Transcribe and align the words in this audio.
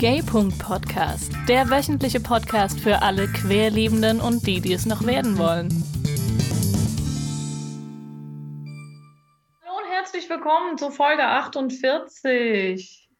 Gay.Podcast, 0.00 1.30
der 1.46 1.68
wöchentliche 1.68 2.20
Podcast 2.20 2.80
für 2.80 3.02
alle 3.02 3.26
Querliebenden 3.26 4.18
und 4.18 4.46
die, 4.46 4.62
die 4.62 4.72
es 4.72 4.86
noch 4.86 5.04
werden 5.04 5.36
wollen. 5.36 5.68
Hallo 9.62 9.76
und 9.76 9.90
herzlich 9.90 10.26
willkommen 10.30 10.78
zu 10.78 10.90
Folge 10.90 11.22
48. 11.22 13.10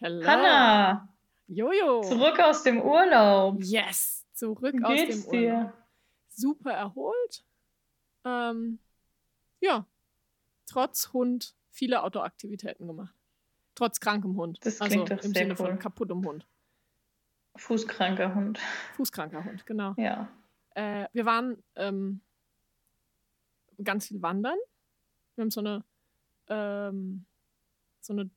Hallo. 0.00 0.24
Hanna, 0.24 1.08
Jojo. 1.48 2.02
zurück 2.02 2.38
aus 2.38 2.62
dem 2.62 2.82
Urlaub. 2.82 3.56
Yes, 3.58 4.24
zurück 4.32 4.76
Wie 4.78 4.84
aus 4.84 4.94
dem 4.94 5.24
Urlaub. 5.24 5.32
dir? 5.32 5.72
Super 6.28 6.70
erholt. 6.70 7.44
Ähm, 8.24 8.78
ja, 9.58 9.86
trotz 10.66 11.12
Hund 11.12 11.56
viele 11.72 12.00
Outdoor-Aktivitäten 12.00 12.86
gemacht. 12.86 13.17
Trotz 13.78 14.00
krankem 14.00 14.36
Hund. 14.36 14.58
Das 14.62 14.80
also 14.80 14.92
klingt 14.92 15.10
doch 15.10 15.24
im 15.24 15.32
sehr 15.32 15.42
Sinne 15.44 15.50
cool. 15.52 15.66
von 15.68 15.78
kaputtem 15.78 16.26
Hund. 16.26 16.48
Fußkranker 17.54 18.34
Hund. 18.34 18.58
Fußkranker 18.96 19.44
Hund, 19.44 19.66
genau. 19.66 19.94
Ja. 19.96 20.28
Äh, 20.74 21.06
wir 21.12 21.24
waren 21.24 21.62
ähm, 21.76 22.20
ganz 23.84 24.08
viel 24.08 24.20
wandern. 24.20 24.58
Wir 25.36 25.42
haben 25.42 25.52
so 25.52 25.60
eine, 25.60 25.84
ähm, 26.48 27.24
so 28.00 28.14
eine 28.14 28.30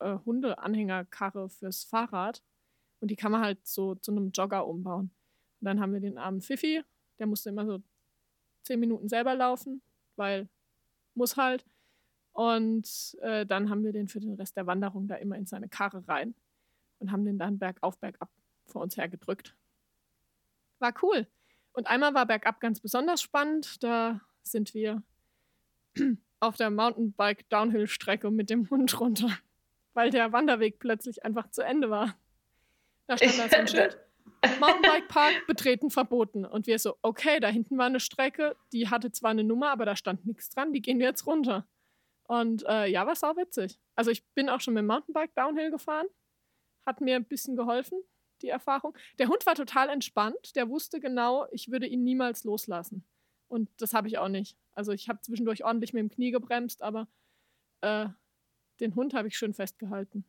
äh, 0.00 0.16
Hundeanhängerkarre 0.24 1.50
fürs 1.50 1.84
Fahrrad. 1.84 2.42
Und 3.00 3.10
die 3.10 3.16
kann 3.16 3.32
man 3.32 3.42
halt 3.42 3.66
so 3.66 3.94
zu 3.96 4.12
einem 4.12 4.30
Jogger 4.30 4.66
umbauen. 4.66 5.10
Und 5.60 5.64
dann 5.66 5.78
haben 5.78 5.92
wir 5.92 6.00
den 6.00 6.16
armen 6.16 6.40
Fifi, 6.40 6.82
der 7.18 7.26
musste 7.26 7.50
immer 7.50 7.66
so 7.66 7.82
zehn 8.62 8.80
Minuten 8.80 9.10
selber 9.10 9.34
laufen, 9.34 9.82
weil 10.16 10.48
muss 11.14 11.36
halt. 11.36 11.66
Und 12.34 13.16
äh, 13.22 13.46
dann 13.46 13.70
haben 13.70 13.84
wir 13.84 13.92
den 13.92 14.08
für 14.08 14.18
den 14.18 14.34
Rest 14.34 14.56
der 14.56 14.66
Wanderung 14.66 15.06
da 15.06 15.14
immer 15.14 15.36
in 15.36 15.46
seine 15.46 15.68
Karre 15.68 16.06
rein 16.08 16.34
und 16.98 17.12
haben 17.12 17.24
den 17.24 17.38
dann 17.38 17.60
bergauf, 17.60 17.96
bergab 17.98 18.28
vor 18.66 18.82
uns 18.82 18.96
hergedrückt. 18.96 19.54
War 20.80 20.92
cool. 21.02 21.28
Und 21.72 21.86
einmal 21.86 22.12
war 22.12 22.26
bergab 22.26 22.60
ganz 22.60 22.80
besonders 22.80 23.22
spannend. 23.22 23.82
Da 23.84 24.20
sind 24.42 24.74
wir 24.74 25.04
auf 26.40 26.56
der 26.56 26.70
Mountainbike-Downhill-Strecke 26.70 28.32
mit 28.32 28.50
dem 28.50 28.68
Hund 28.68 28.98
runter, 28.98 29.30
weil 29.92 30.10
der 30.10 30.32
Wanderweg 30.32 30.80
plötzlich 30.80 31.24
einfach 31.24 31.50
zu 31.50 31.62
Ende 31.62 31.88
war. 31.88 32.16
Da 33.06 33.16
stand 33.16 33.38
da 33.38 33.48
so 33.48 33.56
ein 33.56 33.68
Schild. 33.68 33.98
Mountainbike-Park 34.60 35.46
betreten 35.46 35.90
verboten. 35.90 36.44
Und 36.44 36.66
wir 36.66 36.80
so, 36.80 36.96
okay, 37.00 37.38
da 37.38 37.46
hinten 37.46 37.78
war 37.78 37.86
eine 37.86 38.00
Strecke, 38.00 38.56
die 38.72 38.88
hatte 38.88 39.12
zwar 39.12 39.30
eine 39.30 39.44
Nummer, 39.44 39.70
aber 39.70 39.84
da 39.84 39.94
stand 39.94 40.26
nichts 40.26 40.50
dran, 40.50 40.72
die 40.72 40.82
gehen 40.82 40.98
wir 40.98 41.06
jetzt 41.06 41.28
runter. 41.28 41.68
Und 42.24 42.64
äh, 42.66 42.86
ja, 42.86 43.06
war 43.06 43.14
sau 43.14 43.36
witzig. 43.36 43.78
Also 43.94 44.10
ich 44.10 44.26
bin 44.34 44.48
auch 44.48 44.60
schon 44.60 44.74
mit 44.74 44.82
dem 44.82 44.86
Mountainbike 44.86 45.34
Downhill 45.34 45.70
gefahren. 45.70 46.06
Hat 46.86 47.00
mir 47.00 47.16
ein 47.16 47.24
bisschen 47.24 47.56
geholfen, 47.56 47.98
die 48.42 48.48
Erfahrung. 48.48 48.96
Der 49.18 49.28
Hund 49.28 49.46
war 49.46 49.54
total 49.54 49.88
entspannt. 49.88 50.56
Der 50.56 50.68
wusste 50.68 51.00
genau, 51.00 51.46
ich 51.50 51.70
würde 51.70 51.86
ihn 51.86 52.02
niemals 52.02 52.44
loslassen. 52.44 53.04
Und 53.48 53.68
das 53.78 53.94
habe 53.94 54.08
ich 54.08 54.18
auch 54.18 54.28
nicht. 54.28 54.56
Also 54.72 54.92
ich 54.92 55.08
habe 55.08 55.20
zwischendurch 55.20 55.64
ordentlich 55.64 55.92
mit 55.92 56.00
dem 56.00 56.10
Knie 56.10 56.30
gebremst, 56.30 56.82
aber 56.82 57.08
äh, 57.82 58.06
den 58.80 58.94
Hund 58.94 59.14
habe 59.14 59.28
ich 59.28 59.36
schön 59.36 59.54
festgehalten. 59.54 60.24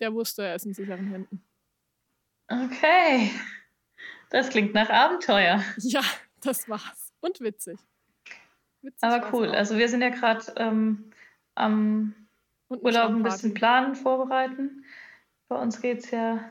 Der 0.00 0.12
wusste, 0.12 0.44
er 0.44 0.54
ist 0.54 0.66
in 0.66 0.74
sicheren 0.74 1.06
Händen. 1.06 1.44
Okay. 2.48 3.30
Das 4.30 4.50
klingt 4.50 4.74
nach 4.74 4.90
Abenteuer. 4.90 5.64
Ja, 5.78 6.02
das 6.40 6.68
war's. 6.68 7.12
Und 7.20 7.40
witzig. 7.40 7.78
Witzig 8.82 9.02
Aber 9.02 9.32
cool. 9.32 9.48
auch. 9.48 9.54
Also 9.54 9.78
wir 9.78 9.88
sind 9.88 10.02
ja 10.02 10.10
gerade 10.10 10.52
ähm, 10.56 11.10
am 11.54 12.14
Urlaub 12.68 13.10
ein 13.10 13.22
bisschen 13.22 13.54
planen, 13.54 13.94
vorbereiten. 13.94 14.84
Bei 15.48 15.56
uns 15.56 15.80
geht's 15.80 16.10
ja, 16.10 16.50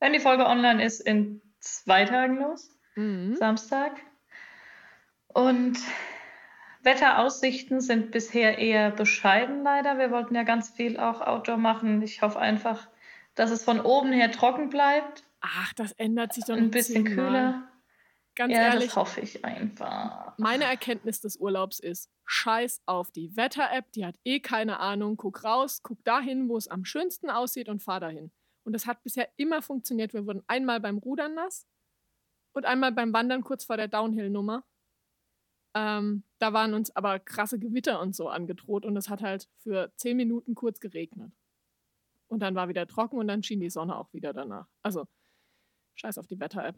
wenn 0.00 0.12
die 0.12 0.20
Folge 0.20 0.46
online 0.46 0.84
ist, 0.84 1.00
in 1.00 1.40
zwei 1.60 2.04
Tagen 2.04 2.38
los. 2.38 2.70
Mhm. 2.94 3.36
Samstag. 3.36 3.92
Und 5.28 5.78
Wetteraussichten 6.82 7.80
sind 7.80 8.10
bisher 8.10 8.58
eher 8.58 8.90
bescheiden 8.90 9.62
leider. 9.62 9.98
Wir 9.98 10.10
wollten 10.10 10.34
ja 10.34 10.44
ganz 10.44 10.70
viel 10.70 10.98
auch 10.98 11.20
Outdoor 11.20 11.56
machen. 11.56 12.00
Ich 12.02 12.22
hoffe 12.22 12.38
einfach, 12.38 12.88
dass 13.34 13.50
es 13.50 13.64
von 13.64 13.80
oben 13.80 14.12
her 14.12 14.30
trocken 14.30 14.70
bleibt. 14.70 15.24
Ach, 15.40 15.72
das 15.74 15.92
ändert 15.92 16.32
sich 16.32 16.44
doch 16.44 16.56
Ein 16.56 16.70
bisschen 16.70 17.04
kühler. 17.04 17.68
Ganz 18.36 18.52
ja, 18.52 18.58
ehrlich, 18.58 18.88
das 18.88 18.96
hoffe 18.96 19.22
ich 19.22 19.42
einfach. 19.44 20.36
meine 20.36 20.64
Erkenntnis 20.64 21.22
des 21.22 21.38
Urlaubs 21.38 21.80
ist, 21.80 22.10
scheiß 22.26 22.82
auf 22.84 23.10
die 23.10 23.34
Wetter-App, 23.34 23.90
die 23.92 24.04
hat 24.04 24.16
eh 24.24 24.40
keine 24.40 24.78
Ahnung. 24.78 25.16
Guck 25.16 25.42
raus, 25.42 25.80
guck 25.82 26.04
dahin, 26.04 26.48
wo 26.50 26.58
es 26.58 26.68
am 26.68 26.84
schönsten 26.84 27.30
aussieht 27.30 27.70
und 27.70 27.82
fahr 27.82 27.98
dahin. 27.98 28.30
Und 28.62 28.74
das 28.74 28.86
hat 28.86 29.02
bisher 29.02 29.28
immer 29.36 29.62
funktioniert. 29.62 30.12
Wir 30.12 30.26
wurden 30.26 30.42
einmal 30.48 30.80
beim 30.80 30.98
Rudern 30.98 31.34
nass 31.34 31.66
und 32.52 32.66
einmal 32.66 32.92
beim 32.92 33.12
Wandern 33.14 33.42
kurz 33.42 33.64
vor 33.64 33.78
der 33.78 33.88
Downhill-Nummer. 33.88 34.64
Ähm, 35.74 36.24
da 36.38 36.52
waren 36.52 36.74
uns 36.74 36.94
aber 36.94 37.18
krasse 37.18 37.58
Gewitter 37.58 38.00
und 38.00 38.14
so 38.14 38.28
angedroht 38.28 38.84
und 38.84 38.96
es 38.96 39.08
hat 39.08 39.22
halt 39.22 39.48
für 39.58 39.92
zehn 39.96 40.16
Minuten 40.16 40.54
kurz 40.54 40.80
geregnet. 40.80 41.32
Und 42.28 42.40
dann 42.40 42.54
war 42.54 42.68
wieder 42.68 42.86
trocken 42.86 43.18
und 43.18 43.28
dann 43.28 43.42
schien 43.42 43.60
die 43.60 43.70
Sonne 43.70 43.96
auch 43.96 44.12
wieder 44.12 44.32
danach. 44.32 44.66
Also, 44.82 45.06
scheiß 45.94 46.18
auf 46.18 46.26
die 46.26 46.40
Wetter-App. 46.40 46.76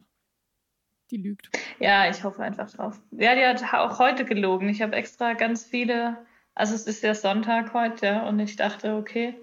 Die 1.11 1.17
lügt. 1.17 1.49
Ja, 1.79 2.09
ich 2.09 2.23
hoffe 2.23 2.43
einfach 2.43 2.69
drauf. 2.71 2.99
Ja, 3.11 3.35
die 3.35 3.45
hat 3.45 3.63
auch 3.73 3.97
heute 3.99 4.25
gelogen. 4.25 4.69
Ich 4.69 4.81
habe 4.81 4.95
extra 4.95 5.33
ganz 5.33 5.65
viele, 5.65 6.17
also 6.53 6.75
es 6.75 6.85
ist 6.85 7.01
ja 7.03 7.15
Sonntag 7.15 7.73
heute, 7.73 8.05
ja, 8.05 8.27
und 8.27 8.39
ich 8.39 8.55
dachte, 8.55 8.95
okay, 8.95 9.35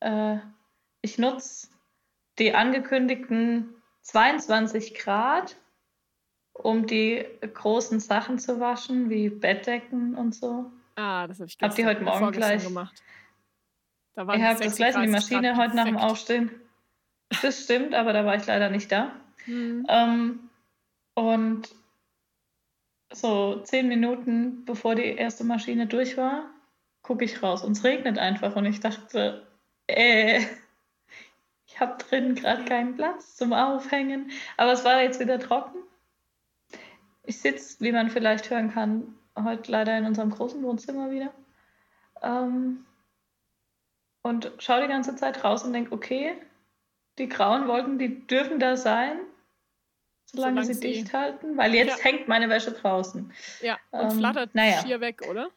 äh, 0.00 0.38
ich 1.02 1.18
nutze 1.18 1.68
die 2.38 2.54
angekündigten 2.54 3.74
22 4.02 4.94
Grad, 4.94 5.56
um 6.52 6.86
die 6.86 7.26
großen 7.54 8.00
Sachen 8.00 8.38
zu 8.38 8.58
waschen, 8.60 9.10
wie 9.10 9.28
Bettdecken 9.28 10.14
und 10.14 10.34
so. 10.34 10.70
Ah, 10.94 11.26
das 11.26 11.38
habe 11.40 11.48
ich 11.48 11.58
Hab 11.60 11.70
die 11.74 11.82
gestern- 11.82 11.86
heute 11.88 12.04
Morgen 12.04 12.18
vorgestern 12.18 12.62
gemacht. 12.62 13.02
Da 14.14 14.26
waren 14.26 14.38
Ich 14.40 14.46
habe 14.46 14.64
das 14.64 14.76
gleich 14.76 14.94
in 14.94 15.02
die 15.02 15.08
36 15.08 15.12
Maschine 15.12 15.52
Grad 15.54 15.66
heute 15.66 15.76
nach 15.76 15.84
dem 15.84 15.94
perfekt. 15.96 16.10
Aufstehen. 16.12 16.50
Das 17.42 17.64
stimmt, 17.64 17.94
aber 17.94 18.14
da 18.14 18.24
war 18.24 18.36
ich 18.36 18.46
leider 18.46 18.70
nicht 18.70 18.90
da. 18.90 19.12
Hm. 19.46 19.86
Ähm, 19.88 20.40
und 21.16 21.74
so 23.10 23.60
zehn 23.60 23.88
Minuten 23.88 24.64
bevor 24.66 24.94
die 24.94 25.16
erste 25.16 25.44
Maschine 25.44 25.86
durch 25.86 26.16
war, 26.18 26.50
gucke 27.02 27.24
ich 27.24 27.42
raus 27.42 27.64
und 27.64 27.72
es 27.72 27.84
regnet 27.84 28.18
einfach. 28.18 28.54
Und 28.54 28.66
ich 28.66 28.80
dachte, 28.80 29.46
äh, 29.86 30.42
ich 31.66 31.80
habe 31.80 31.96
drin 32.04 32.34
gerade 32.34 32.66
keinen 32.66 32.96
Platz 32.96 33.34
zum 33.34 33.54
Aufhängen. 33.54 34.30
Aber 34.58 34.72
es 34.72 34.84
war 34.84 35.00
jetzt 35.00 35.18
wieder 35.18 35.38
trocken. 35.38 35.78
Ich 37.24 37.40
sitze, 37.40 37.80
wie 37.80 37.92
man 37.92 38.10
vielleicht 38.10 38.50
hören 38.50 38.70
kann, 38.70 39.14
heute 39.36 39.72
leider 39.72 39.96
in 39.96 40.04
unserem 40.04 40.30
großen 40.30 40.62
Wohnzimmer 40.62 41.10
wieder. 41.10 41.32
Ähm, 42.22 42.84
und 44.20 44.52
schaue 44.58 44.82
die 44.82 44.88
ganze 44.88 45.16
Zeit 45.16 45.44
raus 45.44 45.64
und 45.64 45.72
denke, 45.72 45.94
okay, 45.94 46.34
die 47.18 47.28
grauen 47.28 47.68
Wolken, 47.68 47.98
die 47.98 48.26
dürfen 48.26 48.58
da 48.58 48.76
sein, 48.76 49.18
solange, 50.26 50.62
Solange 50.62 50.66
sie 50.66 50.74
sie- 50.74 50.92
dicht 50.92 51.12
halten, 51.12 51.56
weil 51.56 51.74
jetzt 51.74 51.98
Ja. 51.98 52.04
hängt 52.04 52.28
meine 52.28 52.48
Wäsche 52.48 52.72
draußen. 52.72 53.32
Ja, 53.62 53.78
und 53.90 54.00
Ähm, 54.12 54.18
flattert 54.18 54.54
naja. 54.54 54.82
schier 54.82 55.00
weg, 55.00 55.22
oder? 55.30 55.48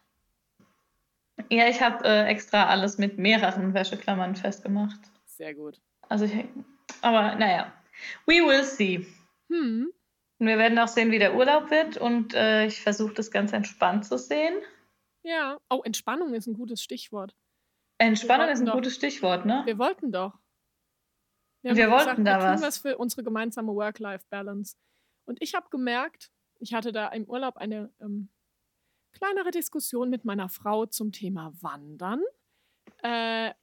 Ja, 1.49 1.67
ich 1.67 1.81
habe 1.81 2.03
äh, 2.05 2.25
extra 2.27 2.65
alles 2.67 2.97
mit 2.97 3.17
mehreren 3.17 3.73
Wäscheklammern 3.73 4.35
festgemacht. 4.35 4.99
Sehr 5.25 5.53
gut. 5.55 5.79
Also 6.09 6.25
ich, 6.25 6.33
aber 7.01 7.35
naja, 7.35 7.71
we 8.25 8.35
will 8.45 8.63
see. 8.63 9.07
Hm. 9.49 9.91
Und 10.37 10.47
wir 10.47 10.57
werden 10.57 10.77
auch 10.79 10.87
sehen, 10.87 11.11
wie 11.11 11.19
der 11.19 11.35
Urlaub 11.35 11.71
wird 11.71 11.97
und 11.97 12.33
äh, 12.33 12.65
ich 12.65 12.81
versuche 12.81 13.13
das 13.13 13.31
ganz 13.31 13.51
entspannt 13.53 14.05
zu 14.05 14.17
sehen. 14.17 14.55
Ja. 15.23 15.57
Oh, 15.69 15.81
Entspannung 15.83 16.33
ist 16.33 16.47
ein 16.47 16.53
gutes 16.53 16.81
Stichwort. 16.83 17.35
Entspannung 17.97 18.47
ist 18.49 18.59
ein 18.59 18.65
doch- 18.67 18.73
gutes 18.75 18.95
Stichwort, 18.95 19.45
ne? 19.45 19.63
Wir 19.65 19.77
wollten 19.77 20.11
doch. 20.11 20.33
Wir 21.61 21.75
doch 21.75 21.91
wollten 21.91 22.25
da 22.25 22.37
wir 22.37 22.45
tun 22.45 22.53
was. 22.55 22.61
was 22.61 22.77
für 22.77 22.97
unsere 22.97 23.23
gemeinsame 23.23 23.73
Work-Life-Balance. 23.73 24.77
Und 25.25 25.41
ich 25.41 25.53
habe 25.55 25.69
gemerkt, 25.69 26.31
ich 26.59 26.73
hatte 26.73 26.91
da 26.91 27.07
im 27.09 27.25
Urlaub 27.25 27.57
eine 27.57 27.91
ähm, 28.01 28.29
kleinere 29.11 29.51
Diskussion 29.51 30.09
mit 30.09 30.25
meiner 30.25 30.49
Frau 30.49 30.85
zum 30.85 31.11
Thema 31.11 31.53
Wandern. 31.61 32.21
Äh, 33.03 33.53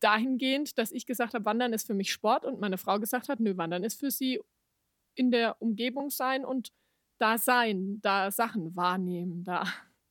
dahingehend, 0.00 0.78
dass 0.78 0.92
ich 0.92 1.06
gesagt 1.06 1.34
habe, 1.34 1.44
Wandern 1.44 1.72
ist 1.72 1.86
für 1.86 1.94
mich 1.94 2.12
Sport 2.12 2.44
und 2.44 2.60
meine 2.60 2.78
Frau 2.78 2.98
gesagt 2.98 3.28
hat, 3.28 3.40
nö, 3.40 3.56
Wandern 3.56 3.84
ist 3.84 4.00
für 4.00 4.10
sie 4.10 4.40
in 5.14 5.30
der 5.30 5.60
Umgebung 5.60 6.10
sein 6.10 6.44
und 6.44 6.72
da 7.18 7.38
sein, 7.38 8.00
da 8.00 8.30
Sachen 8.30 8.74
wahrnehmen, 8.74 9.44
da 9.44 9.64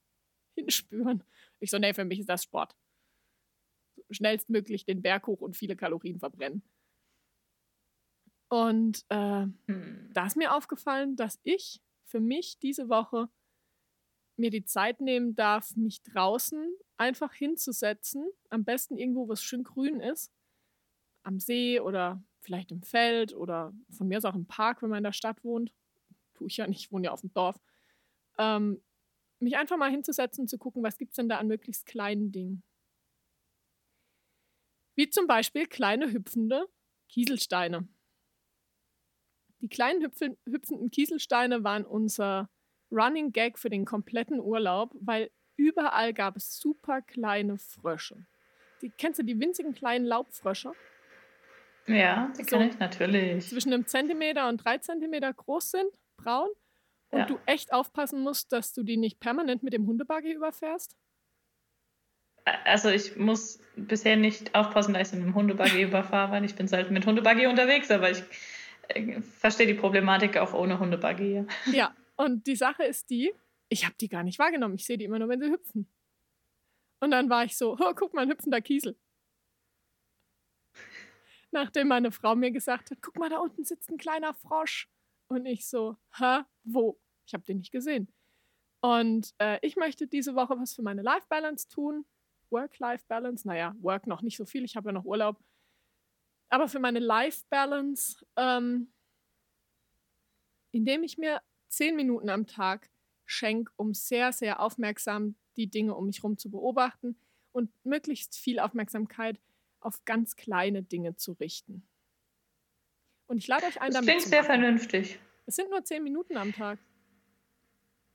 hinspüren. 0.55 1.23
Ich 1.59 1.71
so, 1.71 1.77
nee, 1.77 1.93
für 1.93 2.05
mich 2.05 2.19
ist 2.19 2.29
das 2.29 2.43
Sport. 2.43 2.75
Schnellstmöglich 4.09 4.85
den 4.85 5.01
Berg 5.01 5.27
hoch 5.27 5.41
und 5.41 5.57
viele 5.57 5.75
Kalorien 5.75 6.19
verbrennen. 6.19 6.63
Und 8.51 9.05
äh, 9.07 9.45
Hm. 9.67 10.09
da 10.13 10.25
ist 10.25 10.35
mir 10.35 10.53
aufgefallen, 10.53 11.15
dass 11.15 11.39
ich 11.43 11.81
für 12.03 12.19
mich 12.19 12.59
diese 12.59 12.89
Woche 12.89 13.29
mir 14.35 14.49
die 14.49 14.65
Zeit 14.65 14.99
nehmen 14.99 15.35
darf, 15.35 15.77
mich 15.77 16.03
draußen 16.03 16.75
einfach 16.97 17.33
hinzusetzen, 17.33 18.29
am 18.49 18.65
besten 18.65 18.97
irgendwo, 18.97 19.29
wo 19.29 19.31
es 19.31 19.41
schön 19.41 19.63
grün 19.63 20.01
ist, 20.01 20.33
am 21.23 21.39
See 21.39 21.79
oder 21.79 22.21
vielleicht 22.41 22.73
im 22.73 22.83
Feld 22.83 23.33
oder 23.33 23.73
von 23.89 24.09
mir 24.09 24.17
aus 24.17 24.25
auch 24.25 24.35
im 24.35 24.47
Park, 24.47 24.81
wenn 24.81 24.89
man 24.89 24.97
in 24.97 25.05
der 25.05 25.13
Stadt 25.13 25.45
wohnt. 25.45 25.73
Tue 26.33 26.47
ich 26.47 26.57
ja 26.57 26.67
nicht, 26.67 26.81
ich 26.81 26.91
wohne 26.91 27.05
ja 27.05 27.11
auf 27.13 27.21
dem 27.21 27.33
Dorf. 27.33 27.57
Ähm, 28.37 28.83
mich 29.39 29.55
einfach 29.55 29.77
mal 29.77 29.91
hinzusetzen 29.91 30.41
und 30.41 30.47
zu 30.49 30.57
gucken, 30.57 30.83
was 30.83 30.97
gibt 30.97 31.11
es 31.11 31.15
denn 31.15 31.29
da 31.29 31.37
an 31.37 31.47
möglichst 31.47 31.85
kleinen 31.85 32.33
Dingen. 32.33 32.63
Wie 34.95 35.09
zum 35.09 35.25
Beispiel 35.25 35.67
kleine 35.67 36.11
hüpfende 36.11 36.67
Kieselsteine. 37.07 37.87
Die 39.61 39.69
kleinen 39.69 40.01
hüpfenden 40.01 40.89
Kieselsteine 40.89 41.63
waren 41.63 41.85
unser 41.85 42.49
Running 42.91 43.31
Gag 43.31 43.57
für 43.59 43.69
den 43.69 43.85
kompletten 43.85 44.39
Urlaub, 44.39 44.93
weil 44.99 45.31
überall 45.55 46.13
gab 46.13 46.35
es 46.35 46.57
super 46.57 47.01
kleine 47.01 47.57
Frösche. 47.57 48.25
Die, 48.81 48.89
kennst 48.89 49.19
du 49.19 49.23
die 49.23 49.39
winzigen 49.39 49.73
kleinen 49.73 50.05
Laubfrösche? 50.05 50.71
Ja, 51.87 52.31
die 52.37 52.43
so 52.43 52.57
kenne 52.57 52.69
ich 52.69 52.79
natürlich. 52.79 53.49
Zwischen 53.49 53.73
einem 53.73 53.85
Zentimeter 53.85 54.49
und 54.49 54.57
drei 54.57 54.79
Zentimeter 54.79 55.33
groß 55.33 55.71
sind, 55.71 55.91
braun. 56.17 56.49
Und 57.09 57.19
ja. 57.19 57.25
du 57.25 57.37
echt 57.45 57.73
aufpassen 57.73 58.21
musst, 58.21 58.53
dass 58.53 58.73
du 58.73 58.83
die 58.83 58.97
nicht 58.97 59.19
permanent 59.19 59.63
mit 59.63 59.73
dem 59.73 59.85
Hundebuggy 59.85 60.31
überfährst? 60.31 60.95
Also 62.65 62.89
ich 62.89 63.17
muss 63.17 63.59
bisher 63.75 64.15
nicht 64.15 64.55
aufpassen, 64.55 64.93
dass 64.93 65.11
ich 65.11 65.19
mit 65.19 65.27
dem 65.27 65.35
Hundebuggy 65.35 65.81
überfahre, 65.83 66.31
weil 66.31 66.45
ich 66.45 66.55
bin 66.55 66.67
selten 66.67 66.93
mit 66.93 67.05
Hundebuggy 67.05 67.47
unterwegs, 67.47 67.91
aber 67.91 68.09
ich 68.09 68.23
verstehe 69.21 69.67
die 69.67 69.73
Problematik 69.73 70.37
auch 70.37 70.53
ohne 70.53 70.79
Hundebuggy. 70.79 71.45
Ja, 71.71 71.95
und 72.15 72.47
die 72.47 72.55
Sache 72.55 72.83
ist 72.83 73.09
die, 73.09 73.33
ich 73.69 73.85
habe 73.85 73.95
die 73.99 74.09
gar 74.09 74.23
nicht 74.23 74.37
wahrgenommen. 74.37 74.75
Ich 74.75 74.85
sehe 74.85 74.97
die 74.97 75.05
immer 75.05 75.19
nur, 75.19 75.29
wenn 75.29 75.41
sie 75.41 75.49
hüpfen. 75.49 75.87
Und 76.99 77.11
dann 77.11 77.29
war 77.29 77.45
ich 77.45 77.57
so, 77.57 77.73
oh, 77.79 77.93
guck 77.95 78.13
mal, 78.13 78.21
ein 78.21 78.29
hüpfender 78.29 78.61
Kiesel. 78.61 78.97
Nachdem 81.51 81.87
meine 81.89 82.11
Frau 82.11 82.35
mir 82.35 82.51
gesagt 82.51 82.91
hat, 82.91 82.99
guck 83.01 83.17
mal, 83.17 83.29
da 83.29 83.39
unten 83.39 83.63
sitzt 83.65 83.89
ein 83.89 83.97
kleiner 83.97 84.33
Frosch. 84.33 84.89
Und 85.27 85.45
ich 85.45 85.67
so, 85.67 85.97
hä, 86.17 86.41
wo? 86.63 86.99
Ich 87.25 87.33
habe 87.33 87.43
den 87.43 87.57
nicht 87.57 87.71
gesehen. 87.71 88.13
Und 88.81 89.33
äh, 89.37 89.59
ich 89.61 89.75
möchte 89.75 90.07
diese 90.07 90.35
Woche 90.35 90.57
was 90.57 90.73
für 90.73 90.81
meine 90.81 91.01
Life 91.01 91.27
Balance 91.29 91.67
tun. 91.67 92.05
Work-Life 92.49 93.05
Balance. 93.07 93.47
Naja, 93.47 93.75
Work 93.79 94.07
noch 94.07 94.21
nicht 94.21 94.37
so 94.37 94.45
viel. 94.45 94.63
Ich 94.63 94.75
habe 94.75 94.89
ja 94.89 94.93
noch 94.93 95.05
Urlaub. 95.05 95.39
Aber 96.51 96.67
für 96.67 96.79
meine 96.79 96.99
Life 96.99 97.45
Balance, 97.49 98.23
ähm, 98.35 98.91
indem 100.71 101.01
ich 101.03 101.17
mir 101.17 101.41
zehn 101.69 101.95
Minuten 101.95 102.29
am 102.29 102.45
Tag 102.45 102.89
schenke, 103.25 103.71
um 103.77 103.93
sehr, 103.93 104.33
sehr 104.33 104.59
aufmerksam 104.59 105.35
die 105.55 105.67
Dinge 105.67 105.95
um 105.95 106.07
mich 106.07 106.17
herum 106.17 106.37
zu 106.37 106.51
beobachten 106.51 107.17
und 107.53 107.71
möglichst 107.85 108.35
viel 108.35 108.59
Aufmerksamkeit 108.59 109.39
auf 109.79 110.03
ganz 110.03 110.35
kleine 110.35 110.83
Dinge 110.83 111.15
zu 111.15 111.31
richten. 111.33 111.87
Und 113.27 113.37
ich 113.37 113.47
lade 113.47 113.65
euch 113.65 113.79
ein, 113.79 113.91
das 113.91 114.01
damit. 114.01 114.09
Das 114.09 114.15
klingt 114.15 114.29
sehr 114.29 114.43
vernünftig. 114.43 115.19
Es 115.45 115.55
sind 115.55 115.69
nur 115.69 115.83
zehn 115.85 116.03
Minuten 116.03 116.35
am 116.35 116.51
Tag. 116.51 116.79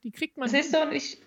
Die 0.03 0.11
kriegt 0.11 0.37
man. 0.37 0.47
Siehst 0.47 0.75
du, 0.75 0.81
und 0.83 0.91
ich, 0.91 1.19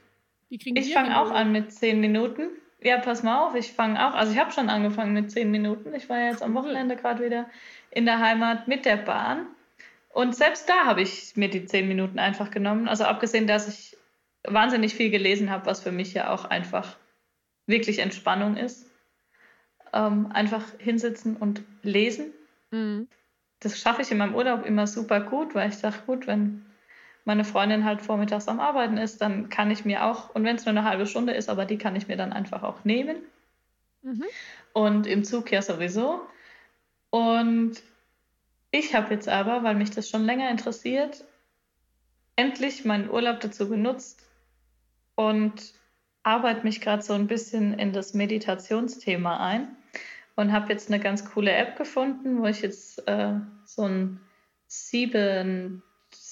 ich 0.49 0.93
fange 0.93 1.21
auch 1.21 1.33
an 1.33 1.51
mit 1.51 1.73
zehn 1.73 2.01
Minuten. 2.01 2.51
Ja, 2.83 2.99
pass 2.99 3.23
mal 3.23 3.47
auf, 3.47 3.55
ich 3.55 3.73
fange 3.73 4.07
auch, 4.07 4.15
also 4.15 4.33
ich 4.33 4.39
habe 4.39 4.53
schon 4.53 4.71
angefangen 4.71 5.13
mit 5.13 5.31
zehn 5.31 5.51
Minuten. 5.51 5.95
Ich 5.95 6.09
war 6.09 6.19
ja 6.19 6.31
jetzt 6.31 6.43
am 6.43 6.55
Wochenende 6.55 6.97
gerade 6.97 7.25
wieder 7.25 7.49
in 7.91 8.07
der 8.07 8.21
Heimat 8.21 8.69
mit 8.69 8.87
der 8.87 8.97
Bahn. 8.97 9.47
Und 10.09 10.35
selbst 10.35 10.69
da 10.69 10.87
habe 10.87 11.03
ich 11.03 11.37
mir 11.37 11.51
die 11.51 11.67
zehn 11.67 11.87
Minuten 11.89 12.19
einfach 12.19 12.51
genommen. 12.51 12.89
Also 12.89 13.05
abgesehen, 13.05 13.47
dass 13.47 13.69
ich 13.69 13.97
wahnsinnig 14.45 14.95
viel 14.95 15.11
gelesen 15.11 15.51
habe, 15.51 15.67
was 15.67 15.81
für 15.83 15.93
mich 15.93 16.15
ja 16.15 16.31
auch 16.33 16.47
einfach 16.47 16.97
wirklich 17.67 17.99
Entspannung 17.99 18.57
ist. 18.57 18.87
Ähm, 19.93 20.31
einfach 20.33 20.65
hinsitzen 20.79 21.37
und 21.37 21.63
lesen. 21.83 22.33
Mhm. 22.71 23.09
Das 23.61 23.79
schaffe 23.79 24.03
ich 24.03 24.11
in 24.11 24.19
meinem 24.19 24.35
Urlaub 24.35 24.65
immer 24.65 24.87
super 24.87 25.21
gut, 25.21 25.55
weil 25.55 25.69
ich 25.69 25.81
dachte, 25.81 26.03
gut, 26.07 26.27
wenn 26.27 26.65
meine 27.31 27.45
Freundin 27.45 27.85
halt 27.85 28.03
vormittags 28.03 28.49
am 28.49 28.59
Arbeiten 28.59 28.97
ist, 28.97 29.21
dann 29.21 29.51
kann 29.51 29.71
ich 29.71 29.85
mir 29.85 30.05
auch, 30.05 30.35
und 30.35 30.43
wenn 30.43 30.57
es 30.57 30.65
nur 30.65 30.71
eine 30.71 30.83
halbe 30.83 31.07
Stunde 31.07 31.33
ist, 31.33 31.49
aber 31.49 31.65
die 31.65 31.79
kann 31.79 31.95
ich 31.95 32.09
mir 32.09 32.17
dann 32.17 32.33
einfach 32.33 32.65
auch 32.65 32.85
nehmen. 32.85 33.19
Mhm. 34.03 34.25
Und 34.73 35.07
im 35.07 35.23
Zug 35.23 35.53
ja 35.53 35.63
sowieso. 35.63 36.23
Und 37.11 37.75
ich 38.73 38.97
habe 38.97 39.15
jetzt 39.15 39.29
aber, 39.29 39.63
weil 39.63 39.77
mich 39.77 39.93
das 39.93 40.11
schon 40.11 40.25
länger 40.25 40.51
interessiert, 40.51 41.23
endlich 42.35 42.85
meinen 42.85 43.09
Urlaub 43.09 43.39
dazu 43.39 43.69
genutzt 43.69 44.27
und 45.15 45.75
arbeite 46.25 46.65
mich 46.65 46.81
gerade 46.81 47.05
so 47.05 47.13
ein 47.13 47.29
bisschen 47.29 47.79
in 47.79 47.93
das 47.93 48.13
Meditationsthema 48.13 49.37
ein 49.37 49.69
und 50.35 50.51
habe 50.51 50.73
jetzt 50.73 50.91
eine 50.91 50.99
ganz 50.99 51.25
coole 51.25 51.53
App 51.53 51.77
gefunden, 51.77 52.43
wo 52.43 52.47
ich 52.47 52.61
jetzt 52.61 53.07
äh, 53.07 53.35
so 53.65 53.85
ein 53.85 54.19
sieben 54.67 55.85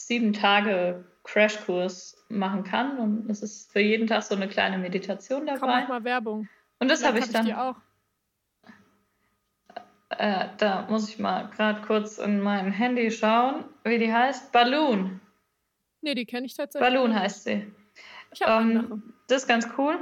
sieben 0.09 0.33
Tage 0.33 1.05
Crashkurs 1.23 2.25
machen 2.29 2.65
kann. 2.65 2.99
Und 2.99 3.31
es 3.31 3.43
ist 3.43 3.71
für 3.71 3.81
jeden 3.81 4.07
Tag 4.07 4.23
so 4.23 4.35
eine 4.35 4.49
kleine 4.49 4.79
Meditation 4.79 5.47
dabei. 5.47 5.61
Komm 5.61 5.71
auch 5.71 5.89
mal 5.89 6.05
Werbung. 6.05 6.49
Und 6.81 6.91
das 6.91 7.05
habe 7.05 7.19
ich 7.19 7.31
dann. 7.31 7.47
Ich 7.47 7.55
auch. 7.55 7.77
Äh, 10.09 10.47
da 10.57 10.87
muss 10.89 11.09
ich 11.09 11.19
mal 11.19 11.49
gerade 11.51 11.83
kurz 11.83 12.19
in 12.19 12.41
mein 12.41 12.73
Handy 12.73 13.11
schauen, 13.11 13.65
wie 13.85 13.99
die 13.99 14.13
heißt. 14.13 14.53
Balloon. 14.53 15.21
Nee, 16.01 16.15
die 16.15 16.25
kenne 16.25 16.47
ich 16.47 16.55
tatsächlich. 16.55 16.89
Balloon 16.89 17.15
heißt 17.15 17.45
sie. 17.45 17.71
Ich 18.33 18.43
habe 18.43 18.63
ähm. 18.63 19.03
Das 19.29 19.43
ist 19.43 19.49
ganz 19.49 19.69
cool. 19.77 19.99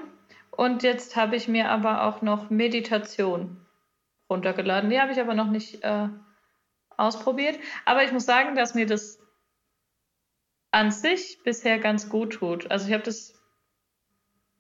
Und 0.53 0.85
jetzt 0.85 1.17
habe 1.17 1.35
ich 1.35 1.49
mir 1.49 1.69
aber 1.69 2.05
auch 2.05 2.23
noch 2.23 2.49
Meditation 2.49 3.57
runtergeladen. 4.31 4.89
Die 4.89 5.01
habe 5.01 5.11
ich 5.11 5.21
aber 5.21 5.35
noch 5.35 5.51
nicht 5.51 5.83
äh, 5.83 6.09
ausprobiert. 6.97 7.59
Aber 7.85 8.05
ich 8.05 8.13
muss 8.13 8.25
sagen, 8.25 8.55
dass 8.55 8.75
mir 8.75 8.87
das 8.87 9.19
an 10.77 10.91
sich 10.91 11.39
bisher 11.43 11.79
ganz 11.79 12.11
gut 12.11 12.35
tut. 12.35 12.71
Also 12.71 12.87
ich 12.87 12.93
habe 12.93 13.03
das 13.03 13.33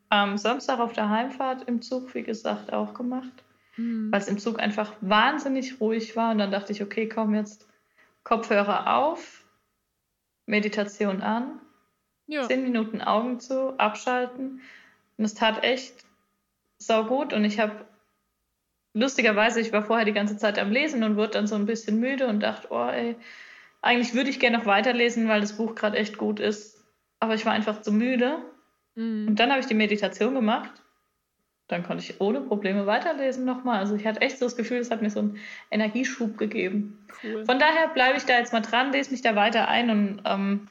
am 0.09 0.39
Samstag 0.39 0.79
auf 0.79 0.95
der 0.95 1.11
Heimfahrt 1.11 1.69
im 1.69 1.83
Zug, 1.83 2.15
wie 2.15 2.23
gesagt, 2.23 2.73
auch 2.73 2.95
gemacht, 2.95 3.45
mhm. 3.77 4.11
weil 4.11 4.23
es 4.23 4.29
im 4.29 4.39
Zug 4.39 4.59
einfach 4.59 4.95
wahnsinnig 5.03 5.79
ruhig 5.79 6.17
war. 6.17 6.31
Und 6.31 6.39
dann 6.39 6.51
dachte 6.51 6.73
ich, 6.73 6.83
okay, 6.83 7.07
komm 7.07 7.35
jetzt 7.35 7.69
Kopfhörer 8.25 8.97
auf, 8.97 9.45
Meditation 10.47 11.21
an, 11.21 11.61
ja. 12.27 12.49
zehn 12.49 12.62
Minuten 12.62 13.03
Augen 13.03 13.39
zu, 13.39 13.79
abschalten. 13.79 14.62
Und 15.19 15.25
es 15.27 15.35
tat 15.35 15.65
echt 15.65 16.07
sau 16.79 17.05
gut. 17.05 17.35
Und 17.35 17.45
ich 17.45 17.61
habe 17.61 17.85
lustigerweise, 18.95 19.61
ich 19.61 19.71
war 19.71 19.85
vorher 19.85 20.07
die 20.07 20.15
ganze 20.15 20.39
Zeit 20.39 20.59
am 20.59 20.71
Lesen 20.71 21.05
und 21.05 21.17
wurde 21.17 21.33
dann 21.33 21.47
so 21.47 21.57
ein 21.57 21.67
bisschen 21.67 22.00
müde 22.00 22.26
und 22.26 22.40
dachte, 22.40 22.69
oh 22.71 22.88
ey, 22.88 23.17
eigentlich 23.83 24.14
würde 24.14 24.30
ich 24.30 24.40
gerne 24.40 24.59
noch 24.59 24.66
weiterlesen, 24.66 25.28
weil 25.28 25.40
das 25.40 25.56
Buch 25.56 25.75
gerade 25.75 25.97
echt 25.97 26.18
gut 26.18 26.40
ist. 26.40 26.85
Aber 27.21 27.35
ich 27.35 27.47
war 27.47 27.52
einfach 27.52 27.83
zu 27.83 27.92
müde. 27.92 28.38
Mhm. 28.95 29.28
Und 29.28 29.37
dann 29.40 29.50
habe 29.50 29.61
ich 29.61 29.66
die 29.66 29.75
Meditation 29.75 30.35
gemacht. 30.35 30.71
Dann 31.68 31.83
konnte 31.83 32.04
ich 32.04 32.21
ohne 32.21 32.40
Probleme 32.40 32.87
weiterlesen 32.87 33.45
nochmal. 33.45 33.80
Also 33.80 33.97
ich 33.97 34.06
hatte 34.06 34.21
echt 34.21 34.38
so 34.38 34.47
das 34.47 34.56
Gefühl, 34.56 34.78
es 34.78 34.90
hat 34.90 35.02
mir 35.02 35.11
so 35.11 35.21
einen 35.21 35.38
Energieschub 35.71 36.38
gegeben. 36.38 37.06
Cool. 37.23 37.45
Von 37.45 37.59
daher 37.59 37.88
bleibe 37.88 38.16
ich 38.16 38.25
da 38.25 38.38
jetzt 38.38 38.52
mal 38.52 38.61
dran, 38.61 38.92
lese 38.92 39.11
mich 39.11 39.23
da 39.23 39.35
weiter 39.35 39.66
ein 39.68 39.90
und 39.90 40.23
ähm, 40.25 40.68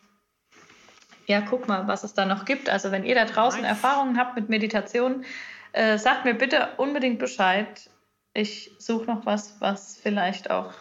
ja, 1.27 1.41
guck 1.41 1.67
mal, 1.67 1.88
was 1.88 2.03
es 2.03 2.13
da 2.13 2.25
noch 2.25 2.45
gibt. 2.45 2.69
Also 2.69 2.91
wenn 2.91 3.03
ihr 3.03 3.15
da 3.15 3.25
draußen 3.25 3.62
nice. 3.62 3.71
Erfahrungen 3.71 4.17
habt 4.17 4.35
mit 4.35 4.47
Meditation, 4.47 5.25
äh, 5.74 5.97
sagt 5.97 6.24
mir 6.24 6.33
bitte 6.33 6.69
unbedingt 6.77 7.19
Bescheid. 7.19 7.89
Ich 8.33 8.71
suche 8.79 9.05
noch 9.05 9.25
was, 9.25 9.59
was 9.59 9.97
vielleicht 9.97 10.50
auch 10.50 10.74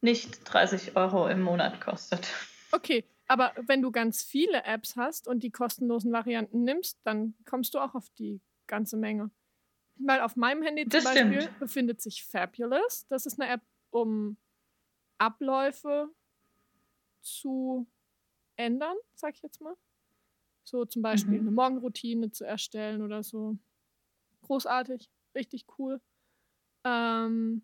nicht 0.00 0.40
30 0.44 0.96
Euro 0.96 1.28
im 1.28 1.42
Monat 1.42 1.80
kostet. 1.80 2.28
Okay, 2.72 3.04
aber 3.26 3.52
wenn 3.66 3.82
du 3.82 3.90
ganz 3.90 4.22
viele 4.22 4.64
Apps 4.64 4.96
hast 4.96 5.28
und 5.28 5.42
die 5.42 5.50
kostenlosen 5.50 6.12
Varianten 6.12 6.64
nimmst, 6.64 6.98
dann 7.04 7.34
kommst 7.44 7.74
du 7.74 7.78
auch 7.78 7.94
auf 7.94 8.08
die 8.18 8.40
ganze 8.66 8.96
Menge. 8.96 9.30
Weil 9.96 10.20
auf 10.20 10.36
meinem 10.36 10.62
Handy 10.62 10.82
zum 10.82 10.90
das 10.90 11.04
Beispiel 11.04 11.42
stimmt. 11.42 11.58
befindet 11.58 12.00
sich 12.00 12.24
Fabulous. 12.24 13.06
Das 13.08 13.26
ist 13.26 13.40
eine 13.40 13.52
App, 13.52 13.60
um 13.90 14.36
Abläufe 15.18 16.08
zu 17.20 17.86
ändern, 18.56 18.96
sag 19.14 19.34
ich 19.34 19.42
jetzt 19.42 19.60
mal. 19.60 19.76
So 20.64 20.84
zum 20.84 21.02
Beispiel 21.02 21.34
mhm. 21.34 21.48
eine 21.48 21.50
Morgenroutine 21.50 22.30
zu 22.30 22.44
erstellen 22.44 23.02
oder 23.02 23.22
so. 23.22 23.58
Großartig, 24.42 25.10
richtig 25.34 25.66
cool. 25.78 26.00
Ähm, 26.84 27.62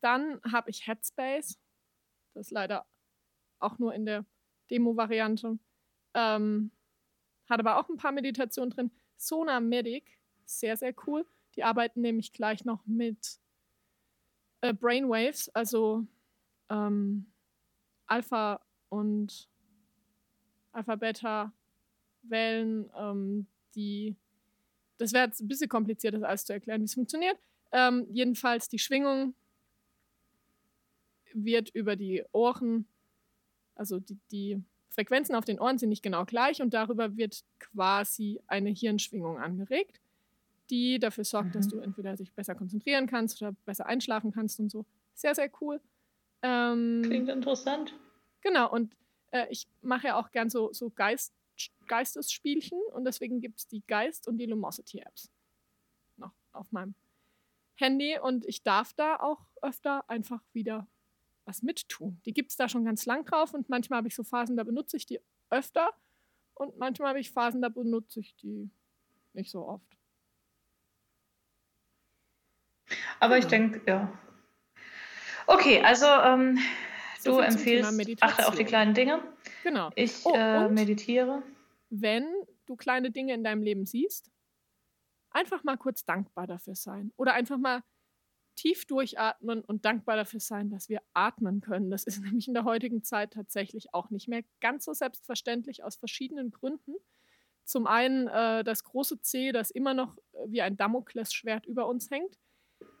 dann 0.00 0.40
habe 0.50 0.70
ich 0.70 0.86
Headspace. 0.86 1.58
Das 2.34 2.50
leider 2.50 2.86
auch 3.58 3.78
nur 3.78 3.94
in 3.94 4.06
der 4.06 4.24
Demo-Variante. 4.70 5.58
Ähm, 6.14 6.70
hat 7.48 7.60
aber 7.60 7.78
auch 7.78 7.88
ein 7.88 7.96
paar 7.96 8.12
Meditationen 8.12 8.70
drin. 8.70 8.90
Sona 9.16 9.60
Medic, 9.60 10.18
sehr, 10.44 10.76
sehr 10.76 10.94
cool. 11.06 11.26
Die 11.54 11.64
arbeiten 11.64 12.00
nämlich 12.00 12.32
gleich 12.32 12.64
noch 12.64 12.84
mit 12.86 13.38
äh, 14.62 14.72
Brainwaves, 14.72 15.50
also 15.50 16.06
ähm, 16.70 17.26
Alpha 18.06 18.64
und 18.88 19.50
Alpha-Beta-Wellen, 20.72 22.90
ähm, 22.96 23.46
die. 23.74 24.16
Das 24.98 25.12
wäre 25.12 25.26
jetzt 25.26 25.40
ein 25.40 25.48
bisschen 25.48 25.68
kompliziert, 25.68 26.14
das 26.14 26.22
alles 26.22 26.44
zu 26.44 26.52
erklären, 26.52 26.80
wie 26.80 26.86
es 26.86 26.94
funktioniert. 26.94 27.36
Ähm, 27.72 28.06
jedenfalls 28.10 28.68
die 28.68 28.78
Schwingung 28.78 29.34
wird 31.34 31.70
über 31.70 31.96
die 31.96 32.24
Ohren, 32.32 32.86
also 33.74 33.98
die, 34.00 34.18
die 34.30 34.62
Frequenzen 34.90 35.34
auf 35.34 35.44
den 35.44 35.58
Ohren 35.58 35.78
sind 35.78 35.88
nicht 35.88 36.02
genau 36.02 36.24
gleich 36.24 36.60
und 36.60 36.74
darüber 36.74 37.16
wird 37.16 37.42
quasi 37.58 38.40
eine 38.46 38.70
Hirnschwingung 38.70 39.38
angeregt, 39.38 40.00
die 40.70 40.98
dafür 40.98 41.24
sorgt, 41.24 41.48
mhm. 41.48 41.52
dass 41.52 41.68
du 41.68 41.78
entweder 41.78 42.16
dich 42.16 42.32
besser 42.32 42.54
konzentrieren 42.54 43.06
kannst 43.06 43.40
oder 43.40 43.52
besser 43.64 43.86
einschlafen 43.86 44.32
kannst 44.32 44.60
und 44.60 44.70
so. 44.70 44.84
Sehr, 45.14 45.34
sehr 45.34 45.50
cool. 45.60 45.80
Ähm, 46.42 47.02
Klingt 47.04 47.28
interessant. 47.28 47.94
Genau, 48.42 48.70
und 48.70 48.94
äh, 49.30 49.46
ich 49.50 49.66
mache 49.80 50.08
ja 50.08 50.18
auch 50.18 50.30
gern 50.30 50.50
so, 50.50 50.72
so 50.72 50.90
Geist, 50.90 51.32
Geistesspielchen 51.86 52.78
und 52.92 53.04
deswegen 53.04 53.40
gibt 53.40 53.60
es 53.60 53.68
die 53.68 53.82
Geist- 53.86 54.28
und 54.28 54.38
die 54.38 54.46
Lumosity-Apps 54.46 55.30
noch 56.16 56.32
auf 56.52 56.70
meinem 56.72 56.94
Handy 57.76 58.18
und 58.18 58.44
ich 58.44 58.62
darf 58.62 58.92
da 58.94 59.16
auch 59.16 59.46
öfter 59.62 60.08
einfach 60.08 60.42
wieder 60.52 60.86
was 61.44 61.62
mittun. 61.62 62.20
Die 62.24 62.32
gibt 62.32 62.50
es 62.50 62.56
da 62.56 62.68
schon 62.68 62.84
ganz 62.84 63.06
lang 63.06 63.24
drauf 63.24 63.54
und 63.54 63.68
manchmal 63.68 63.98
habe 63.98 64.08
ich 64.08 64.14
so 64.14 64.24
Phasen, 64.24 64.56
da 64.56 64.64
benutze 64.64 64.96
ich 64.96 65.06
die 65.06 65.20
öfter 65.50 65.90
und 66.54 66.78
manchmal 66.78 67.10
habe 67.10 67.20
ich 67.20 67.30
Phasen, 67.30 67.62
da 67.62 67.68
benutze 67.68 68.20
ich 68.20 68.36
die 68.36 68.70
nicht 69.32 69.50
so 69.50 69.66
oft. 69.66 69.98
Aber 73.20 73.34
genau. 73.34 73.38
ich 73.38 73.46
denke, 73.46 73.80
ja. 73.86 74.12
Okay, 75.46 75.80
also 75.82 76.06
ähm, 76.06 76.58
so 77.18 77.32
du 77.32 77.38
empfiehlst, 77.38 78.22
achte 78.22 78.46
auf 78.46 78.54
die 78.54 78.64
kleinen 78.64 78.94
Dinge. 78.94 79.22
Genau. 79.62 79.90
Ich 79.94 80.24
oh, 80.24 80.34
äh, 80.34 80.68
meditiere. 80.68 81.42
Wenn 81.90 82.26
du 82.66 82.76
kleine 82.76 83.10
Dinge 83.10 83.34
in 83.34 83.44
deinem 83.44 83.62
Leben 83.62 83.86
siehst, 83.86 84.30
einfach 85.30 85.64
mal 85.64 85.76
kurz 85.76 86.04
dankbar 86.04 86.46
dafür 86.46 86.74
sein. 86.74 87.12
Oder 87.16 87.34
einfach 87.34 87.58
mal 87.58 87.82
tief 88.54 88.86
durchatmen 88.86 89.62
und 89.62 89.84
dankbar 89.84 90.16
dafür 90.16 90.40
sein, 90.40 90.70
dass 90.70 90.88
wir 90.88 91.02
atmen 91.14 91.60
können. 91.60 91.90
Das 91.90 92.04
ist 92.04 92.20
nämlich 92.22 92.48
in 92.48 92.54
der 92.54 92.64
heutigen 92.64 93.02
Zeit 93.02 93.32
tatsächlich 93.32 93.94
auch 93.94 94.10
nicht 94.10 94.28
mehr 94.28 94.42
ganz 94.60 94.84
so 94.84 94.92
selbstverständlich 94.92 95.84
aus 95.84 95.96
verschiedenen 95.96 96.50
Gründen. 96.50 96.94
Zum 97.64 97.86
einen 97.86 98.26
äh, 98.28 98.64
das 98.64 98.84
große 98.84 99.20
C, 99.20 99.52
das 99.52 99.70
immer 99.70 99.94
noch 99.94 100.16
äh, 100.32 100.46
wie 100.48 100.62
ein 100.62 100.76
Damoklesschwert 100.76 101.66
über 101.66 101.86
uns 101.86 102.10
hängt 102.10 102.38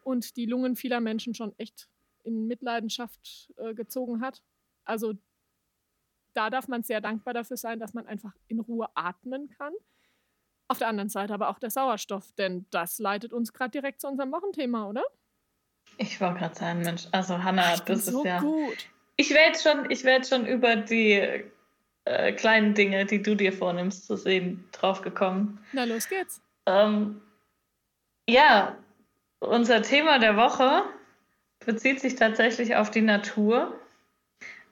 und 0.04 0.36
die 0.36 0.46
Lungen 0.46 0.76
vieler 0.76 1.00
Menschen 1.00 1.34
schon 1.34 1.52
echt 1.58 1.88
in 2.22 2.46
Mitleidenschaft 2.46 3.52
äh, 3.56 3.74
gezogen 3.74 4.20
hat. 4.20 4.42
Also 4.84 5.14
da 6.34 6.48
darf 6.48 6.68
man 6.68 6.82
sehr 6.82 7.00
dankbar 7.00 7.34
dafür 7.34 7.56
sein, 7.56 7.78
dass 7.78 7.94
man 7.94 8.06
einfach 8.06 8.34
in 8.48 8.60
Ruhe 8.60 8.88
atmen 8.94 9.48
kann. 9.48 9.74
Auf 10.68 10.78
der 10.78 10.88
anderen 10.88 11.10
Seite 11.10 11.34
aber 11.34 11.50
auch 11.50 11.58
der 11.58 11.70
Sauerstoff, 11.70 12.32
denn 12.32 12.66
das 12.70 12.98
leitet 12.98 13.32
uns 13.32 13.52
gerade 13.52 13.72
direkt 13.72 14.00
zu 14.00 14.08
unserem 14.08 14.32
Wochenthema, 14.32 14.88
oder? 14.88 15.02
Ich 16.02 16.20
wollte 16.20 16.40
gerade 16.40 16.54
sagen, 16.54 16.82
Mensch, 16.82 17.06
also 17.12 17.42
Hanna, 17.44 17.76
das 17.76 18.00
ist 18.00 18.06
so 18.06 18.24
ja. 18.24 18.40
Gut. 18.40 18.88
Ich 19.16 19.30
werde 19.30 19.56
schon, 19.56 19.88
ich 19.88 20.04
schon 20.26 20.46
über 20.46 20.74
die 20.74 21.44
äh, 22.04 22.32
kleinen 22.32 22.74
Dinge, 22.74 23.06
die 23.06 23.22
du 23.22 23.36
dir 23.36 23.52
vornimmst, 23.52 24.06
zu 24.06 24.16
sehen, 24.16 24.64
draufgekommen. 24.72 25.60
Na, 25.72 25.84
los 25.84 26.08
geht's. 26.08 26.42
Ähm, 26.66 27.20
ja, 28.28 28.76
unser 29.38 29.82
Thema 29.82 30.18
der 30.18 30.36
Woche 30.36 30.82
bezieht 31.64 32.00
sich 32.00 32.16
tatsächlich 32.16 32.74
auf 32.74 32.90
die 32.90 33.02
Natur, 33.02 33.78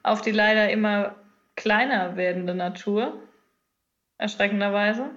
auf 0.03 0.21
die 0.21 0.31
leider 0.31 0.69
immer 0.69 1.15
kleiner 1.55 2.17
werdende 2.17 2.55
Natur, 2.55 3.21
erschreckenderweise. 4.17 5.11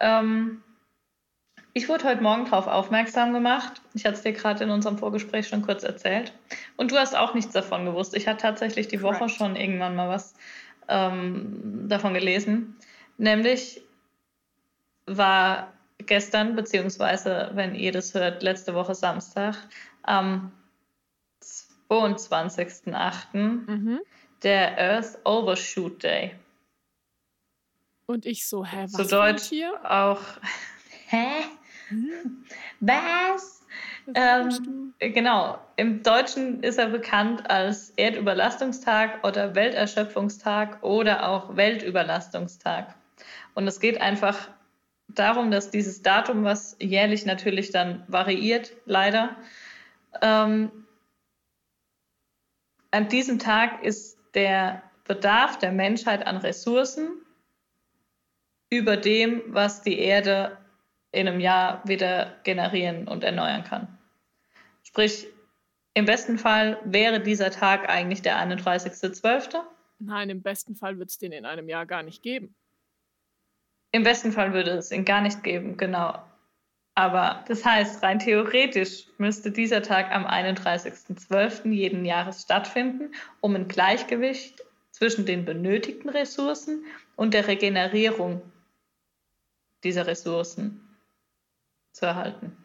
Ähm, 0.00 0.64
ich 1.72 1.88
wurde 1.88 2.04
heute 2.04 2.22
Morgen 2.22 2.44
darauf 2.44 2.66
aufmerksam 2.66 3.32
gemacht. 3.32 3.80
Ich 3.94 4.04
hatte 4.04 4.16
es 4.16 4.22
dir 4.22 4.32
gerade 4.32 4.64
in 4.64 4.70
unserem 4.70 4.98
Vorgespräch 4.98 5.48
schon 5.48 5.62
kurz 5.62 5.82
erzählt. 5.82 6.32
Und 6.76 6.90
du 6.90 6.96
hast 6.96 7.16
auch 7.16 7.34
nichts 7.34 7.52
davon 7.52 7.84
gewusst. 7.84 8.14
Ich 8.14 8.26
hatte 8.26 8.42
tatsächlich 8.42 8.88
die 8.88 8.98
Correct. 8.98 9.20
Woche 9.20 9.28
schon 9.28 9.56
irgendwann 9.56 9.94
mal 9.94 10.08
was 10.08 10.34
ähm, 10.88 11.88
davon 11.88 12.14
gelesen. 12.14 12.76
Nämlich 13.18 13.82
war 15.06 15.72
gestern, 15.98 16.56
beziehungsweise, 16.56 17.50
wenn 17.54 17.74
ihr 17.74 17.92
das 17.92 18.14
hört, 18.14 18.42
letzte 18.42 18.74
Woche 18.74 18.94
Samstag, 18.94 19.56
am 20.02 20.52
22.08. 21.90 23.36
Mhm. 23.36 24.00
der 24.42 24.78
Earth 24.78 25.18
Overshoot 25.24 26.02
Day. 26.02 26.34
Und 28.06 28.26
ich 28.26 28.48
so, 28.48 28.64
hä, 28.64 28.86
was 28.90 28.92
so 28.92 29.04
Deutsch 29.04 29.44
hier? 29.44 29.78
auch, 29.88 30.20
hä? 31.08 31.44
Hm? 31.90 32.44
Was? 32.80 33.66
Ähm, 34.14 34.94
genau, 34.98 35.58
im 35.76 36.02
Deutschen 36.02 36.62
ist 36.62 36.78
er 36.78 36.88
bekannt 36.88 37.50
als 37.50 37.90
Erdüberlastungstag 37.96 39.24
oder 39.24 39.54
Welterschöpfungstag 39.54 40.82
oder 40.82 41.28
auch 41.28 41.56
Weltüberlastungstag. 41.56 42.94
Und 43.54 43.66
es 43.66 43.80
geht 43.80 44.00
einfach 44.00 44.48
darum, 45.08 45.50
dass 45.50 45.70
dieses 45.70 46.02
Datum, 46.02 46.44
was 46.44 46.76
jährlich 46.80 47.26
natürlich 47.26 47.70
dann 47.70 48.04
variiert, 48.06 48.72
leider, 48.86 49.36
ähm, 50.22 50.70
an 52.92 53.08
diesem 53.08 53.38
Tag 53.38 53.82
ist 53.84 54.18
der 54.34 54.82
Bedarf 55.04 55.58
der 55.58 55.72
Menschheit 55.72 56.26
an 56.26 56.36
Ressourcen 56.36 57.08
über 58.68 58.96
dem, 58.96 59.42
was 59.48 59.82
die 59.82 59.98
Erde 59.98 60.56
in 61.12 61.28
einem 61.28 61.40
Jahr 61.40 61.82
wieder 61.86 62.36
generieren 62.44 63.08
und 63.08 63.24
erneuern 63.24 63.64
kann. 63.64 63.98
Sprich, 64.82 65.26
im 65.94 66.04
besten 66.04 66.38
Fall 66.38 66.78
wäre 66.84 67.20
dieser 67.20 67.50
Tag 67.50 67.88
eigentlich 67.88 68.22
der 68.22 68.36
31.12. 68.36 69.60
Nein, 69.98 70.30
im 70.30 70.42
besten 70.42 70.76
Fall 70.76 70.98
wird 70.98 71.10
es 71.10 71.18
den 71.18 71.32
in 71.32 71.44
einem 71.44 71.68
Jahr 71.68 71.84
gar 71.84 72.02
nicht 72.02 72.22
geben. 72.22 72.54
Im 73.92 74.04
besten 74.04 74.32
Fall 74.32 74.52
würde 74.52 74.70
es 74.70 74.92
ihn 74.92 75.04
gar 75.04 75.20
nicht 75.20 75.42
geben, 75.42 75.76
genau. 75.76 76.22
Aber 76.94 77.44
das 77.48 77.64
heißt, 77.64 78.02
rein 78.02 78.18
theoretisch 78.18 79.06
müsste 79.18 79.50
dieser 79.50 79.82
Tag 79.82 80.12
am 80.12 80.26
31.12. 80.26 81.70
jeden 81.70 82.04
Jahres 82.04 82.42
stattfinden, 82.42 83.12
um 83.40 83.54
ein 83.56 83.68
Gleichgewicht 83.68 84.62
zwischen 84.90 85.26
den 85.26 85.44
benötigten 85.44 86.10
Ressourcen 86.10 86.84
und 87.16 87.34
der 87.34 87.48
Regenerierung 87.48 88.42
dieser 89.82 90.06
Ressourcen 90.06 90.89
zu 91.92 92.06
erhalten, 92.06 92.56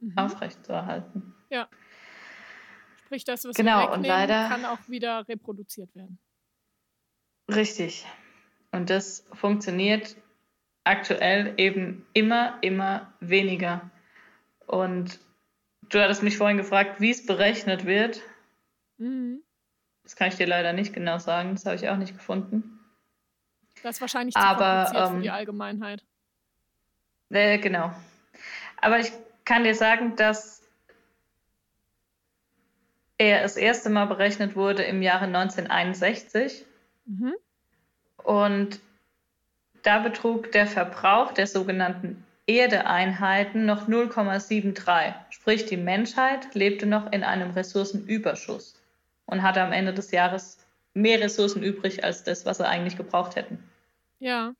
mhm. 0.00 0.16
aufrecht 0.16 0.64
zu 0.64 0.72
erhalten. 0.72 1.34
Ja. 1.50 1.68
Sprich, 3.04 3.24
das, 3.24 3.44
was 3.44 3.56
genau, 3.56 3.78
wir 3.78 3.82
wegnehmen, 3.82 4.00
und 4.00 4.06
leider, 4.06 4.48
kann 4.48 4.64
auch 4.64 4.88
wieder 4.88 5.28
reproduziert 5.28 5.94
werden. 5.94 6.18
Richtig. 7.48 8.06
Und 8.70 8.88
das 8.88 9.26
funktioniert 9.32 10.16
aktuell 10.84 11.54
eben 11.58 12.06
immer, 12.14 12.58
immer 12.62 13.12
weniger. 13.20 13.90
Und 14.66 15.20
du 15.90 16.00
hattest 16.00 16.22
mich 16.22 16.38
vorhin 16.38 16.56
gefragt, 16.56 17.00
wie 17.00 17.10
es 17.10 17.26
berechnet 17.26 17.84
wird. 17.84 18.22
Mhm. 18.96 19.42
Das 20.02 20.16
kann 20.16 20.28
ich 20.28 20.36
dir 20.36 20.46
leider 20.46 20.72
nicht 20.72 20.92
genau 20.92 21.18
sagen, 21.18 21.52
das 21.52 21.66
habe 21.66 21.76
ich 21.76 21.88
auch 21.88 21.96
nicht 21.96 22.14
gefunden. 22.14 22.80
Das 23.82 23.96
ist 23.96 24.00
wahrscheinlich 24.00 24.34
zu 24.34 24.40
Aber, 24.40 24.84
kompliziert 24.84 25.10
ähm, 25.10 25.16
für 25.16 25.22
die 25.22 25.30
Allgemeinheit. 25.30 26.04
Äh, 27.30 27.58
genau. 27.58 27.94
Aber 28.82 28.98
ich 28.98 29.12
kann 29.44 29.64
dir 29.64 29.74
sagen, 29.74 30.16
dass 30.16 30.60
er 33.16 33.42
das 33.42 33.56
erste 33.56 33.88
Mal 33.88 34.06
berechnet 34.06 34.56
wurde 34.56 34.82
im 34.82 35.00
Jahre 35.00 35.24
1961. 35.24 36.66
Mhm. 37.06 37.32
Und 38.18 38.80
da 39.82 40.00
betrug 40.00 40.52
der 40.52 40.66
Verbrauch 40.66 41.32
der 41.32 41.46
sogenannten 41.46 42.24
Erdeeinheiten 42.46 43.66
noch 43.66 43.88
0,73. 43.88 45.14
Sprich, 45.30 45.64
die 45.66 45.76
Menschheit 45.76 46.54
lebte 46.54 46.86
noch 46.86 47.12
in 47.12 47.22
einem 47.22 47.52
Ressourcenüberschuss 47.52 48.80
und 49.26 49.42
hatte 49.42 49.62
am 49.62 49.72
Ende 49.72 49.94
des 49.94 50.10
Jahres 50.10 50.58
mehr 50.92 51.20
Ressourcen 51.20 51.62
übrig 51.62 52.02
als 52.02 52.24
das, 52.24 52.44
was 52.46 52.58
sie 52.58 52.66
eigentlich 52.66 52.96
gebraucht 52.96 53.36
hätten. 53.36 53.62
Ja. 54.18 54.54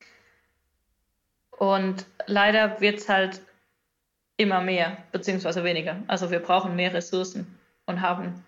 Und 1.51 2.05
leider 2.25 2.79
wird 2.79 2.99
es 2.99 3.09
halt 3.09 3.41
immer 4.37 4.61
mehr, 4.61 4.97
beziehungsweise 5.11 5.63
weniger. 5.63 6.01
Also 6.07 6.31
wir 6.31 6.39
brauchen 6.39 6.75
mehr 6.75 6.93
Ressourcen 6.93 7.59
und 7.85 8.01
haben 8.01 8.43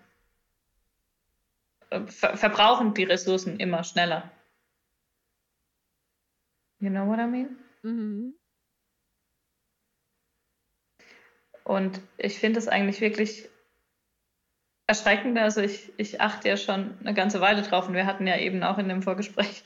äh, 1.90 2.00
ver 2.06 2.36
verbrauchen 2.36 2.94
die 2.94 3.04
Ressourcen 3.04 3.58
immer 3.58 3.84
schneller. 3.84 4.30
You 6.80 6.90
know 6.90 7.06
what 7.06 7.18
I 7.18 7.26
mean? 7.26 7.56
Mhm. 7.82 8.34
Und 11.64 12.00
ich 12.16 12.38
finde 12.38 12.58
es 12.58 12.68
eigentlich 12.68 13.00
wirklich 13.00 13.48
erschreckend. 14.86 15.38
Also 15.38 15.60
ich, 15.60 15.92
ich 15.96 16.20
achte 16.20 16.48
ja 16.48 16.56
schon 16.56 16.96
eine 17.00 17.14
ganze 17.14 17.40
Weile 17.40 17.62
drauf 17.62 17.88
und 17.88 17.94
wir 17.94 18.06
hatten 18.06 18.26
ja 18.26 18.36
eben 18.38 18.62
auch 18.62 18.78
in 18.78 18.88
dem 18.88 19.02
Vorgespräch 19.02 19.64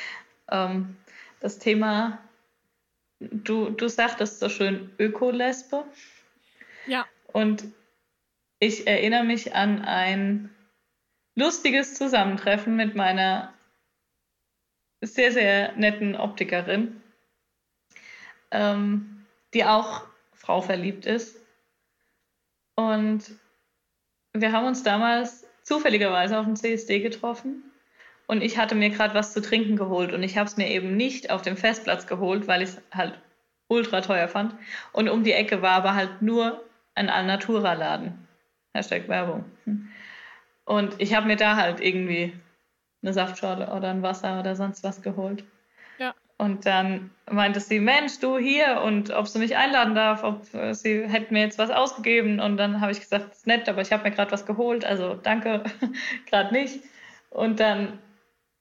ähm, 0.50 0.96
das 1.40 1.58
Thema, 1.58 2.18
du, 3.30 3.70
du 3.70 3.88
sagtest 3.88 4.40
so 4.40 4.48
schön 4.48 4.90
Ökolesbe. 4.98 5.84
Ja. 6.86 7.06
Und 7.28 7.64
ich 8.58 8.86
erinnere 8.86 9.24
mich 9.24 9.54
an 9.54 9.82
ein 9.82 10.50
lustiges 11.34 11.94
Zusammentreffen 11.94 12.76
mit 12.76 12.94
meiner 12.94 13.52
sehr, 15.00 15.32
sehr 15.32 15.72
netten 15.72 16.14
Optikerin, 16.14 17.00
ähm, 18.50 19.26
die 19.54 19.64
auch 19.64 20.06
Frau 20.34 20.60
verliebt 20.60 21.06
ist. 21.06 21.40
Und 22.76 23.22
wir 24.32 24.52
haben 24.52 24.66
uns 24.66 24.82
damals 24.82 25.46
zufälligerweise 25.62 26.38
auf 26.38 26.44
dem 26.44 26.56
CSD 26.56 27.00
getroffen 27.00 27.71
und 28.32 28.42
ich 28.42 28.56
hatte 28.56 28.74
mir 28.74 28.88
gerade 28.88 29.12
was 29.14 29.34
zu 29.34 29.42
trinken 29.42 29.76
geholt 29.76 30.14
und 30.14 30.22
ich 30.22 30.38
habe 30.38 30.46
es 30.46 30.56
mir 30.56 30.66
eben 30.70 30.96
nicht 30.96 31.30
auf 31.30 31.42
dem 31.42 31.54
Festplatz 31.54 32.06
geholt, 32.06 32.48
weil 32.48 32.62
ich 32.62 32.70
es 32.70 32.82
halt 32.90 33.20
ultra 33.68 34.00
teuer 34.00 34.26
fand. 34.26 34.54
Und 34.94 35.10
um 35.10 35.22
die 35.22 35.34
Ecke 35.34 35.60
war 35.60 35.72
aber 35.72 35.94
halt 35.94 36.22
nur 36.22 36.64
ein 36.94 37.10
Alnatura-Laden. 37.10 38.26
Hashtag 38.72 39.06
Werbung. 39.06 39.44
Und 40.64 40.94
ich 40.96 41.14
habe 41.14 41.26
mir 41.26 41.36
da 41.36 41.56
halt 41.56 41.82
irgendwie 41.82 42.32
eine 43.02 43.12
Saftschorle 43.12 43.70
oder 43.70 43.90
ein 43.90 44.00
Wasser 44.00 44.40
oder 44.40 44.56
sonst 44.56 44.82
was 44.82 45.02
geholt. 45.02 45.44
Ja. 45.98 46.14
Und 46.38 46.64
dann 46.64 47.10
meinte 47.30 47.60
sie, 47.60 47.80
Mensch, 47.80 48.18
du 48.18 48.38
hier 48.38 48.80
und 48.80 49.10
ob 49.10 49.28
sie 49.28 49.40
mich 49.40 49.58
einladen 49.58 49.94
darf, 49.94 50.24
ob 50.24 50.46
sie 50.72 51.06
hätte 51.06 51.34
mir 51.34 51.42
jetzt 51.42 51.58
was 51.58 51.70
ausgegeben. 51.70 52.40
Und 52.40 52.56
dann 52.56 52.80
habe 52.80 52.92
ich 52.92 53.00
gesagt, 53.00 53.26
das 53.28 53.36
ist 53.40 53.46
nett, 53.46 53.68
aber 53.68 53.82
ich 53.82 53.92
habe 53.92 54.04
mir 54.04 54.10
gerade 54.14 54.32
was 54.32 54.46
geholt, 54.46 54.86
also 54.86 55.16
danke, 55.22 55.64
gerade 56.30 56.54
nicht. 56.54 56.80
Und 57.28 57.60
dann 57.60 57.98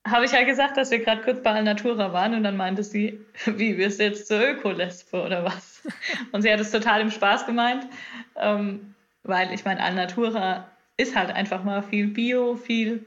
habe 0.08 0.26
ich 0.26 0.32
ja 0.32 0.44
gesagt, 0.44 0.78
dass 0.78 0.92
wir 0.92 1.00
gerade 1.00 1.22
kurz 1.22 1.44
bei 1.44 1.52
Alnatura 1.52 2.12
waren 2.12 2.34
und 2.34 2.44
dann 2.44 2.58
meinte 2.58 2.84
sie, 2.84 3.24
wie, 3.46 3.78
wirst 3.78 4.00
du 4.00 4.06
jetzt 4.06 4.28
zur 4.28 4.42
Ökolespe 4.42 5.22
oder 5.22 5.44
was? 5.44 5.84
Und 6.32 6.44
sie 6.44 6.52
hat 6.52 6.60
es 6.60 6.72
total 6.72 7.02
im 7.02 7.10
Spaß 7.10 7.46
gemeint, 7.46 7.88
ähm, 8.36 8.94
weil 9.24 9.52
ich 9.54 9.66
meine, 9.66 9.82
Alnatura 9.82 10.70
ist 10.98 11.16
halt 11.16 11.32
einfach 11.32 11.64
mal 11.64 11.82
viel 11.82 12.08
Bio, 12.08 12.56
viel 12.56 13.06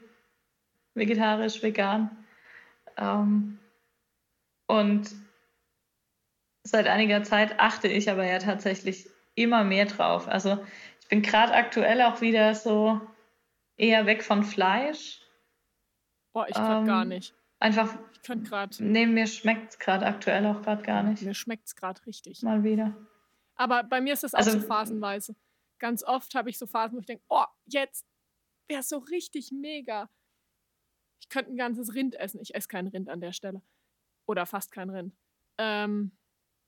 vegetarisch, 0.94 1.62
vegan. 1.62 2.10
Ähm, 2.96 3.58
und 4.66 5.10
seit 6.62 6.86
einiger 6.86 7.22
Zeit 7.22 7.60
achte 7.60 7.88
ich 7.88 8.10
aber 8.10 8.24
ja 8.24 8.38
tatsächlich 8.38 9.08
immer 9.34 9.64
mehr 9.64 9.84
drauf. 9.86 10.28
Also 10.28 10.58
ich 11.00 11.08
bin 11.08 11.22
gerade 11.22 11.52
aktuell 11.52 12.00
auch 12.02 12.20
wieder 12.20 12.54
so 12.54 13.00
eher 13.76 14.06
weg 14.06 14.22
von 14.22 14.42
Fleisch. 14.42 15.20
Boah, 16.34 16.48
ich 16.48 16.54
kann 16.54 16.80
ähm, 16.80 16.86
gar 16.86 17.04
nicht. 17.04 17.34
Einfach. 17.60 17.96
Ich 18.12 18.22
kann 18.22 18.42
gerade. 18.42 18.84
Nee, 18.84 19.06
mir 19.06 19.26
schmeckt 19.26 19.70
es 19.70 19.78
gerade 19.78 20.04
aktuell 20.04 20.44
auch 20.46 20.60
gerade 20.62 20.82
gar 20.82 21.02
nicht. 21.04 21.22
Mir 21.22 21.32
schmeckt 21.32 21.66
es 21.66 21.76
gerade 21.76 22.04
richtig. 22.06 22.42
Mal 22.42 22.64
wieder. 22.64 22.94
Aber 23.54 23.84
bei 23.84 24.00
mir 24.00 24.12
ist 24.12 24.24
das 24.24 24.34
auch 24.34 24.38
also, 24.38 24.58
so 24.58 24.66
phasenweise. 24.66 25.36
Ganz 25.78 26.02
oft 26.02 26.34
habe 26.34 26.50
ich 26.50 26.58
so 26.58 26.66
Phasen, 26.66 26.96
wo 26.96 27.00
ich 27.00 27.06
denke, 27.06 27.24
oh, 27.28 27.44
jetzt 27.66 28.04
wäre 28.68 28.80
es 28.80 28.88
so 28.88 28.98
richtig 28.98 29.52
mega. 29.52 30.10
Ich 31.20 31.28
könnte 31.28 31.52
ein 31.52 31.56
ganzes 31.56 31.94
Rind 31.94 32.16
essen. 32.16 32.40
Ich 32.40 32.54
esse 32.54 32.68
kein 32.68 32.88
Rind 32.88 33.08
an 33.08 33.20
der 33.20 33.32
Stelle. 33.32 33.62
Oder 34.26 34.44
fast 34.44 34.72
kein 34.72 34.90
Rind. 34.90 35.16
Ähm, 35.58 36.12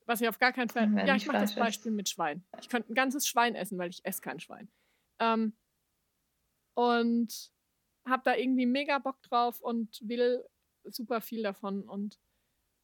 was 0.06 0.20
ich 0.20 0.28
auf 0.28 0.38
gar 0.38 0.52
keinen 0.52 0.68
Fall. 0.68 0.92
Ja, 1.06 1.16
ich 1.16 1.26
mache 1.26 1.38
das 1.38 1.56
Beispiel 1.56 1.90
mit 1.90 2.08
Schwein. 2.08 2.44
Ich 2.60 2.68
könnte 2.68 2.92
ein 2.92 2.94
ganzes 2.94 3.26
Schwein 3.26 3.56
essen, 3.56 3.78
weil 3.78 3.90
ich 3.90 4.04
esse 4.04 4.20
kein 4.20 4.38
Schwein. 4.38 4.70
Ähm, 5.18 5.56
und 6.74 7.50
habe 8.06 8.22
da 8.24 8.36
irgendwie 8.36 8.66
mega 8.66 8.98
Bock 8.98 9.22
drauf 9.22 9.60
und 9.60 10.00
will 10.02 10.44
super 10.84 11.20
viel 11.20 11.42
davon. 11.42 11.82
Und 11.82 12.18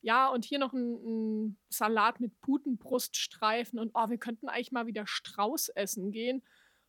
ja, 0.00 0.28
und 0.28 0.44
hier 0.44 0.58
noch 0.58 0.72
ein, 0.72 0.94
ein 0.94 1.58
Salat 1.68 2.20
mit 2.20 2.40
Putenbruststreifen 2.40 3.78
und 3.78 3.92
oh, 3.94 4.08
wir 4.08 4.18
könnten 4.18 4.48
eigentlich 4.48 4.72
mal 4.72 4.86
wieder 4.86 5.06
Strauß 5.06 5.70
essen 5.70 6.10
gehen. 6.10 6.42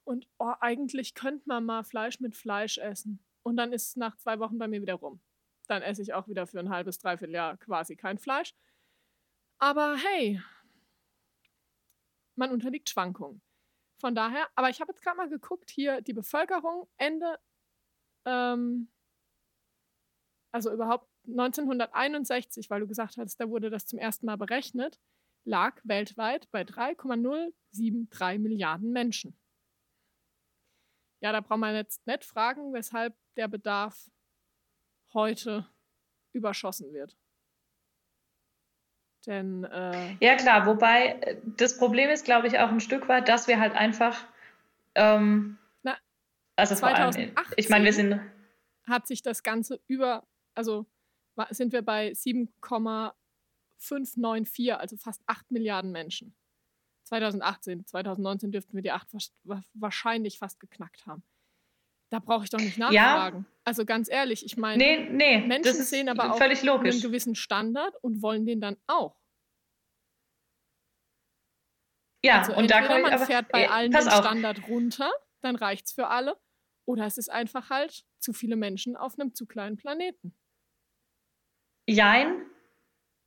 Und 0.04 0.28
oh, 0.40 0.54
eigentlich 0.60 1.14
könnte 1.14 1.44
man 1.48 1.66
mal 1.66 1.84
Fleisch 1.84 2.20
mit 2.20 2.36
Fleisch 2.36 2.78
essen. 2.78 3.24
Und 3.44 3.58
dann 3.58 3.72
ist 3.72 3.90
es 3.90 3.96
nach 3.96 4.18
zwei 4.18 4.40
Wochen 4.40 4.58
bei 4.58 4.68
mir 4.68 4.82
wieder 4.82 4.96
rum. 4.96 5.22
Dann 5.68 5.82
esse 5.82 6.02
ich 6.02 6.14
auch 6.14 6.28
wieder 6.28 6.48
für 6.48 6.60
ein 6.60 6.70
halbes, 6.70 7.00
dreiviertel 7.00 7.36
Jahr 7.36 7.58
quasi 7.58 7.96
kein 7.96 8.18
Fleisch. 8.18 8.54
Aber 9.60 9.96
hey, 9.96 10.42
man 12.36 12.52
unterliegt 12.52 12.90
Schwankungen. 12.90 13.42
Von 14.00 14.16
daher, 14.16 14.50
aber 14.56 14.70
ich 14.70 14.82
habe 14.82 14.92
jetzt 14.92 15.02
gerade 15.02 15.18
mal 15.18 15.30
geguckt, 15.30 15.70
hier 15.70 16.02
die 16.02 16.14
Bevölkerung 16.14 16.90
Ende, 16.98 17.40
ähm, 18.26 18.90
also 20.52 20.72
überhaupt 20.72 21.08
1961, 21.28 22.70
weil 22.70 22.82
du 22.82 22.88
gesagt 22.88 23.18
hast, 23.18 23.38
da 23.38 23.50
wurde 23.50 23.70
das 23.70 23.86
zum 23.86 24.00
ersten 24.00 24.26
Mal 24.26 24.38
berechnet, 24.38 25.00
lag 25.46 25.80
weltweit 25.84 26.50
bei 26.52 26.64
3,073 26.64 28.40
Milliarden 28.40 28.92
Menschen. 28.92 29.38
Ja, 31.22 31.32
da 31.32 31.40
braucht 31.40 31.60
man 31.60 31.76
jetzt 31.76 32.06
nicht 32.06 32.24
fragen, 32.24 32.74
weshalb 32.74 33.16
der 33.38 33.48
Bedarf 33.48 34.12
heute 35.14 35.66
überschossen 36.34 36.94
wird. 36.94 37.18
Denn. 39.26 39.64
Äh, 39.64 40.18
ja, 40.20 40.36
klar, 40.36 40.66
wobei 40.66 41.14
äh, 41.22 41.38
das 41.46 41.78
Problem 41.78 42.10
ist, 42.10 42.26
glaube 42.26 42.48
ich, 42.48 42.60
auch 42.60 42.70
ein 42.70 42.82
Stück 42.82 43.08
weit, 43.08 43.30
dass 43.30 43.48
wir 43.48 43.60
halt 43.60 43.74
einfach. 43.74 44.26
Ähm, 44.96 45.58
also 46.56 46.76
2018 46.76 47.34
vor 47.34 47.38
allem, 47.38 47.54
ich 47.58 47.68
meine, 47.70 47.86
wir 47.86 47.94
sind. 47.94 48.20
Hat 48.88 49.08
sich 49.08 49.22
das 49.22 49.44
Ganze 49.44 49.80
über. 49.88 50.28
Also 50.56 50.88
sind 51.50 51.74
wir 51.74 51.82
bei 51.82 52.14
7,594, 52.14 54.76
also 54.76 54.98
fast 54.98 55.24
8 55.26 55.50
Milliarden 55.52 55.92
Menschen. 55.92 56.36
2018, 57.06 57.86
2019 57.86 58.52
dürften 58.52 58.74
wir 58.74 58.82
die 58.82 58.92
8 58.92 59.10
wahrscheinlich 59.74 60.40
fast 60.40 60.60
geknackt 60.60 61.06
haben. 61.06 61.24
Da 62.10 62.20
brauche 62.20 62.44
ich 62.44 62.50
doch 62.52 62.60
nicht 62.60 62.78
nachfragen. 62.78 63.40
Ja. 63.40 63.46
Also 63.64 63.86
ganz 63.86 64.10
ehrlich, 64.10 64.46
ich 64.46 64.58
meine, 64.58 64.78
nee, 64.78 65.10
nee, 65.10 65.40
Menschen 65.40 65.74
sehen 65.74 66.10
aber 66.10 66.32
auch 66.32 66.40
einen 66.40 67.02
gewissen 67.02 67.34
Standard 67.34 67.96
und 68.04 68.22
wollen 68.22 68.46
den 68.46 68.62
dann 68.62 68.78
auch. 68.86 69.18
Ja, 72.24 72.40
also 72.40 72.56
und 72.56 72.70
da 72.70 72.82
kann 72.82 73.02
man 73.02 73.14
aber, 73.14 73.26
fährt 73.26 73.52
bei 73.52 73.70
allen 73.70 73.92
den 73.92 74.02
Standard 74.02 74.68
runter, 74.68 75.12
dann 75.42 75.56
reicht 75.56 75.88
es 75.88 75.94
für 75.94 76.08
alle. 76.08 76.40
Oder 76.86 77.06
es 77.06 77.18
ist 77.18 77.32
einfach 77.32 77.70
halt 77.70 78.04
zu 78.20 78.34
viele 78.34 78.56
Menschen 78.56 78.96
auf 78.96 79.20
einem 79.20 79.34
zu 79.34 79.46
kleinen 79.46 79.78
Planeten. 79.78 80.36
Jein. 81.88 82.46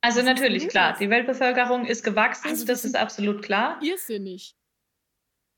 Also 0.01 0.21
natürlich, 0.21 0.67
klar, 0.67 0.95
die 0.97 1.09
Weltbevölkerung 1.09 1.85
ist 1.85 2.03
gewachsen, 2.03 2.49
also 2.49 2.65
das, 2.65 2.85
ist 2.85 2.95
absolut 2.95 3.43
klar. 3.43 3.79
Irrsinnig. 3.81 4.55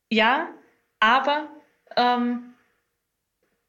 Ja, 0.09 0.49
aber 0.99 1.49
ähm, 1.97 2.53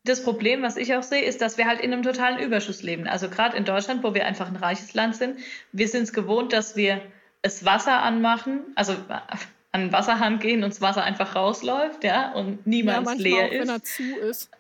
das 0.04 0.22
Problem, 0.24 0.62
was 0.62 0.76
ich 0.76 0.94
auch 0.94 1.02
sehe, 1.02 1.22
ist, 1.22 1.40
dass 1.42 1.58
wir 1.58 1.66
halt 1.66 1.80
in 1.80 1.92
einem 1.92 2.02
totalen 2.02 2.38
Überschuss 2.38 2.82
leben. 2.82 3.06
Also 3.06 3.28
gerade 3.28 3.56
in 3.56 3.64
Deutschland, 3.64 4.02
wo 4.02 4.14
wir 4.14 4.26
einfach 4.26 4.48
ein 4.48 4.56
reiches 4.56 4.94
Land 4.94 5.16
sind, 5.16 5.40
wir 5.72 5.88
sind 5.88 6.04
es 6.04 6.12
gewohnt, 6.12 6.52
dass 6.52 6.76
wir 6.76 7.02
das 7.42 7.64
Wasser 7.64 8.02
anmachen, 8.02 8.60
also 8.74 8.94
an 9.72 9.82
den 9.82 9.92
Wasserhahn 9.92 10.38
gehen 10.38 10.64
und 10.64 10.70
das 10.70 10.80
Wasser 10.80 11.04
einfach 11.04 11.34
rausläuft, 11.34 12.04
ja, 12.04 12.32
und 12.32 12.66
niemals 12.66 13.08
ja, 13.08 13.14
leer 13.14 13.46
auch, 13.46 13.52
ist. 13.52 13.60
wenn 13.60 13.68
er 13.68 13.82
zu 13.82 14.16
ist. 14.16 14.50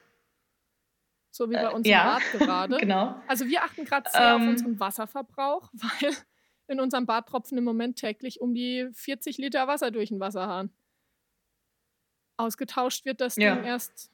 So 1.32 1.48
wie 1.48 1.54
bei 1.54 1.70
uns 1.70 1.86
äh, 1.86 1.90
ja, 1.90 2.18
im 2.18 2.38
Bad 2.38 2.40
gerade. 2.48 2.76
genau. 2.78 3.22
Also 3.26 3.46
wir 3.46 3.62
achten 3.62 3.84
gerade 3.84 4.10
sehr 4.10 4.20
ähm, 4.20 4.42
auf 4.42 4.48
unseren 4.48 4.80
Wasserverbrauch, 4.80 5.70
weil 5.72 6.12
in 6.68 6.80
unserem 6.80 7.06
Bad 7.06 7.28
tropfen 7.28 7.58
im 7.58 7.64
Moment 7.64 7.98
täglich 7.98 8.40
um 8.40 8.54
die 8.54 8.88
40 8.92 9.38
Liter 9.38 9.66
Wasser 9.66 9.90
durch 9.90 10.10
den 10.10 10.20
Wasserhahn. 10.20 10.70
Ausgetauscht 12.36 13.04
wird 13.04 13.20
das 13.20 13.36
ja. 13.36 13.54
Ding 13.54 13.64
erst, 13.64 14.10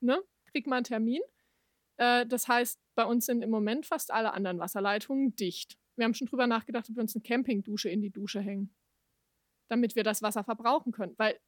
ne? 0.00 0.22
Kriegt 0.50 0.66
man 0.66 0.78
einen 0.78 0.84
Termin. 0.84 1.22
Äh, 1.96 2.26
das 2.26 2.48
heißt, 2.48 2.78
bei 2.94 3.04
uns 3.04 3.26
sind 3.26 3.42
im 3.42 3.50
Moment 3.50 3.86
fast 3.86 4.10
alle 4.10 4.32
anderen 4.32 4.58
Wasserleitungen 4.58 5.34
dicht. 5.36 5.78
Wir 5.96 6.04
haben 6.04 6.14
schon 6.14 6.26
drüber 6.26 6.46
nachgedacht, 6.46 6.88
ob 6.88 6.96
wir 6.96 7.02
uns 7.02 7.14
eine 7.14 7.22
Campingdusche 7.22 7.88
in 7.88 8.00
die 8.00 8.10
Dusche 8.10 8.40
hängen. 8.40 8.74
Damit 9.68 9.96
wir 9.96 10.04
das 10.04 10.22
Wasser 10.22 10.44
verbrauchen 10.44 10.92
können. 10.92 11.14
Weil 11.16 11.38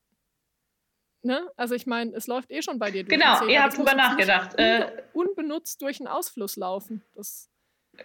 Ne? 1.24 1.50
Also 1.56 1.74
ich 1.74 1.86
meine, 1.86 2.14
es 2.14 2.26
läuft 2.26 2.50
eh 2.50 2.60
schon 2.60 2.78
bei 2.78 2.90
dir 2.90 3.02
durch. 3.02 3.18
Genau, 3.18 3.46
ihr 3.46 3.62
habt 3.62 3.78
drüber 3.78 3.94
nachgedacht. 3.94 4.58
Äh, 4.58 5.04
unbenutzt 5.14 5.80
durch 5.80 5.98
einen 5.98 6.06
Ausfluss 6.06 6.56
laufen. 6.56 7.02
Das 7.14 7.48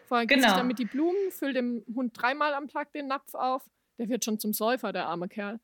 vorher 0.07 0.25
genau. 0.25 0.47
sich 0.47 0.57
damit 0.57 0.79
die 0.79 0.85
Blumen, 0.85 1.29
füllt 1.31 1.57
dem 1.57 1.83
Hund 1.93 2.13
dreimal 2.15 2.53
am 2.53 2.69
Tag 2.69 2.93
den 2.93 3.07
Napf 3.07 3.33
auf. 3.33 3.69
Der 3.97 4.07
wird 4.07 4.23
schon 4.23 4.39
zum 4.39 4.53
Säufer, 4.53 4.93
der 4.93 5.07
arme 5.07 5.27
Kerl. 5.27 5.59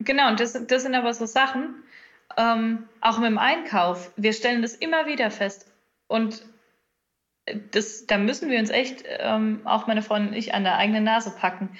Genau, 0.00 0.28
und 0.28 0.40
das, 0.40 0.52
das 0.66 0.82
sind 0.82 0.94
aber 0.94 1.14
so 1.14 1.24
Sachen, 1.24 1.82
ähm, 2.36 2.86
auch 3.00 3.18
mit 3.18 3.28
dem 3.30 3.38
Einkauf. 3.38 4.12
Wir 4.16 4.34
stellen 4.34 4.60
das 4.60 4.74
immer 4.74 5.06
wieder 5.06 5.30
fest. 5.30 5.72
Und 6.06 6.44
das, 7.70 8.06
da 8.06 8.18
müssen 8.18 8.50
wir 8.50 8.58
uns 8.58 8.68
echt, 8.68 9.04
ähm, 9.06 9.62
auch 9.64 9.86
meine 9.86 10.02
Freundin 10.02 10.32
und 10.32 10.36
ich, 10.36 10.52
an 10.52 10.64
der 10.64 10.76
eigenen 10.76 11.04
Nase 11.04 11.34
packen 11.34 11.78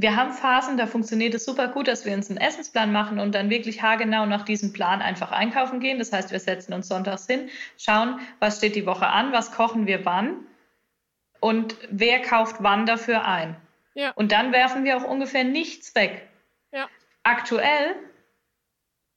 wir 0.00 0.14
haben 0.14 0.32
Phasen, 0.32 0.76
da 0.76 0.86
funktioniert 0.86 1.34
es 1.34 1.44
super 1.44 1.68
gut, 1.68 1.88
dass 1.88 2.04
wir 2.04 2.14
uns 2.14 2.30
einen 2.30 2.38
Essensplan 2.38 2.92
machen 2.92 3.18
und 3.18 3.34
dann 3.34 3.50
wirklich 3.50 3.82
haargenau 3.82 4.26
nach 4.26 4.44
diesem 4.44 4.72
Plan 4.72 5.02
einfach 5.02 5.32
einkaufen 5.32 5.80
gehen. 5.80 5.98
Das 5.98 6.12
heißt, 6.12 6.30
wir 6.30 6.38
setzen 6.38 6.72
uns 6.72 6.86
sonntags 6.86 7.26
hin, 7.26 7.50
schauen, 7.76 8.20
was 8.38 8.58
steht 8.58 8.76
die 8.76 8.86
Woche 8.86 9.08
an, 9.08 9.32
was 9.32 9.50
kochen 9.50 9.88
wir 9.88 10.04
wann 10.04 10.36
und 11.40 11.76
wer 11.90 12.22
kauft 12.22 12.56
wann 12.60 12.86
dafür 12.86 13.24
ein. 13.24 13.56
Ja. 13.94 14.12
Und 14.12 14.30
dann 14.30 14.52
werfen 14.52 14.84
wir 14.84 14.96
auch 14.96 15.04
ungefähr 15.04 15.42
nichts 15.42 15.94
weg. 15.96 16.28
Ja. 16.72 16.88
Aktuell 17.24 17.96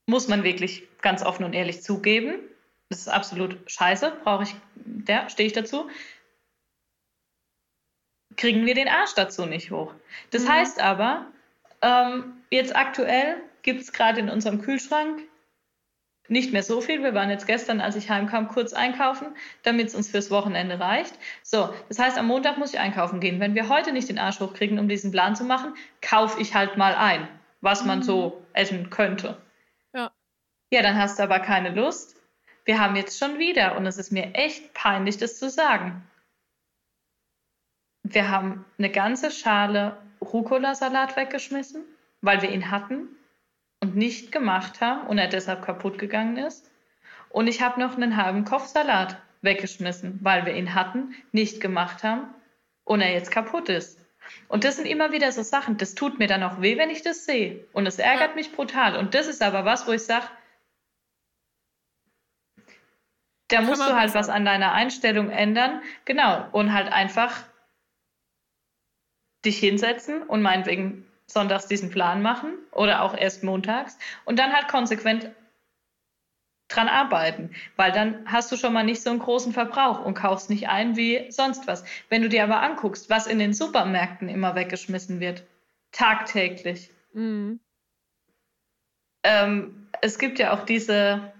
Muss 0.07 0.27
man 0.27 0.43
wirklich 0.43 0.83
ganz 1.01 1.23
offen 1.23 1.45
und 1.45 1.53
ehrlich 1.53 1.83
zugeben. 1.83 2.39
Das 2.89 2.99
ist 2.99 3.07
absolut 3.07 3.57
scheiße, 3.67 4.11
brauche 4.23 4.43
ich, 4.43 4.55
ja, 5.07 5.29
stehe 5.29 5.47
ich 5.47 5.53
dazu. 5.53 5.89
Kriegen 8.41 8.65
wir 8.65 8.73
den 8.73 8.87
Arsch 8.87 9.13
dazu 9.13 9.45
nicht 9.45 9.69
hoch. 9.69 9.93
Das 10.31 10.45
mhm. 10.45 10.49
heißt 10.49 10.81
aber, 10.81 11.27
ähm, 11.83 12.33
jetzt 12.49 12.75
aktuell 12.75 13.37
gibt 13.61 13.81
es 13.81 13.93
gerade 13.93 14.19
in 14.19 14.31
unserem 14.31 14.63
Kühlschrank 14.63 15.21
nicht 16.27 16.51
mehr 16.51 16.63
so 16.63 16.81
viel. 16.81 17.03
Wir 17.03 17.13
waren 17.13 17.29
jetzt 17.29 17.45
gestern, 17.45 17.81
als 17.81 17.95
ich 17.95 18.09
heimkam, 18.09 18.47
kurz 18.47 18.73
einkaufen, 18.73 19.27
damit 19.61 19.89
es 19.89 19.95
uns 19.95 20.09
fürs 20.09 20.31
Wochenende 20.31 20.79
reicht. 20.79 21.13
So, 21.43 21.71
das 21.87 21.99
heißt, 21.99 22.17
am 22.17 22.25
Montag 22.25 22.57
muss 22.57 22.73
ich 22.73 22.79
einkaufen 22.79 23.19
gehen. 23.19 23.39
Wenn 23.39 23.53
wir 23.53 23.69
heute 23.69 23.91
nicht 23.91 24.09
den 24.09 24.17
Arsch 24.17 24.39
hochkriegen, 24.39 24.79
um 24.79 24.89
diesen 24.89 25.11
Plan 25.11 25.35
zu 25.35 25.43
machen, 25.43 25.75
kaufe 26.01 26.41
ich 26.41 26.55
halt 26.55 26.77
mal 26.77 26.95
ein, 26.95 27.27
was 27.61 27.85
man 27.85 27.99
mhm. 27.99 28.03
so 28.03 28.41
essen 28.53 28.89
könnte. 28.89 29.37
Ja. 29.93 30.11
Ja, 30.71 30.81
dann 30.81 30.97
hast 30.97 31.19
du 31.19 31.23
aber 31.23 31.41
keine 31.41 31.69
Lust. 31.69 32.15
Wir 32.65 32.79
haben 32.79 32.95
jetzt 32.95 33.19
schon 33.19 33.37
wieder, 33.37 33.77
und 33.77 33.85
es 33.85 33.99
ist 33.99 34.11
mir 34.11 34.33
echt 34.33 34.73
peinlich, 34.73 35.19
das 35.19 35.37
zu 35.37 35.47
sagen. 35.47 36.01
Wir 38.03 38.29
haben 38.29 38.65
eine 38.77 38.89
ganze 38.89 39.31
Schale 39.31 39.97
Rucola-Salat 40.21 41.15
weggeschmissen, 41.15 41.83
weil 42.21 42.41
wir 42.41 42.51
ihn 42.51 42.71
hatten 42.71 43.09
und 43.79 43.95
nicht 43.95 44.31
gemacht 44.31 44.81
haben 44.81 45.07
und 45.07 45.17
er 45.17 45.27
deshalb 45.27 45.63
kaputt 45.63 45.97
gegangen 45.97 46.37
ist. 46.37 46.69
Und 47.29 47.47
ich 47.47 47.61
habe 47.61 47.79
noch 47.79 47.95
einen 47.95 48.17
halben 48.17 48.45
Kopfsalat 48.45 49.17
weggeschmissen, 49.41 50.19
weil 50.21 50.45
wir 50.45 50.53
ihn 50.53 50.75
hatten, 50.75 51.15
nicht 51.31 51.61
gemacht 51.61 52.03
haben 52.03 52.27
und 52.83 53.01
er 53.01 53.13
jetzt 53.13 53.31
kaputt 53.31 53.69
ist. 53.69 53.99
Und 54.47 54.63
das 54.63 54.77
sind 54.77 54.85
immer 54.85 55.11
wieder 55.11 55.31
so 55.31 55.41
Sachen, 55.41 55.77
das 55.77 55.95
tut 55.95 56.19
mir 56.19 56.27
dann 56.27 56.43
auch 56.43 56.61
weh, 56.61 56.77
wenn 56.77 56.89
ich 56.89 57.01
das 57.01 57.25
sehe. 57.25 57.65
Und 57.73 57.85
es 57.85 57.99
ärgert 57.99 58.35
mich 58.35 58.51
brutal. 58.51 58.95
Und 58.95 59.13
das 59.15 59.27
ist 59.27 59.41
aber 59.41 59.65
was, 59.65 59.87
wo 59.87 59.91
ich 59.91 60.03
sage, 60.03 60.25
da 63.47 63.61
musst 63.61 63.81
du 63.81 63.93
halt 63.93 64.13
was 64.13 64.29
an 64.29 64.45
deiner 64.45 64.71
Einstellung 64.71 65.29
ändern. 65.29 65.81
Genau. 66.05 66.47
Und 66.51 66.73
halt 66.73 66.91
einfach 66.91 67.43
dich 69.45 69.57
hinsetzen 69.59 70.23
und 70.23 70.41
meinetwegen 70.41 71.05
sonntags 71.27 71.67
diesen 71.67 71.89
Plan 71.89 72.21
machen 72.21 72.53
oder 72.71 73.01
auch 73.01 73.15
erst 73.15 73.43
montags 73.43 73.97
und 74.25 74.37
dann 74.37 74.53
halt 74.53 74.67
konsequent 74.67 75.31
dran 76.67 76.87
arbeiten, 76.87 77.51
weil 77.75 77.91
dann 77.91 78.23
hast 78.25 78.51
du 78.51 78.55
schon 78.55 78.73
mal 78.73 78.83
nicht 78.83 79.01
so 79.01 79.09
einen 79.09 79.19
großen 79.19 79.51
Verbrauch 79.51 80.03
und 80.05 80.13
kaufst 80.13 80.49
nicht 80.49 80.69
ein 80.69 80.95
wie 80.95 81.29
sonst 81.29 81.67
was. 81.67 81.83
Wenn 82.09 82.21
du 82.21 82.29
dir 82.29 82.43
aber 82.43 82.61
anguckst, 82.61 83.09
was 83.09 83.27
in 83.27 83.39
den 83.39 83.53
Supermärkten 83.53 84.29
immer 84.29 84.55
weggeschmissen 84.55 85.19
wird, 85.19 85.43
tagtäglich. 85.91 86.89
Mhm. 87.13 87.59
Ähm, 89.23 89.87
es 90.01 90.17
gibt 90.17 90.39
ja 90.39 90.53
auch 90.53 90.65
diese, 90.65 91.33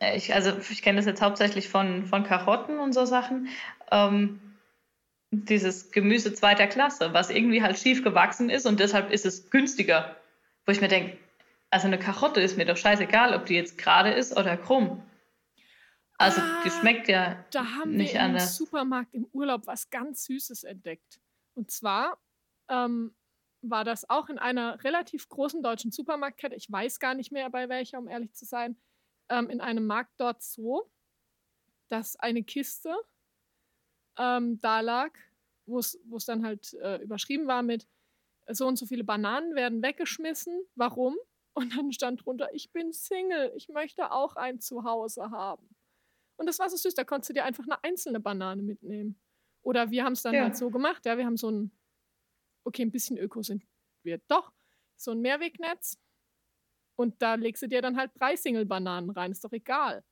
äh, 0.00 0.16
ich, 0.16 0.34
also 0.34 0.52
ich 0.70 0.82
kenne 0.82 0.96
das 0.96 1.06
jetzt 1.06 1.22
hauptsächlich 1.22 1.68
von, 1.68 2.06
von 2.06 2.24
Karotten 2.24 2.78
und 2.78 2.92
so 2.92 3.04
Sachen. 3.04 3.48
Ähm, 3.92 4.40
dieses 5.30 5.90
Gemüse 5.90 6.34
zweiter 6.34 6.66
Klasse, 6.66 7.12
was 7.12 7.30
irgendwie 7.30 7.62
halt 7.62 7.78
schief 7.78 8.02
gewachsen 8.02 8.50
ist 8.50 8.66
und 8.66 8.80
deshalb 8.80 9.10
ist 9.10 9.26
es 9.26 9.50
günstiger. 9.50 10.16
Wo 10.64 10.72
ich 10.72 10.80
mir 10.80 10.88
denke, 10.88 11.18
also 11.70 11.86
eine 11.86 11.98
Karotte 11.98 12.40
ist 12.40 12.56
mir 12.56 12.64
doch 12.64 12.76
scheißegal, 12.76 13.34
ob 13.34 13.46
die 13.46 13.54
jetzt 13.54 13.78
gerade 13.78 14.10
ist 14.10 14.36
oder 14.36 14.56
krumm. 14.56 15.02
Also 16.16 16.40
ah, 16.40 16.62
die 16.64 16.70
schmeckt 16.70 17.08
ja 17.08 17.44
da 17.52 17.64
haben 17.64 17.92
nicht 17.92 18.14
wir 18.14 18.22
anders. 18.22 18.58
im 18.58 18.66
Supermarkt 18.66 19.14
im 19.14 19.26
Urlaub 19.32 19.66
was 19.66 19.88
ganz 19.90 20.24
Süßes 20.24 20.64
entdeckt. 20.64 21.20
Und 21.54 21.70
zwar 21.70 22.18
ähm, 22.68 23.14
war 23.62 23.84
das 23.84 24.08
auch 24.08 24.28
in 24.28 24.38
einer 24.38 24.82
relativ 24.82 25.28
großen 25.28 25.62
deutschen 25.62 25.92
Supermarktkette. 25.92 26.56
Ich 26.56 26.70
weiß 26.70 26.98
gar 26.98 27.14
nicht 27.14 27.32
mehr 27.32 27.50
bei 27.50 27.68
welcher, 27.68 27.98
um 27.98 28.08
ehrlich 28.08 28.34
zu 28.34 28.44
sein. 28.46 28.76
Ähm, 29.28 29.48
in 29.50 29.60
einem 29.60 29.86
Markt 29.86 30.12
dort 30.18 30.42
so, 30.42 30.90
dass 31.88 32.16
eine 32.16 32.42
Kiste 32.42 32.94
ähm, 34.18 34.60
da 34.60 34.80
lag, 34.80 35.12
wo 35.66 35.78
es 35.78 36.24
dann 36.26 36.44
halt 36.44 36.74
äh, 36.74 37.02
überschrieben 37.02 37.46
war 37.46 37.62
mit 37.62 37.86
so 38.50 38.66
und 38.66 38.76
so 38.76 38.86
viele 38.86 39.04
Bananen 39.04 39.54
werden 39.54 39.82
weggeschmissen. 39.82 40.62
Warum? 40.74 41.16
Und 41.54 41.76
dann 41.76 41.92
stand 41.92 42.24
drunter, 42.24 42.48
ich 42.52 42.70
bin 42.70 42.92
Single, 42.92 43.52
ich 43.56 43.68
möchte 43.68 44.12
auch 44.12 44.36
ein 44.36 44.60
Zuhause 44.60 45.32
haben. 45.32 45.74
Und 46.36 46.46
das 46.46 46.60
war 46.60 46.70
so 46.70 46.76
süß, 46.76 46.94
da 46.94 47.02
konntest 47.02 47.30
du 47.30 47.34
dir 47.34 47.44
einfach 47.44 47.64
eine 47.64 47.82
einzelne 47.82 48.20
Banane 48.20 48.62
mitnehmen. 48.62 49.20
Oder 49.62 49.90
wir 49.90 50.04
haben 50.04 50.12
es 50.12 50.22
dann 50.22 50.34
ja. 50.34 50.44
halt 50.44 50.56
so 50.56 50.70
gemacht, 50.70 51.04
ja, 51.04 51.18
wir 51.18 51.26
haben 51.26 51.36
so 51.36 51.50
ein, 51.50 51.72
okay, 52.62 52.82
ein 52.82 52.92
bisschen 52.92 53.18
Öko 53.18 53.42
sind 53.42 53.66
wir 54.04 54.18
doch, 54.28 54.52
so 54.94 55.10
ein 55.10 55.20
Mehrwegnetz. 55.20 55.98
Und 56.94 57.20
da 57.20 57.34
legst 57.34 57.62
du 57.62 57.66
dir 57.66 57.82
dann 57.82 57.96
halt 57.96 58.12
drei 58.14 58.36
Single-Bananen 58.36 59.10
rein, 59.10 59.32
ist 59.32 59.42
doch 59.42 59.52
egal. 59.52 60.04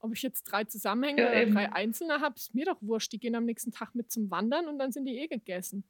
Ob 0.00 0.12
ich 0.14 0.22
jetzt 0.22 0.44
drei 0.44 0.64
Zusammenhänge 0.64 1.22
ja, 1.22 1.30
oder 1.30 1.46
drei 1.46 1.72
einzelne 1.72 2.20
habe, 2.20 2.36
ist 2.36 2.54
mir 2.54 2.66
doch 2.66 2.80
wurscht. 2.80 3.12
Die 3.12 3.18
gehen 3.18 3.34
am 3.34 3.44
nächsten 3.44 3.72
Tag 3.72 3.94
mit 3.94 4.12
zum 4.12 4.30
Wandern 4.30 4.68
und 4.68 4.78
dann 4.78 4.92
sind 4.92 5.06
die 5.06 5.18
eh 5.18 5.26
gegessen. 5.26 5.88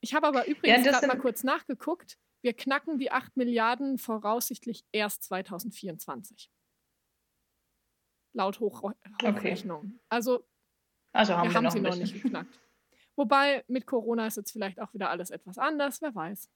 Ich 0.00 0.14
habe 0.14 0.26
aber 0.26 0.46
übrigens 0.48 0.84
ja, 0.84 0.92
gerade 0.92 1.06
mal 1.06 1.18
kurz 1.18 1.44
nachgeguckt. 1.44 2.18
Wir 2.42 2.54
knacken 2.54 2.98
die 2.98 3.12
8 3.12 3.36
Milliarden 3.36 3.98
voraussichtlich 3.98 4.84
erst 4.92 5.24
2024. 5.24 6.50
Laut 8.32 8.60
Hoch 8.60 8.82
Hochrechnung. 8.82 9.78
Okay. 9.78 10.00
Also, 10.08 10.46
also 11.12 11.34
haben 11.36 11.48
wir, 11.48 11.50
wir 11.50 11.56
haben 11.56 11.70
sie 11.70 11.80
noch 11.80 11.96
nicht 11.96 12.22
geknackt. 12.22 12.60
Wobei 13.16 13.64
mit 13.68 13.86
Corona 13.86 14.26
ist 14.26 14.36
jetzt 14.36 14.52
vielleicht 14.52 14.80
auch 14.80 14.94
wieder 14.94 15.10
alles 15.10 15.30
etwas 15.30 15.58
anders, 15.58 16.00
wer 16.00 16.14
weiß. 16.14 16.48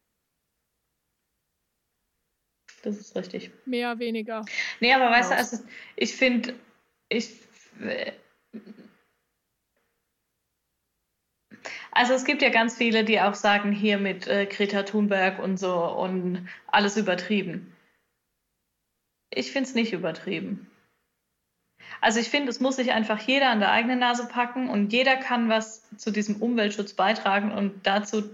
Das 2.85 2.99
ist 2.99 3.17
richtig. 3.17 3.51
Mehr, 3.65 3.99
weniger. 3.99 4.45
Nee, 4.81 4.93
aber 4.93 5.11
weißt 5.11 5.31
du, 5.31 5.37
also 5.37 5.59
ich 5.97 6.15
finde, 6.15 6.55
ich. 7.09 7.31
Also 11.91 12.13
es 12.13 12.27
gibt 12.27 12.43
ja 12.43 12.51
ganz 12.51 12.77
viele, 12.77 13.05
die 13.05 13.21
auch 13.21 13.35
sagen, 13.35 13.73
hier 13.73 13.97
mit 13.97 14.27
äh, 14.27 14.45
Greta 14.45 14.83
Thunberg 14.83 15.39
und 15.39 15.59
so 15.59 15.75
und 15.75 16.47
alles 16.67 16.99
übertrieben. 16.99 17.75
Ich 19.31 19.51
finde 19.51 19.69
es 19.71 19.75
nicht 19.75 19.95
übertrieben. 19.95 20.71
Also 22.03 22.21
ich 22.21 22.29
finde, 22.29 22.51
es 22.51 22.61
muss 22.61 22.77
sich 22.77 22.93
einfach 22.93 23.21
jeder 23.21 23.49
an 23.49 23.61
der 23.61 23.71
eigenen 23.71 24.01
Nase 24.01 24.29
packen 24.29 24.69
und 24.69 24.93
jeder 24.93 25.17
kann 25.17 25.49
was 25.49 25.89
zu 25.97 26.11
diesem 26.11 26.37
Umweltschutz 26.37 26.93
beitragen 26.93 27.51
und 27.51 27.87
dazu, 27.87 28.29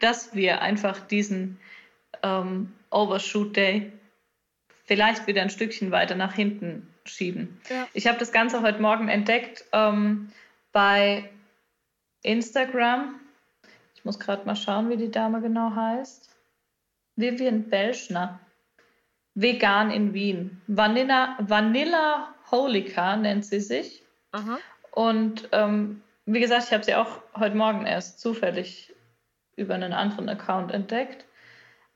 dass 0.00 0.34
wir 0.34 0.62
einfach 0.62 0.98
diesen 1.06 1.60
ähm, 2.24 2.72
Overshoot 2.90 3.56
Day 3.56 3.92
vielleicht 4.90 5.28
wieder 5.28 5.40
ein 5.40 5.50
Stückchen 5.50 5.92
weiter 5.92 6.16
nach 6.16 6.34
hinten 6.34 6.92
schieben. 7.04 7.60
Ja. 7.68 7.86
Ich 7.92 8.08
habe 8.08 8.18
das 8.18 8.32
Ganze 8.32 8.60
heute 8.62 8.82
Morgen 8.82 9.08
entdeckt 9.08 9.64
ähm, 9.72 10.32
bei 10.72 11.30
Instagram. 12.22 13.14
Ich 13.94 14.04
muss 14.04 14.18
gerade 14.18 14.44
mal 14.46 14.56
schauen, 14.56 14.90
wie 14.90 14.96
die 14.96 15.12
Dame 15.12 15.40
genau 15.40 15.76
heißt. 15.76 16.28
Vivian 17.14 17.70
Belschner. 17.70 18.40
Vegan 19.36 19.92
in 19.92 20.12
Wien. 20.12 20.60
Vanilla, 20.66 21.36
Vanilla 21.38 22.34
Holika 22.50 23.16
nennt 23.16 23.44
sie 23.44 23.60
sich. 23.60 24.02
Aha. 24.32 24.58
Und 24.90 25.48
ähm, 25.52 26.02
wie 26.26 26.40
gesagt, 26.40 26.64
ich 26.64 26.72
habe 26.72 26.82
sie 26.82 26.96
auch 26.96 27.22
heute 27.36 27.54
Morgen 27.54 27.86
erst 27.86 28.18
zufällig 28.18 28.92
über 29.54 29.74
einen 29.74 29.92
anderen 29.92 30.28
Account 30.28 30.72
entdeckt 30.72 31.26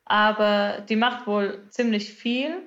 aber 0.05 0.83
die 0.89 0.97
macht 0.97 1.27
wohl 1.27 1.63
ziemlich 1.71 2.13
viel. 2.13 2.63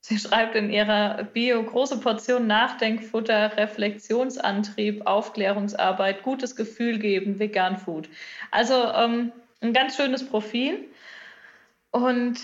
Sie 0.00 0.18
schreibt 0.18 0.54
in 0.54 0.70
ihrer 0.70 1.24
Bio 1.24 1.62
große 1.62 1.98
Portion 1.98 2.46
Nachdenkfutter, 2.46 3.56
Reflexionsantrieb, 3.56 5.06
Aufklärungsarbeit, 5.06 6.22
gutes 6.22 6.56
Gefühl 6.56 6.98
geben, 6.98 7.38
Vegan 7.38 7.78
Food. 7.78 8.10
Also 8.50 8.74
ähm, 8.92 9.32
ein 9.62 9.72
ganz 9.72 9.96
schönes 9.96 10.26
Profil. 10.28 10.86
Und 11.90 12.40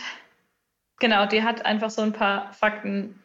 genau, 0.98 1.26
die 1.26 1.42
hat 1.42 1.66
einfach 1.66 1.90
so 1.90 2.00
ein 2.00 2.14
paar 2.14 2.50
Fakten 2.54 3.22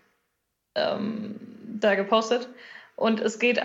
ähm, 0.76 1.40
da 1.80 1.96
gepostet. 1.96 2.50
Und 2.98 3.22
es 3.22 3.40
geht 3.40 3.64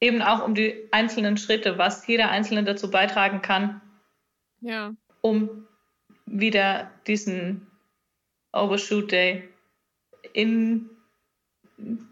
eben 0.00 0.22
auch 0.22 0.44
um 0.44 0.54
die 0.54 0.88
einzelnen 0.90 1.36
Schritte, 1.36 1.78
was 1.78 2.06
jeder 2.06 2.30
Einzelne 2.30 2.64
dazu 2.64 2.90
beitragen 2.90 3.42
kann, 3.42 3.80
ja. 4.60 4.94
Um 5.22 5.66
wieder 6.26 6.90
diesen 7.06 7.66
Overshoot 8.52 9.12
Day 9.12 9.48
in 10.32 10.90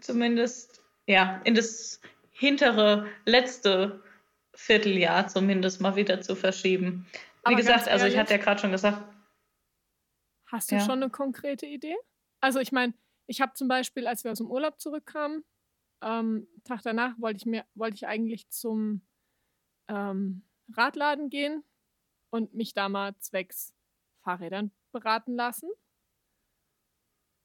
zumindest, 0.01 0.83
ja, 1.07 1.41
in 1.43 1.55
das 1.55 2.01
hintere 2.31 3.07
letzte 3.25 4.01
Vierteljahr 4.53 5.27
zumindest 5.27 5.81
mal 5.81 5.95
wieder 5.95 6.21
zu 6.21 6.35
verschieben. 6.35 7.05
Wie 7.11 7.19
Aber 7.43 7.55
gesagt, 7.55 7.87
also 7.87 8.05
ich 8.05 8.17
hatte 8.17 8.33
ja 8.33 8.39
gerade 8.39 8.59
schon 8.59 8.71
gesagt. 8.71 9.01
Hast 10.47 10.71
du 10.71 10.75
ja. 10.75 10.81
schon 10.81 11.03
eine 11.03 11.09
konkrete 11.09 11.65
Idee? 11.65 11.95
Also 12.41 12.59
ich 12.59 12.71
meine, 12.71 12.93
ich 13.27 13.41
habe 13.41 13.53
zum 13.53 13.67
Beispiel, 13.67 14.07
als 14.07 14.23
wir 14.23 14.31
aus 14.31 14.39
dem 14.39 14.49
Urlaub 14.49 14.79
zurückkamen, 14.79 15.43
ähm, 16.01 16.47
Tag 16.63 16.81
danach 16.83 17.13
wollte 17.19 17.37
ich 17.37 17.45
mir, 17.45 17.65
wollte 17.75 17.95
ich 17.95 18.07
eigentlich 18.07 18.49
zum 18.49 19.01
ähm, 19.87 20.43
Radladen 20.75 21.29
gehen, 21.29 21.63
und 22.31 22.53
mich 22.53 22.73
da 22.73 22.89
mal 22.89 23.15
zwecks 23.19 23.73
Fahrrädern 24.23 24.71
beraten 24.91 25.35
lassen, 25.35 25.69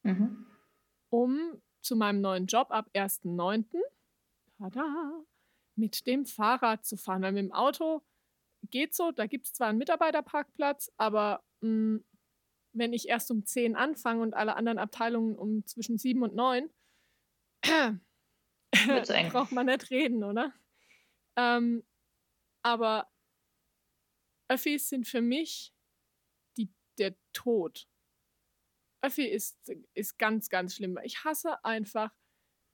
Mhm. 0.03 0.45
um 1.09 1.61
zu 1.81 1.95
meinem 1.95 2.21
neuen 2.21 2.45
Job 2.47 2.67
ab 2.71 2.89
1.9. 2.93 3.81
tada, 4.57 5.23
mit 5.75 6.07
dem 6.07 6.25
Fahrrad 6.25 6.85
zu 6.85 6.97
fahren. 6.97 7.21
Weil 7.23 7.33
mit 7.33 7.45
dem 7.45 7.53
Auto 7.53 8.03
geht 8.71 8.95
so, 8.95 9.11
da 9.11 9.27
gibt 9.27 9.45
es 9.47 9.53
zwar 9.53 9.67
einen 9.69 9.77
Mitarbeiterparkplatz, 9.79 10.91
aber 10.97 11.43
mh, 11.61 11.99
wenn 12.73 12.93
ich 12.93 13.07
erst 13.09 13.31
um 13.31 13.45
10 13.45 13.75
anfange 13.75 14.21
und 14.21 14.33
alle 14.33 14.55
anderen 14.55 14.79
Abteilungen 14.79 15.35
um 15.37 15.65
zwischen 15.65 15.97
7 15.97 16.23
und 16.23 16.35
9, 16.35 16.69
Wird's 18.85 19.09
eng. 19.09 19.29
braucht 19.31 19.51
man 19.51 19.67
nicht 19.67 19.89
reden, 19.91 20.23
oder? 20.23 20.53
Ähm, 21.37 21.83
aber 22.63 23.07
Öffis 24.47 24.89
sind 24.89 25.07
für 25.07 25.21
mich 25.21 25.73
die, 26.57 26.69
der 26.97 27.15
Tod. 27.33 27.87
Öffi 29.01 29.25
ist, 29.25 29.57
ist 29.93 30.17
ganz, 30.17 30.49
ganz 30.49 30.75
schlimm. 30.75 30.97
Ich 31.03 31.23
hasse 31.23 31.63
einfach, 31.63 32.15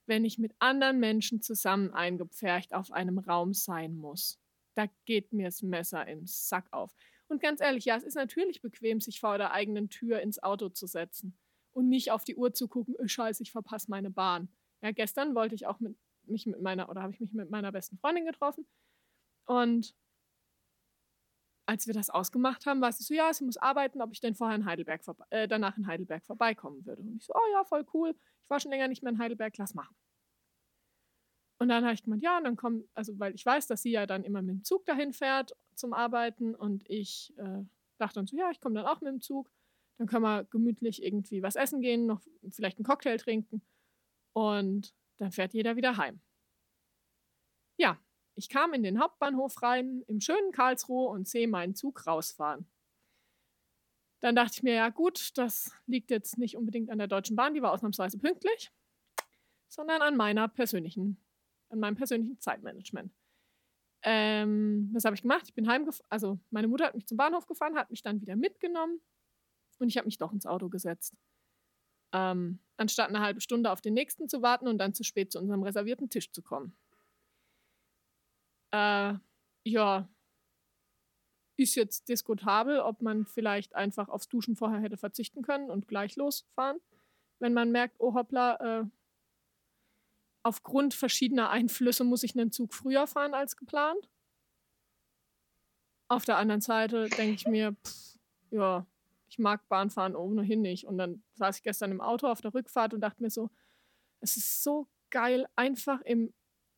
wenn 0.06 0.26
ich 0.26 0.38
mit 0.38 0.54
anderen 0.60 1.00
Menschen 1.00 1.42
zusammen 1.42 1.94
eingepfercht 1.94 2.74
auf 2.74 2.92
einem 2.92 3.20
Raum 3.20 3.54
sein 3.54 3.96
muss. 3.96 4.40
Da 4.76 4.88
geht 5.06 5.34
mir 5.34 5.46
das 5.46 5.62
Messer 5.62 6.08
im 6.08 6.26
Sack 6.26 6.72
auf. 6.72 6.94
Und 7.28 7.42
ganz 7.42 7.62
ehrlich, 7.62 7.86
ja, 7.86 7.96
es 7.96 8.04
ist 8.04 8.16
natürlich 8.16 8.62
bequem, 8.62 9.00
sich 9.00 9.20
vor 9.20 9.38
der 9.38 9.52
eigenen 9.52 9.90
Tür 9.90 10.20
ins 10.20 10.42
Auto 10.42 10.70
zu 10.70 10.88
setzen 10.88 11.38
und 11.72 11.88
nicht 11.88 12.12
auf 12.12 12.24
die 12.24 12.36
Uhr 12.36 12.54
zu 12.54 12.68
gucken, 12.68 12.96
oh, 12.98 13.08
scheiße, 13.08 13.44
ich 13.44 13.52
verpasse 13.52 13.90
meine 13.90 14.12
Bahn. 14.12 14.50
Ja, 14.82 14.92
gestern 14.92 15.36
wollte 15.36 15.56
ich 15.56 15.68
auch 15.68 15.80
mit, 15.80 15.96
mich 16.24 16.46
mit 16.46 16.62
meiner, 16.62 16.90
oder 16.90 17.02
habe 17.02 17.14
ich 17.14 17.20
mich 17.20 17.34
mit 17.34 17.50
meiner 17.50 17.72
besten 17.72 17.98
Freundin 17.98 18.26
getroffen 18.26 18.68
und 19.46 19.96
als 21.72 21.88
wir 21.88 21.94
das 21.94 22.10
ausgemacht 22.10 22.66
haben, 22.66 22.82
war 22.82 22.92
sie 22.92 23.02
so, 23.02 23.14
ja, 23.14 23.34
sie 23.34 23.46
muss 23.46 23.56
arbeiten, 23.56 24.02
ob 24.02 24.12
ich 24.12 24.20
denn 24.20 24.36
vorher 24.36 24.58
in 24.58 24.66
Heidelberg 24.66 25.02
äh, 25.30 25.48
danach 25.48 25.78
in 25.78 25.88
Heidelberg 25.88 26.26
vorbeikommen 26.26 26.86
würde. 26.86 27.02
Und 27.02 27.16
ich 27.16 27.26
so, 27.26 27.34
oh 27.34 27.52
ja, 27.54 27.64
voll 27.64 27.86
cool. 27.94 28.14
Ich 28.44 28.50
war 28.50 28.60
schon 28.60 28.72
länger 28.72 28.90
nicht 28.90 29.04
mehr 29.04 29.14
in 29.14 29.20
Heidelberg, 29.20 29.58
lass 29.58 29.74
machen. 29.74 29.96
Und 31.60 31.70
dann 31.70 31.86
habe 31.86 31.94
ich 31.94 32.04
gemeint, 32.04 32.24
ja, 32.24 32.38
und 32.38 32.44
dann 32.44 32.58
kommt, 32.58 32.90
also 32.94 33.18
weil 33.20 33.34
ich 33.36 33.46
weiß, 33.46 33.68
dass 33.68 33.84
sie 33.84 33.92
ja 33.92 34.06
dann 34.06 34.26
immer 34.26 34.42
mit 34.42 34.56
dem 34.56 34.64
Zug 34.66 34.86
dahin 34.86 35.14
fährt 35.14 35.56
zum 35.76 35.94
Arbeiten 35.94 36.56
und 36.56 36.84
ich 36.90 37.34
äh, 37.38 37.64
dachte 38.00 38.16
dann 38.16 38.28
so, 38.28 38.36
ja, 38.36 38.52
ich 38.52 38.60
komme 38.60 38.76
dann 38.76 38.86
auch 38.86 39.00
mit 39.00 39.10
dem 39.10 39.22
Zug. 39.22 39.50
Dann 39.98 40.08
können 40.08 40.24
wir 40.24 40.44
gemütlich 40.46 41.02
irgendwie 41.02 41.42
was 41.42 41.56
essen 41.56 41.80
gehen, 41.80 42.06
noch 42.06 42.22
vielleicht 42.50 42.80
einen 42.80 42.86
Cocktail 42.86 43.16
trinken 43.16 43.62
und 44.34 44.94
dann 45.20 45.32
fährt 45.32 45.54
jeder 45.54 45.78
wieder 45.78 45.96
heim. 45.96 46.20
Ja, 47.78 47.98
ich 48.42 48.50
kam 48.50 48.74
in 48.74 48.82
den 48.82 49.00
Hauptbahnhof 49.00 49.62
rein, 49.62 50.04
im 50.08 50.20
schönen 50.20 50.52
Karlsruhe 50.52 51.10
und 51.10 51.28
sehe 51.28 51.48
meinen 51.48 51.76
Zug 51.76 52.08
rausfahren. 52.08 52.66
Dann 54.20 54.36
dachte 54.36 54.54
ich 54.56 54.64
mir, 54.64 54.74
ja 54.74 54.90
gut, 54.90 55.38
das 55.38 55.72
liegt 55.86 56.10
jetzt 56.10 56.40
nicht 56.40 56.58
unbedingt 56.58 56.90
an 56.90 56.98
der 56.98 57.08
Deutschen 57.08 57.36
Bahn, 57.36 57.54
die 57.54 57.62
war 57.62 57.72
ausnahmsweise 57.72 58.18
pünktlich, 58.18 58.72
sondern 59.68 60.02
an 60.02 60.18
meiner 60.18 60.48
persönlichen, 60.48 61.24
an 61.70 61.80
meinem 61.80 61.96
persönlichen 61.96 62.40
Zeitmanagement. 62.40 63.14
Ähm, 64.04 64.90
was 64.92 65.06
habe 65.06 65.16
ich 65.16 65.22
gemacht? 65.22 65.44
Ich 65.46 65.54
bin 65.54 65.68
heimgefahren, 65.68 66.08
also 66.10 66.40
meine 66.50 66.68
Mutter 66.68 66.86
hat 66.86 66.96
mich 66.96 67.06
zum 67.06 67.18
Bahnhof 67.18 67.46
gefahren, 67.46 67.76
hat 67.76 67.92
mich 67.92 68.02
dann 68.02 68.22
wieder 68.22 68.36
mitgenommen 68.36 69.02
und 69.78 69.88
ich 69.88 69.98
habe 69.98 70.06
mich 70.06 70.18
doch 70.18 70.34
ins 70.34 70.48
Auto 70.48 70.68
gesetzt. 70.70 71.16
Ähm, 72.12 72.60
anstatt 72.78 73.10
eine 73.10 73.22
halbe 73.22 73.42
Stunde 73.42 73.72
auf 73.72 73.82
den 73.82 73.94
nächsten 73.94 74.28
zu 74.28 74.42
warten 74.42 74.68
und 74.68 74.80
dann 74.80 74.96
zu 74.96 75.04
spät 75.04 75.32
zu 75.32 75.38
unserem 75.38 75.62
reservierten 75.62 76.10
Tisch 76.10 76.32
zu 76.32 76.42
kommen. 76.42 76.76
Äh, 78.72 79.14
ja, 79.64 80.10
ist 81.58 81.76
jetzt 81.76 82.10
diskutabel, 82.10 82.80
ob 82.80 83.02
man 83.02 83.26
vielleicht 83.26 83.76
einfach 83.76 84.10
aufs 84.10 84.28
Duschen 84.28 84.56
vorher 84.56 84.80
hätte 84.80 84.98
verzichten 84.98 85.42
können 85.44 85.70
und 85.70 85.88
gleich 85.88 86.16
losfahren. 86.16 86.80
Wenn 87.40 87.54
man 87.54 87.72
merkt, 87.72 87.98
oh 88.00 88.14
hoppla, 88.14 88.82
äh, 88.82 88.86
aufgrund 90.44 90.94
verschiedener 90.94 91.50
Einflüsse 91.50 92.04
muss 92.04 92.24
ich 92.24 92.38
einen 92.38 92.52
Zug 92.52 92.74
früher 92.74 93.08
fahren 93.08 93.34
als 93.34 93.56
geplant. 93.56 94.10
Auf 96.08 96.26
der 96.26 96.38
anderen 96.38 96.62
Seite 96.62 97.10
denke 97.10 97.36
ich 97.36 97.48
mir, 97.48 97.76
pff, 97.86 98.20
ja, 98.50 98.86
ich 99.30 99.40
mag 99.40 99.68
Bahnfahren 99.70 100.16
ohnehin 100.16 100.62
nicht. 100.62 100.86
Und 100.86 100.98
dann 100.98 101.24
saß 101.36 101.58
ich 101.58 101.64
gestern 101.64 101.92
im 101.92 102.02
Auto 102.02 102.28
auf 102.28 102.42
der 102.42 102.54
Rückfahrt 102.54 102.94
und 102.94 103.02
dachte 103.02 103.22
mir 103.22 103.30
so, 103.30 103.50
es 104.20 104.36
ist 104.36 104.64
so 104.64 104.88
geil, 105.10 105.48
einfach 105.56 106.02
im, 106.02 106.34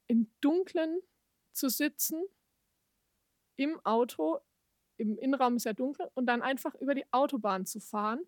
im 0.07 0.31
Dunkeln 0.39 0.99
zu 1.53 1.69
sitzen, 1.69 2.23
im 3.55 3.79
Auto, 3.85 4.39
im 4.97 5.17
Innenraum 5.17 5.55
ist 5.55 5.65
ja 5.65 5.73
dunkel, 5.73 6.09
und 6.15 6.25
dann 6.25 6.41
einfach 6.41 6.75
über 6.75 6.95
die 6.95 7.05
Autobahn 7.11 7.65
zu 7.65 7.79
fahren, 7.79 8.25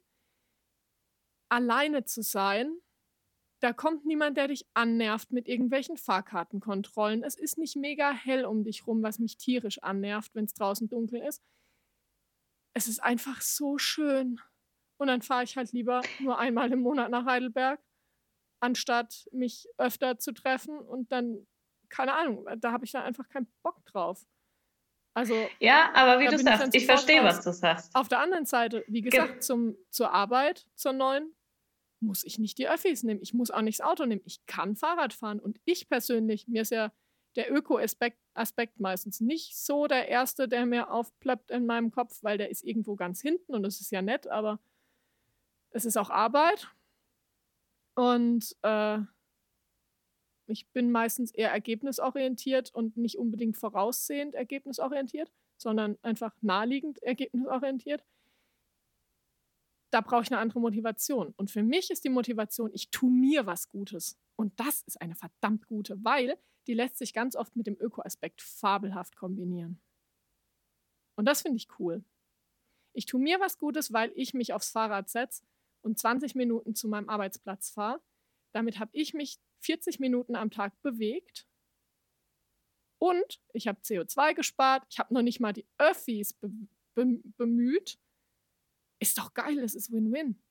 alleine 1.49 2.05
zu 2.05 2.21
sein. 2.21 2.81
Da 3.61 3.73
kommt 3.73 4.05
niemand, 4.05 4.37
der 4.37 4.49
dich 4.49 4.67
annervt 4.73 5.31
mit 5.31 5.47
irgendwelchen 5.47 5.97
Fahrkartenkontrollen. 5.97 7.23
Es 7.23 7.35
ist 7.35 7.57
nicht 7.57 7.75
mega 7.75 8.11
hell 8.11 8.45
um 8.45 8.63
dich 8.63 8.85
rum, 8.85 9.01
was 9.01 9.19
mich 9.19 9.37
tierisch 9.37 9.81
annervt, 9.81 10.35
wenn 10.35 10.45
es 10.45 10.53
draußen 10.53 10.89
dunkel 10.89 11.21
ist. 11.21 11.41
Es 12.73 12.87
ist 12.87 13.01
einfach 13.01 13.41
so 13.41 13.77
schön. 13.77 14.41
Und 14.97 15.07
dann 15.07 15.21
fahre 15.21 15.43
ich 15.43 15.57
halt 15.57 15.71
lieber 15.71 16.01
nur 16.19 16.37
einmal 16.37 16.71
im 16.71 16.81
Monat 16.81 17.09
nach 17.09 17.25
Heidelberg, 17.25 17.81
anstatt 18.61 19.27
mich 19.31 19.67
öfter 19.77 20.17
zu 20.19 20.33
treffen 20.33 20.77
und 20.79 21.11
dann 21.11 21.47
keine 21.89 22.13
Ahnung, 22.13 22.45
da 22.57 22.71
habe 22.71 22.85
ich 22.85 22.91
dann 22.91 23.03
einfach 23.03 23.27
keinen 23.29 23.47
Bock 23.63 23.83
drauf. 23.85 24.25
Also, 25.13 25.33
Ja, 25.59 25.91
aber 25.93 26.19
wie 26.19 26.27
du 26.27 26.35
ich 26.35 26.41
sagst, 26.41 26.75
ich 26.75 26.85
sofort 26.85 26.99
verstehe, 26.99 27.23
was 27.23 27.41
du 27.41 27.53
sagst. 27.53 27.95
auf 27.95 28.09
der 28.09 28.19
anderen 28.19 28.45
Seite, 28.45 28.83
wie 28.87 29.01
gesagt, 29.01 29.43
zum, 29.43 29.77
zur 29.89 30.11
Arbeit, 30.11 30.67
zur 30.75 30.91
neuen, 30.91 31.33
muss 32.01 32.23
ich 32.25 32.37
nicht 32.37 32.57
die 32.57 32.67
Öffis 32.67 33.03
nehmen. 33.03 33.21
Ich 33.21 33.33
muss 33.33 33.49
auch 33.49 33.61
nicht 33.61 33.79
das 33.79 33.87
Auto 33.87 34.05
nehmen. 34.05 34.21
Ich 34.25 34.45
kann 34.45 34.75
Fahrrad 34.75 35.13
fahren. 35.13 35.39
Und 35.39 35.59
ich 35.63 35.87
persönlich, 35.87 36.47
mir 36.47 36.63
ist 36.63 36.71
ja 36.71 36.91
der 37.35 37.51
Öko-Aspekt 37.51 38.19
Aspekt 38.33 38.81
meistens 38.81 39.21
nicht 39.21 39.57
so 39.57 39.87
der 39.87 40.09
erste, 40.09 40.49
der 40.49 40.65
mir 40.65 40.91
aufploppt 40.91 41.51
in 41.51 41.65
meinem 41.65 41.91
Kopf, 41.91 42.21
weil 42.21 42.37
der 42.37 42.49
ist 42.49 42.63
irgendwo 42.63 42.95
ganz 42.97 43.21
hinten 43.21 43.53
und 43.55 43.63
das 43.63 43.79
ist 43.79 43.91
ja 43.91 44.01
nett, 44.01 44.27
aber 44.27 44.59
es 45.71 45.85
ist 45.85 45.97
auch 45.97 46.09
Arbeit. 46.09 46.67
Und 47.95 48.55
äh, 48.61 48.99
ich 50.47 50.67
bin 50.69 50.91
meistens 50.91 51.31
eher 51.31 51.51
ergebnisorientiert 51.51 52.73
und 52.73 52.97
nicht 52.97 53.17
unbedingt 53.17 53.57
voraussehend 53.57 54.35
ergebnisorientiert, 54.35 55.31
sondern 55.57 55.97
einfach 56.01 56.35
naheliegend 56.41 57.01
ergebnisorientiert. 57.01 58.03
Da 59.91 60.01
brauche 60.01 60.23
ich 60.23 60.31
eine 60.31 60.39
andere 60.39 60.59
Motivation. 60.59 61.33
Und 61.37 61.51
für 61.51 61.63
mich 61.63 61.89
ist 61.89 62.03
die 62.03 62.09
Motivation, 62.09 62.71
ich 62.73 62.91
tue 62.91 63.09
mir 63.09 63.45
was 63.45 63.69
Gutes. 63.69 64.17
Und 64.35 64.59
das 64.59 64.81
ist 64.83 65.01
eine 65.01 65.15
verdammt 65.15 65.67
gute, 65.67 66.03
weil 66.03 66.37
die 66.67 66.73
lässt 66.73 66.97
sich 66.97 67.13
ganz 67.13 67.35
oft 67.35 67.55
mit 67.55 67.67
dem 67.67 67.77
Öko-Aspekt 67.79 68.41
fabelhaft 68.41 69.15
kombinieren. 69.15 69.79
Und 71.15 71.25
das 71.25 71.43
finde 71.43 71.57
ich 71.57 71.67
cool. 71.79 72.03
Ich 72.93 73.05
tue 73.05 73.21
mir 73.21 73.39
was 73.39 73.57
Gutes, 73.57 73.93
weil 73.93 74.11
ich 74.15 74.33
mich 74.33 74.53
aufs 74.53 74.69
Fahrrad 74.69 75.09
setze 75.09 75.43
und 75.81 75.97
20 75.97 76.35
Minuten 76.35 76.75
zu 76.75 76.87
meinem 76.87 77.09
Arbeitsplatz 77.09 77.69
fahre. 77.69 78.01
Damit 78.53 78.79
habe 78.79 78.91
ich 78.93 79.13
mich 79.13 79.39
40 79.65 79.99
Minuten 79.99 80.35
am 80.35 80.51
Tag 80.51 80.79
bewegt. 80.81 81.47
Und 83.01 83.41
ich 83.53 83.67
habe 83.67 83.81
CO2 83.81 84.33
gespart. 84.33 84.85
Ich 84.89 84.99
habe 84.99 85.13
noch 85.13 85.21
nicht 85.21 85.39
mal 85.39 85.53
die 85.53 85.67
Öffis 85.77 86.33
be 86.33 86.49
be 86.95 87.19
bemüht. 87.37 87.99
Ist 88.99 89.17
doch 89.17 89.33
geil, 89.33 89.59
es 89.59 89.75
ist 89.75 89.91
Win-Win. 89.91 90.41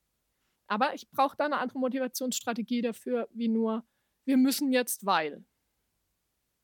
Aber 0.67 0.93
ich 0.93 1.09
brauche 1.09 1.35
da 1.37 1.45
eine 1.45 1.57
andere 1.57 1.79
Motivationsstrategie 1.79 2.81
dafür, 2.83 3.27
wie 3.33 3.47
nur, 3.47 3.83
wir 4.25 4.37
müssen 4.37 4.71
jetzt, 4.71 5.05
weil. 5.05 5.43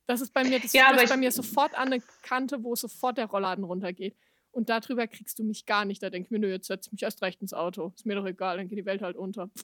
Das 0.08 0.22
ist 0.22 0.34
bei 0.34 0.44
mir, 0.44 0.60
das 0.60 0.74
Ja, 0.74 0.96
ich- 1.02 1.10
bei 1.10 1.18
mir 1.18 1.32
sofort 1.32 1.74
an 1.76 1.92
eine 1.94 2.02
Kante, 2.22 2.64
wo 2.64 2.76
sofort 2.76 3.18
der 3.18 3.26
Rollladen 3.28 3.64
runtergeht. 3.64 4.16
Und 4.52 4.70
darüber 4.70 5.08
kriegst 5.08 5.40
du 5.40 5.44
mich 5.44 5.66
gar 5.66 5.86
nicht. 5.86 6.04
Da 6.04 6.10
denke 6.10 6.28
ich 6.28 6.32
mir, 6.32 6.40
nö, 6.40 6.50
jetzt 6.52 6.68
setz 6.68 6.92
mich 6.92 7.02
erst 7.04 7.22
recht 7.22 7.42
ins 7.42 7.54
Auto. 7.54 7.94
Ist 7.96 8.06
mir 8.06 8.16
doch 8.16 8.26
egal, 8.26 8.58
dann 8.58 8.68
geht 8.68 8.78
die 8.78 8.86
Welt 8.86 9.02
halt 9.02 9.16
unter. 9.16 9.48
Pff. 9.48 9.64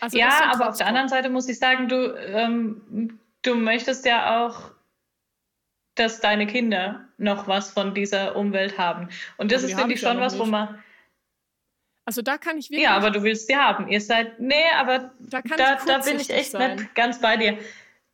Also 0.00 0.18
ja, 0.18 0.50
aber 0.52 0.68
auf 0.70 0.76
der 0.76 0.86
anderen 0.86 1.08
Seite 1.08 1.28
muss 1.28 1.48
ich 1.48 1.58
sagen, 1.58 1.88
du, 1.88 2.14
ähm, 2.16 3.18
du 3.42 3.54
möchtest 3.54 4.04
ja 4.06 4.44
auch, 4.46 4.70
dass 5.94 6.20
deine 6.20 6.46
Kinder 6.46 7.08
noch 7.18 7.48
was 7.48 7.70
von 7.70 7.94
dieser 7.94 8.36
Umwelt 8.36 8.76
haben. 8.78 9.08
Und 9.38 9.50
das 9.52 9.62
Aber 9.62 9.72
ist, 9.72 9.78
finde 9.78 9.94
ich, 9.94 10.00
schon 10.00 10.20
was, 10.20 10.36
wo 10.38 10.42
nicht. 10.42 10.50
man. 10.52 10.82
Also 12.04 12.22
da 12.22 12.38
kann 12.38 12.58
ich 12.58 12.70
wirklich, 12.70 12.84
Ja, 12.84 12.94
aber 12.96 13.10
du 13.10 13.22
willst 13.22 13.48
sie 13.48 13.56
haben. 13.56 13.88
Ihr 13.88 14.00
seid. 14.00 14.38
Nee, 14.38 14.54
aber 14.76 15.10
da 15.18 15.42
kann 15.42 15.56
da, 15.58 15.74
ich 15.74 15.82
da 15.84 15.98
bin 15.98 16.20
ich 16.20 16.30
echt 16.30 16.50
sein. 16.52 16.76
nicht 16.76 16.94
ganz 16.94 17.20
bei 17.20 17.36
dir. 17.36 17.58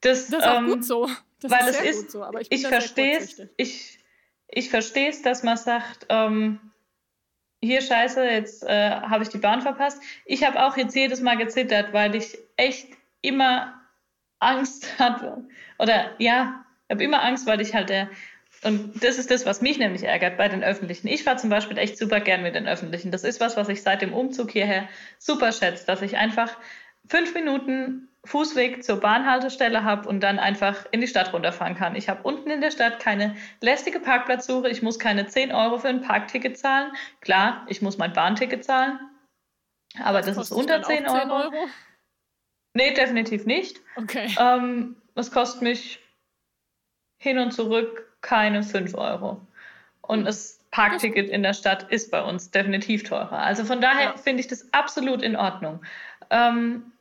Das, 0.01 0.29
Das 0.29 0.41
ist 0.41 0.47
auch 0.49 0.59
ähm, 0.59 0.67
gut 0.67 0.85
so. 0.85 1.11
Das 1.41 1.51
weil 1.51 1.69
ist 1.69 1.81
es 1.81 1.85
ist- 1.85 2.01
gut 2.03 2.11
so. 2.13 2.25
Aber 2.25 2.41
ich 2.41 2.51
ich 2.51 2.67
verstehe 2.67 3.19
es, 3.19 3.43
ich, 3.57 3.99
ich 4.49 4.71
verstehe 4.71 5.11
es, 5.11 5.23
dass 5.23 5.43
man 5.43 5.57
sagt, 5.57 6.07
ähm, 6.09 6.72
hier 7.63 7.81
scheiße, 7.81 8.25
jetzt 8.25 8.65
äh, 8.65 8.91
habe 8.91 9.23
ich 9.23 9.29
die 9.29 9.39
Bahn 9.39 9.63
verpasst. 9.63 10.03
Ich 10.25 10.45
habe 10.45 10.65
auch 10.65 10.77
jetzt 10.77 10.97
jedes 10.97 11.21
Mal 11.21 11.37
gezittert, 11.37 11.93
weil 11.93 12.15
ich 12.15 12.37
echt 12.57 12.89
immer 13.21 13.81
Angst 14.41 14.87
hatte. 14.99 15.45
Oder 15.79 16.11
ja, 16.19 16.65
habe 16.91 17.05
immer 17.05 17.23
Angst, 17.23 17.47
weil 17.47 17.61
ich 17.61 17.75
halt 17.75 17.89
der 17.89 18.11
Und 18.65 19.03
das 19.03 19.19
ist 19.19 19.31
das, 19.31 19.47
was 19.47 19.63
mich 19.63 19.79
nämlich 19.79 20.03
ärgert 20.03 20.37
bei 20.37 20.49
den 20.49 20.65
Öffentlichen. 20.65 21.07
Ich 21.07 21.23
fahre 21.23 21.37
zum 21.37 21.51
Beispiel 21.51 21.79
echt 21.79 21.97
super 21.97 22.21
gern 22.21 22.43
mit 22.43 22.55
den 22.55 22.67
Öffentlichen. 22.67 23.13
Das 23.13 23.25
ist 23.25 23.41
was, 23.41 23.57
was 23.57 23.69
ich 23.69 23.83
seit 23.83 24.03
dem 24.03 24.13
Umzug 24.13 24.51
hierher 24.51 24.89
super 25.19 25.53
schätze, 25.53 25.87
dass 25.87 26.03
ich 26.03 26.17
einfach 26.17 26.57
fünf 27.09 27.35
Minuten 27.35 28.09
Fußweg 28.25 28.85
zur 28.85 29.01
Bahnhaltestelle 29.01 29.83
habe 29.83 30.09
und 30.09 30.21
dann 30.21 30.39
einfach 30.39 30.87
in 30.93 31.01
die 31.01 31.09
Stadt 31.09 31.33
runterfahren 31.33 31.75
kann. 31.75 31.97
Ich 31.97 32.09
habe 32.09 32.23
unten 32.23 32.51
in 32.51 32.61
der 32.61 32.71
Stadt 32.71 33.01
keine 33.01 33.37
lästige 33.61 33.99
Parkplatzsuche. 33.99 34.69
Ich 34.69 34.81
muss 34.81 34.99
keine 34.99 35.27
10 35.27 35.53
Euro 35.53 35.79
für 35.79 35.89
ein 35.89 36.03
Parkticket 36.03 36.57
zahlen. 36.57 36.93
Klar, 37.21 37.67
ich 37.69 37.83
muss 37.83 37.99
mein 37.99 38.13
Bahnticket 38.13 38.65
zahlen. 38.65 39.01
Aber 40.03 40.21
das, 40.21 40.37
das 40.37 40.51
ist 40.51 40.53
unter 40.53 40.83
10 40.83 41.07
Euro. 41.07 41.19
10 41.19 41.31
Euro. 41.31 41.69
Nee, 42.75 42.95
definitiv 42.95 43.45
nicht. 43.45 43.81
Okay. 43.97 44.35
Ähm, 44.39 44.97
das 45.15 45.31
kostet 45.31 45.63
mich 45.63 45.99
hin 47.19 47.39
und 47.39 47.53
zurück 47.53 48.17
keine 48.21 48.63
5 48.63 48.95
Euro. 48.95 49.41
Und 50.01 50.21
hm. 50.21 50.25
das 50.27 50.61
Parkticket 50.71 51.29
in 51.29 51.43
der 51.43 51.55
Stadt 51.55 51.91
ist 51.91 52.11
bei 52.11 52.23
uns 52.23 52.51
definitiv 52.51 53.03
teurer. 53.03 53.39
Also 53.41 53.65
von 53.65 53.81
daher 53.81 54.11
ja. 54.11 54.17
finde 54.17 54.41
ich 54.41 54.49
das 54.49 54.73
absolut 54.73 55.23
in 55.23 55.37
Ordnung. 55.37 55.85
Ähm, 56.31 56.93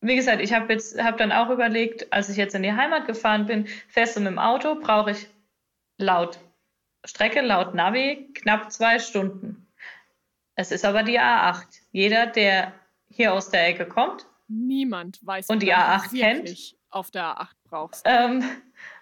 wie 0.00 0.16
gesagt, 0.16 0.40
ich 0.40 0.52
habe 0.52 0.72
jetzt 0.72 1.02
hab 1.02 1.18
dann 1.18 1.32
auch 1.32 1.50
überlegt, 1.50 2.12
als 2.12 2.28
ich 2.28 2.36
jetzt 2.36 2.54
in 2.54 2.62
die 2.62 2.72
Heimat 2.72 3.06
gefahren 3.06 3.46
bin, 3.46 3.66
fest 3.88 4.16
mit 4.18 4.26
dem 4.26 4.38
Auto 4.38 4.76
brauche 4.76 5.12
ich 5.12 5.28
laut 5.98 6.38
Strecke, 7.04 7.40
laut 7.40 7.74
Navi 7.74 8.30
knapp 8.34 8.70
zwei 8.72 8.98
Stunden. 8.98 9.66
Es 10.54 10.72
ist 10.72 10.84
aber 10.84 11.02
die 11.02 11.18
A8. 11.18 11.66
Jeder, 11.92 12.26
der 12.26 12.72
hier 13.08 13.32
aus 13.32 13.50
der 13.50 13.68
Ecke 13.68 13.86
kommt, 13.86 14.26
niemand 14.48 15.24
weiß, 15.24 15.48
und 15.48 15.62
die 15.62 15.74
A8 15.74 16.18
kennt, 16.18 16.76
auf 16.90 17.10
der 17.10 17.24
A8 17.24 17.54
brauchst. 17.64 18.02
Ähm, 18.04 18.44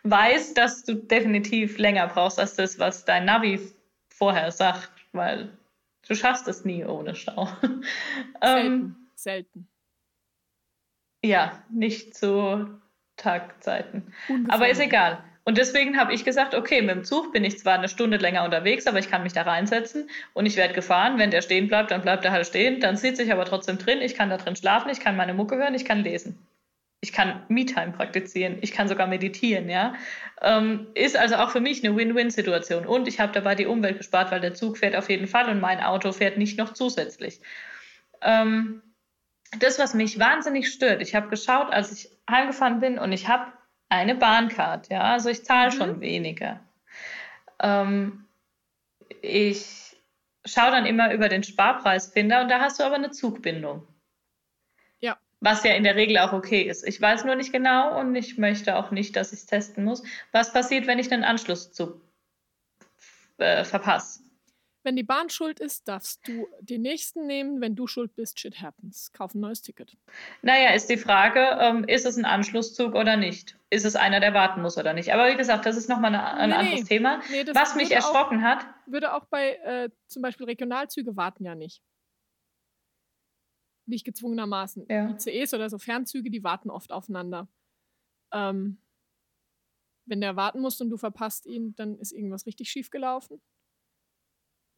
weiß, 0.02 0.54
dass 0.54 0.85
du 0.85 0.94
definitiv 0.94 1.78
länger 1.78 2.09
brauchst 2.09 2.38
als 2.38 2.56
das, 2.56 2.78
was 2.78 3.04
dein 3.04 3.24
Navi 3.24 3.61
vorher 4.09 4.50
sagt, 4.50 4.90
weil 5.12 5.56
du 6.06 6.14
schaffst 6.14 6.48
es 6.48 6.64
nie 6.64 6.85
ohne 6.85 7.14
Stau. 7.14 7.48
Selten, 7.61 7.82
ähm, 8.42 9.09
selten. 9.14 9.68
Ja, 11.26 11.62
nicht 11.70 12.16
zu 12.16 12.68
Tagzeiten. 13.16 14.12
Ungefähr. 14.28 14.54
Aber 14.54 14.68
ist 14.68 14.80
egal. 14.80 15.24
Und 15.44 15.58
deswegen 15.58 15.98
habe 15.98 16.12
ich 16.12 16.24
gesagt, 16.24 16.54
okay, 16.54 16.82
mit 16.82 16.90
dem 16.90 17.04
Zug 17.04 17.32
bin 17.32 17.44
ich 17.44 17.58
zwar 17.58 17.74
eine 17.74 17.88
Stunde 17.88 18.16
länger 18.16 18.44
unterwegs, 18.44 18.86
aber 18.86 18.98
ich 18.98 19.10
kann 19.10 19.22
mich 19.22 19.32
da 19.32 19.42
reinsetzen 19.42 20.10
und 20.34 20.46
ich 20.46 20.56
werde 20.56 20.74
gefahren. 20.74 21.18
Wenn 21.18 21.30
der 21.30 21.42
stehen 21.42 21.68
bleibt, 21.68 21.92
dann 21.92 22.02
bleibt 22.02 22.24
er 22.24 22.32
halt 22.32 22.46
stehen. 22.46 22.80
Dann 22.80 22.96
sitze 22.96 23.22
ich 23.22 23.32
aber 23.32 23.44
trotzdem 23.44 23.78
drin. 23.78 24.00
Ich 24.00 24.14
kann 24.14 24.30
da 24.30 24.36
drin 24.36 24.56
schlafen, 24.56 24.90
ich 24.90 25.00
kann 25.00 25.16
meine 25.16 25.34
Mucke 25.34 25.56
hören, 25.56 25.74
ich 25.74 25.84
kann 25.84 26.02
lesen. 26.02 26.38
Ich 27.00 27.12
kann 27.12 27.42
Me-Time 27.48 27.92
praktizieren, 27.92 28.58
ich 28.60 28.72
kann 28.72 28.88
sogar 28.88 29.06
meditieren, 29.06 29.68
ja. 29.68 29.94
Ähm, 30.42 30.88
ist 30.94 31.16
also 31.16 31.36
auch 31.36 31.50
für 31.50 31.60
mich 31.60 31.84
eine 31.84 31.96
Win-Win-Situation. 31.96 32.86
Und 32.86 33.06
ich 33.06 33.20
habe 33.20 33.32
dabei 33.32 33.54
die 33.54 33.66
Umwelt 33.66 33.98
gespart, 33.98 34.32
weil 34.32 34.40
der 34.40 34.54
Zug 34.54 34.78
fährt 34.78 34.96
auf 34.96 35.08
jeden 35.08 35.28
Fall 35.28 35.48
und 35.48 35.60
mein 35.60 35.80
Auto 35.80 36.10
fährt 36.10 36.38
nicht 36.38 36.58
noch 36.58 36.72
zusätzlich. 36.72 37.40
Ähm, 38.22 38.82
das, 39.58 39.78
was 39.78 39.94
mich 39.94 40.18
wahnsinnig 40.18 40.72
stört, 40.72 41.02
ich 41.02 41.14
habe 41.14 41.28
geschaut, 41.28 41.72
als 41.72 41.92
ich 41.92 42.10
heimgefahren 42.30 42.80
bin 42.80 42.98
und 42.98 43.12
ich 43.12 43.28
habe 43.28 43.52
eine 43.88 44.14
Bahncard, 44.14 44.88
ja, 44.88 45.02
also 45.02 45.28
ich 45.28 45.44
zahle 45.44 45.70
mhm. 45.70 45.76
schon 45.76 46.00
weniger. 46.00 46.60
Ähm, 47.60 48.24
ich 49.22 49.96
schaue 50.44 50.70
dann 50.70 50.86
immer 50.86 51.12
über 51.12 51.28
den 51.28 51.42
Sparpreisfinder 51.42 52.42
und 52.42 52.48
da 52.48 52.60
hast 52.60 52.80
du 52.80 52.84
aber 52.84 52.96
eine 52.96 53.10
Zugbindung. 53.10 53.86
Ja. 55.00 55.18
Was 55.40 55.64
ja 55.64 55.74
in 55.74 55.84
der 55.84 55.96
Regel 55.96 56.18
auch 56.18 56.32
okay 56.32 56.62
ist. 56.62 56.86
Ich 56.86 57.00
weiß 57.00 57.24
nur 57.24 57.34
nicht 57.34 57.52
genau 57.52 57.98
und 57.98 58.14
ich 58.14 58.38
möchte 58.38 58.76
auch 58.76 58.90
nicht, 58.90 59.16
dass 59.16 59.32
ich 59.32 59.40
es 59.40 59.46
testen 59.46 59.84
muss. 59.84 60.02
Was 60.32 60.52
passiert, 60.52 60.86
wenn 60.86 60.98
ich 60.98 61.12
einen 61.12 61.24
Anschlusszug 61.24 62.00
äh, 63.38 63.64
verpasse? 63.64 64.25
Wenn 64.87 64.94
die 64.94 65.03
Bahn 65.03 65.31
schuld 65.31 65.59
ist, 65.59 65.88
darfst 65.88 66.29
du 66.29 66.46
den 66.61 66.83
nächsten 66.83 67.27
nehmen. 67.27 67.61
Wenn 67.61 67.75
du 67.75 67.88
schuld 67.88 68.14
bist, 68.14 68.38
shit 68.38 68.62
happens. 68.62 69.11
Kauf 69.11 69.35
ein 69.35 69.40
neues 69.40 69.61
Ticket. 69.61 69.96
Naja, 70.42 70.75
ist 70.75 70.88
die 70.88 70.96
Frage, 70.96 71.40
ähm, 71.61 71.83
ist 71.88 72.07
es 72.07 72.16
ein 72.16 72.25
Anschlusszug 72.25 72.94
oder 72.94 73.16
nicht? 73.16 73.59
Ist 73.68 73.85
es 73.85 73.96
einer, 73.96 74.20
der 74.20 74.33
warten 74.33 74.62
muss 74.62 74.79
oder 74.79 74.92
nicht? 74.92 75.12
Aber 75.12 75.29
wie 75.29 75.37
gesagt, 75.37 75.66
das 75.66 75.77
ist 75.77 75.88
nochmal 75.88 76.14
ein 76.14 76.51
nee, 76.51 76.55
anderes 76.55 76.81
nee. 76.83 76.87
Thema. 76.87 77.20
Nee, 77.33 77.44
Was 77.53 77.75
mich 77.75 77.90
erschrocken 77.90 78.38
auch, 78.38 78.42
hat. 78.44 78.66
Würde 78.87 79.12
auch 79.14 79.25
bei 79.25 79.57
äh, 79.57 79.90
zum 80.07 80.22
Beispiel 80.22 80.46
Regionalzüge 80.46 81.16
warten 81.16 81.44
ja 81.44 81.57
nicht. 81.57 81.83
Nicht 83.87 84.05
gezwungenermaßen. 84.05 84.87
Ja. 84.88 85.11
ICEs 85.11 85.53
oder 85.53 85.68
so 85.68 85.79
Fernzüge, 85.79 86.31
die 86.31 86.44
warten 86.44 86.70
oft 86.70 86.92
aufeinander. 86.92 87.49
Ähm, 88.33 88.81
wenn 90.05 90.20
der 90.20 90.37
warten 90.37 90.61
muss 90.61 90.81
und 90.81 90.90
du 90.90 90.96
verpasst 90.96 91.44
ihn, 91.44 91.75
dann 91.75 91.99
ist 91.99 92.12
irgendwas 92.12 92.46
richtig 92.46 92.70
schief 92.70 92.90
gelaufen. 92.90 93.42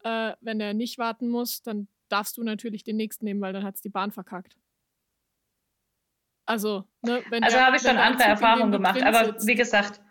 Äh, 0.03 0.33
wenn 0.41 0.59
der 0.59 0.73
nicht 0.73 0.97
warten 0.97 1.29
muss, 1.29 1.61
dann 1.61 1.87
darfst 2.09 2.37
du 2.37 2.43
natürlich 2.43 2.83
den 2.83 2.97
nächsten 2.97 3.25
nehmen, 3.25 3.41
weil 3.41 3.53
dann 3.53 3.63
hat 3.63 3.75
es 3.75 3.81
die 3.81 3.89
Bahn 3.89 4.11
verkackt. 4.11 4.57
Also, 6.45 6.85
ne, 7.01 7.23
wenn 7.29 7.43
Also 7.43 7.57
habe 7.59 7.75
ich 7.75 7.83
schon 7.83 7.97
andere 7.97 8.23
Erfahrungen 8.23 8.71
gemacht, 8.71 9.01
aber 9.03 9.25
sitzt, 9.25 9.47
wie 9.47 9.55
gesagt. 9.55 10.01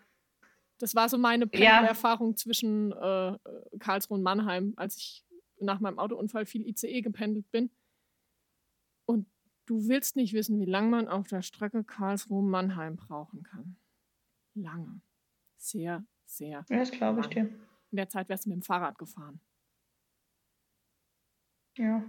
Das 0.77 0.95
war 0.95 1.09
so 1.09 1.17
meine 1.17 1.49
ja. 1.53 1.83
Erfahrung 1.83 2.37
zwischen 2.37 2.93
äh, 2.93 3.37
Karlsruhe 3.79 4.17
und 4.17 4.23
Mannheim, 4.23 4.73
als 4.77 4.95
ich 4.95 5.25
nach 5.59 5.81
meinem 5.81 5.99
Autounfall 5.99 6.45
viel 6.45 6.65
ICE 6.65 7.01
gependelt 7.01 7.51
bin. 7.51 7.69
Und 9.05 9.27
du 9.65 9.89
willst 9.89 10.15
nicht 10.15 10.33
wissen, 10.33 10.59
wie 10.61 10.65
lange 10.65 10.89
man 10.89 11.07
auf 11.09 11.27
der 11.27 11.41
Strecke 11.41 11.83
Karlsruhe-Mannheim 11.83 12.95
brauchen 12.95 13.43
kann. 13.43 13.75
Lange. 14.53 15.01
Sehr, 15.57 16.05
sehr. 16.25 16.65
Ja, 16.69 16.77
das 16.77 16.91
glaube 16.91 17.19
ich 17.19 17.27
dir. 17.27 17.49
In 17.91 17.97
der 17.97 18.07
Zeit 18.07 18.29
wärst 18.29 18.45
du 18.45 18.49
mit 18.49 18.59
dem 18.59 18.63
Fahrrad 18.63 18.97
gefahren. 18.97 19.41
Ja. 21.79 22.03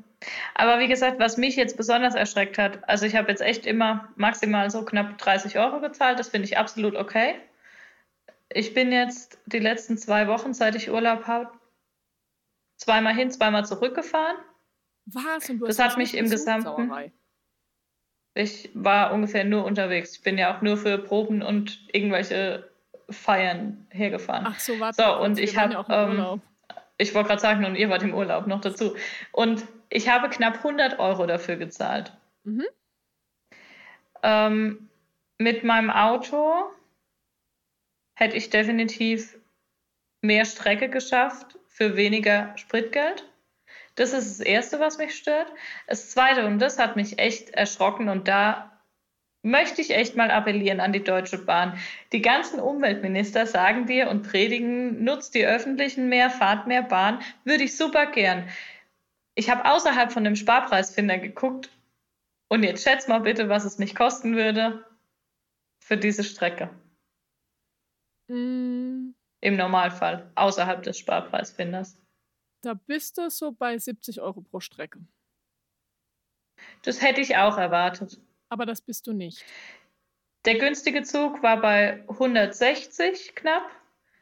Aber 0.54 0.80
wie 0.80 0.88
gesagt, 0.88 1.20
was 1.20 1.36
mich 1.36 1.54
jetzt 1.54 1.76
besonders 1.76 2.16
erschreckt 2.16 2.58
hat, 2.58 2.86
also 2.88 3.06
ich 3.06 3.14
habe 3.14 3.30
jetzt 3.30 3.40
echt 3.40 3.66
immer 3.66 4.08
maximal 4.16 4.68
so 4.68 4.84
knapp 4.84 5.16
30 5.18 5.58
Euro 5.58 5.80
gezahlt, 5.80 6.18
das 6.18 6.28
finde 6.28 6.46
ich 6.46 6.58
absolut 6.58 6.96
okay. 6.96 7.36
Ich 8.52 8.74
bin 8.74 8.90
jetzt 8.90 9.38
die 9.46 9.60
letzten 9.60 9.96
zwei 9.96 10.26
Wochen, 10.26 10.54
seit 10.54 10.74
ich 10.74 10.90
Urlaub 10.90 11.28
habe, 11.28 11.50
zweimal 12.78 13.14
hin, 13.14 13.30
zweimal 13.30 13.64
zurückgefahren. 13.64 14.36
Was? 15.06 15.50
Das 15.60 15.78
hat 15.78 15.96
mich 15.96 16.16
im 16.16 16.28
Gesamten. 16.28 16.90
Ich 18.34 18.70
war 18.74 19.12
ungefähr 19.12 19.44
nur 19.44 19.64
unterwegs. 19.64 20.16
Ich 20.16 20.22
bin 20.22 20.36
ja 20.36 20.56
auch 20.56 20.62
nur 20.62 20.76
für 20.78 20.98
Proben 20.98 21.42
und 21.42 21.80
irgendwelche 21.92 22.68
Feiern 23.08 23.86
hergefahren. 23.90 24.46
Ach 24.48 24.58
so, 24.58 24.78
warte. 24.80 25.00
So, 25.00 25.16
und 25.20 25.38
ich 25.38 25.56
habe. 25.56 25.74
Ja 25.74 25.84
ähm, 25.88 26.42
ich 27.00 27.14
wollte 27.14 27.28
gerade 27.28 27.40
sagen, 27.40 27.64
und 27.64 27.76
ihr 27.76 27.88
wart 27.88 28.02
im 28.02 28.14
Urlaub 28.14 28.46
noch 28.46 28.60
dazu. 28.60 28.94
Und 29.32 29.64
ich 29.88 30.08
habe 30.08 30.28
knapp 30.28 30.56
100 30.56 30.98
Euro 30.98 31.26
dafür 31.26 31.56
gezahlt. 31.56 32.12
Mhm. 32.44 32.66
Ähm, 34.22 34.90
mit 35.38 35.64
meinem 35.64 35.90
Auto 35.90 36.64
hätte 38.14 38.36
ich 38.36 38.50
definitiv 38.50 39.38
mehr 40.20 40.44
Strecke 40.44 40.90
geschafft 40.90 41.58
für 41.66 41.96
weniger 41.96 42.56
Spritgeld. 42.58 43.26
Das 43.94 44.12
ist 44.12 44.38
das 44.38 44.46
Erste, 44.46 44.78
was 44.78 44.98
mich 44.98 45.16
stört. 45.16 45.50
Das 45.86 46.10
Zweite, 46.10 46.46
und 46.46 46.58
das 46.58 46.78
hat 46.78 46.96
mich 46.96 47.18
echt 47.18 47.50
erschrocken, 47.50 48.08
und 48.10 48.28
da 48.28 48.69
möchte 49.42 49.80
ich 49.80 49.90
echt 49.90 50.16
mal 50.16 50.30
appellieren 50.30 50.80
an 50.80 50.92
die 50.92 51.02
Deutsche 51.02 51.38
Bahn. 51.38 51.78
Die 52.12 52.22
ganzen 52.22 52.60
Umweltminister 52.60 53.46
sagen 53.46 53.86
dir 53.86 54.10
und 54.10 54.22
predigen, 54.22 55.02
nutzt 55.02 55.34
die 55.34 55.46
öffentlichen 55.46 56.08
mehr, 56.08 56.30
fahrt 56.30 56.66
mehr 56.66 56.82
Bahn. 56.82 57.22
Würde 57.44 57.64
ich 57.64 57.76
super 57.76 58.06
gern. 58.06 58.48
Ich 59.34 59.48
habe 59.48 59.64
außerhalb 59.64 60.12
von 60.12 60.24
dem 60.24 60.36
Sparpreisfinder 60.36 61.18
geguckt 61.18 61.70
und 62.48 62.62
jetzt 62.62 62.84
schätz 62.84 63.08
mal 63.08 63.20
bitte, 63.20 63.48
was 63.48 63.64
es 63.64 63.78
mich 63.78 63.94
kosten 63.94 64.36
würde 64.36 64.84
für 65.82 65.96
diese 65.96 66.24
Strecke. 66.24 66.70
Mm. 68.28 69.14
Im 69.42 69.56
Normalfall, 69.56 70.30
außerhalb 70.34 70.82
des 70.82 70.98
Sparpreisfinders. 70.98 71.96
Da 72.60 72.74
bist 72.74 73.16
du 73.16 73.30
so 73.30 73.52
bei 73.52 73.78
70 73.78 74.20
Euro 74.20 74.42
pro 74.42 74.60
Strecke. 74.60 75.00
Das 76.82 77.00
hätte 77.00 77.22
ich 77.22 77.38
auch 77.38 77.56
erwartet 77.56 78.20
aber 78.50 78.66
das 78.66 78.80
bist 78.80 79.06
du 79.06 79.12
nicht. 79.12 79.44
Der 80.44 80.58
günstige 80.58 81.02
Zug 81.02 81.42
war 81.42 81.60
bei 81.60 82.04
160 82.08 83.34
knapp. 83.34 83.70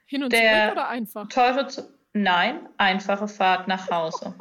Hin 0.07 0.22
und 0.22 0.33
der 0.33 0.62
zurück 0.62 0.72
oder 0.72 0.89
einfach? 0.89 1.29
Teure 1.29 1.66
Zug, 1.66 1.87
nein, 2.12 2.68
einfache 2.76 3.29
Fahrt 3.29 3.68
nach 3.68 3.91
Hause. 3.91 4.35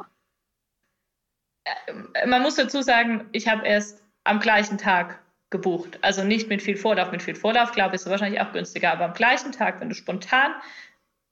Äh, 1.64 2.26
man 2.26 2.42
muss 2.42 2.56
dazu 2.56 2.82
sagen, 2.82 3.28
ich 3.32 3.48
habe 3.48 3.66
erst 3.66 4.02
am 4.24 4.40
gleichen 4.40 4.78
Tag 4.78 5.22
gebucht. 5.50 5.98
Also 6.02 6.24
nicht 6.24 6.48
mit 6.48 6.62
viel 6.62 6.76
Vorlauf. 6.76 7.10
Mit 7.10 7.22
viel 7.22 7.34
Vorlauf, 7.34 7.72
glaube 7.72 7.90
ich, 7.90 8.00
ist 8.00 8.06
es 8.06 8.10
wahrscheinlich 8.10 8.40
auch 8.40 8.52
günstiger. 8.52 8.92
Aber 8.92 9.06
am 9.06 9.14
gleichen 9.14 9.52
Tag, 9.52 9.80
wenn 9.80 9.88
du 9.88 9.94
spontan 9.94 10.52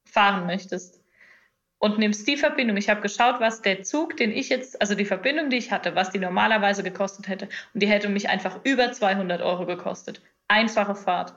fahren 0.06 0.46
möchtest, 0.46 1.00
und 1.78 1.98
nimmst 1.98 2.26
die 2.26 2.36
Verbindung. 2.36 2.76
Ich 2.76 2.88
habe 2.88 3.00
geschaut, 3.00 3.40
was 3.40 3.62
der 3.62 3.82
Zug, 3.82 4.16
den 4.16 4.32
ich 4.32 4.48
jetzt, 4.48 4.80
also 4.80 4.94
die 4.94 5.04
Verbindung, 5.04 5.50
die 5.50 5.56
ich 5.56 5.72
hatte, 5.72 5.94
was 5.94 6.10
die 6.10 6.18
normalerweise 6.18 6.82
gekostet 6.82 7.28
hätte. 7.28 7.48
Und 7.74 7.82
die 7.82 7.88
hätte 7.88 8.08
mich 8.08 8.28
einfach 8.28 8.60
über 8.64 8.92
200 8.92 9.42
Euro 9.42 9.66
gekostet. 9.66 10.22
Einfache 10.48 10.94
Fahrt. 10.94 11.34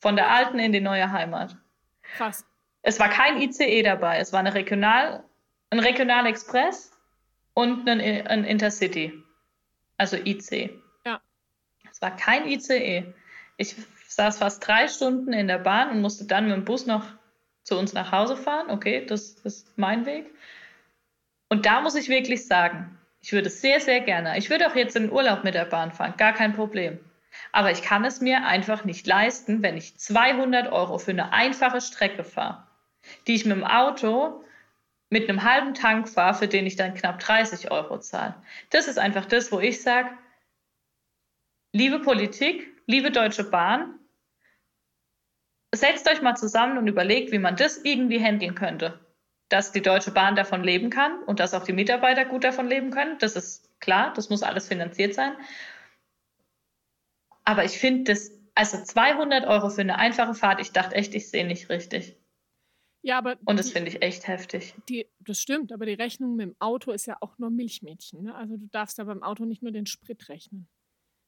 Von 0.00 0.16
der 0.16 0.30
alten 0.30 0.58
in 0.58 0.72
die 0.72 0.80
neue 0.80 1.10
Heimat. 1.10 1.56
Krass. 2.02 2.44
Es 2.82 2.98
war 2.98 3.08
kein 3.08 3.40
ICE 3.40 3.82
dabei, 3.82 4.18
es 4.18 4.32
war 4.32 4.40
eine 4.40 4.54
Regional, 4.54 5.22
ein 5.70 5.78
Regionalexpress 5.78 6.90
und 7.54 7.88
ein, 7.88 8.00
ein 8.00 8.44
Intercity. 8.44 9.12
Also 9.96 10.16
IC. 10.16 10.72
Ja. 11.06 11.20
Es 11.88 12.02
war 12.02 12.16
kein 12.16 12.48
ICE. 12.48 13.14
Ich 13.56 13.76
saß 14.08 14.38
fast 14.38 14.66
drei 14.66 14.88
Stunden 14.88 15.32
in 15.32 15.46
der 15.46 15.58
Bahn 15.58 15.90
und 15.90 16.00
musste 16.00 16.26
dann 16.26 16.48
mit 16.48 16.56
dem 16.56 16.64
Bus 16.64 16.86
noch 16.86 17.04
zu 17.64 17.78
uns 17.78 17.92
nach 17.92 18.12
Hause 18.12 18.36
fahren. 18.36 18.70
Okay, 18.70 19.04
das, 19.06 19.32
ist 19.44 19.76
mein 19.76 20.06
Weg. 20.06 20.26
Und 21.48 21.66
da 21.66 21.80
muss 21.80 21.94
ich 21.94 22.08
wirklich 22.08 22.46
sagen, 22.46 22.98
ich 23.20 23.32
würde 23.32 23.50
sehr, 23.50 23.80
sehr 23.80 24.00
gerne, 24.00 24.36
ich 24.38 24.50
würde 24.50 24.68
auch 24.68 24.74
jetzt 24.74 24.96
in 24.96 25.04
den 25.04 25.12
Urlaub 25.12 25.44
mit 25.44 25.54
der 25.54 25.66
Bahn 25.66 25.92
fahren, 25.92 26.14
gar 26.16 26.32
kein 26.32 26.54
Problem. 26.54 26.98
Aber 27.52 27.70
ich 27.70 27.82
kann 27.82 28.04
es 28.04 28.20
mir 28.20 28.44
einfach 28.44 28.84
nicht 28.84 29.06
leisten, 29.06 29.62
wenn 29.62 29.76
ich 29.76 29.96
200 29.96 30.72
Euro 30.72 30.98
für 30.98 31.12
eine 31.12 31.32
einfache 31.32 31.80
Strecke 31.80 32.24
fahre, 32.24 32.66
die 33.26 33.34
ich 33.34 33.44
mit 33.44 33.56
dem 33.56 33.64
Auto 33.64 34.42
mit 35.12 35.28
einem 35.28 35.42
halben 35.42 35.74
Tank 35.74 36.08
fahre, 36.08 36.34
für 36.34 36.48
den 36.48 36.66
ich 36.66 36.76
dann 36.76 36.94
knapp 36.94 37.18
30 37.18 37.70
Euro 37.70 37.98
zahle. 38.00 38.34
Das 38.70 38.88
ist 38.88 38.98
einfach 38.98 39.26
das, 39.26 39.52
wo 39.52 39.60
ich 39.60 39.82
sage, 39.82 40.08
liebe 41.72 41.98
Politik, 42.00 42.66
liebe 42.86 43.10
Deutsche 43.10 43.44
Bahn, 43.44 43.98
setzt 45.74 46.08
euch 46.08 46.22
mal 46.22 46.36
zusammen 46.36 46.78
und 46.78 46.86
überlegt, 46.86 47.32
wie 47.32 47.38
man 47.38 47.56
das 47.56 47.78
irgendwie 47.78 48.20
handeln 48.20 48.54
könnte. 48.54 49.00
Dass 49.48 49.72
die 49.72 49.82
Deutsche 49.82 50.10
Bahn 50.10 50.36
davon 50.36 50.62
leben 50.62 50.90
kann 50.90 51.22
und 51.24 51.40
dass 51.40 51.54
auch 51.54 51.64
die 51.64 51.72
Mitarbeiter 51.72 52.24
gut 52.24 52.44
davon 52.44 52.68
leben 52.68 52.90
können, 52.90 53.18
das 53.18 53.36
ist 53.36 53.68
klar, 53.80 54.12
das 54.14 54.30
muss 54.30 54.42
alles 54.42 54.68
finanziert 54.68 55.14
sein. 55.14 55.36
Aber 57.44 57.64
ich 57.64 57.78
finde 57.78 58.12
das, 58.12 58.30
also 58.54 58.82
200 58.82 59.46
Euro 59.46 59.68
für 59.68 59.80
eine 59.80 59.98
einfache 59.98 60.34
Fahrt, 60.34 60.60
ich 60.60 60.72
dachte 60.72 60.94
echt, 60.94 61.14
ich 61.14 61.28
sehe 61.28 61.46
nicht 61.46 61.68
richtig. 61.68 62.16
Ja, 63.02 63.18
aber. 63.18 63.36
Und 63.44 63.58
das 63.58 63.70
finde 63.70 63.90
ich 63.90 64.00
echt 64.00 64.28
heftig. 64.28 64.74
Die, 64.88 65.06
das 65.18 65.40
stimmt, 65.40 65.72
aber 65.72 65.86
die 65.86 65.94
Rechnung 65.94 66.36
mit 66.36 66.46
dem 66.46 66.56
Auto 66.60 66.92
ist 66.92 67.06
ja 67.06 67.16
auch 67.20 67.36
nur 67.38 67.50
Milchmädchen. 67.50 68.22
Ne? 68.22 68.34
Also 68.34 68.56
du 68.56 68.68
darfst 68.68 68.98
ja 68.98 69.04
beim 69.04 69.24
Auto 69.24 69.44
nicht 69.44 69.62
nur 69.62 69.72
den 69.72 69.86
Sprit 69.86 70.28
rechnen. 70.28 70.68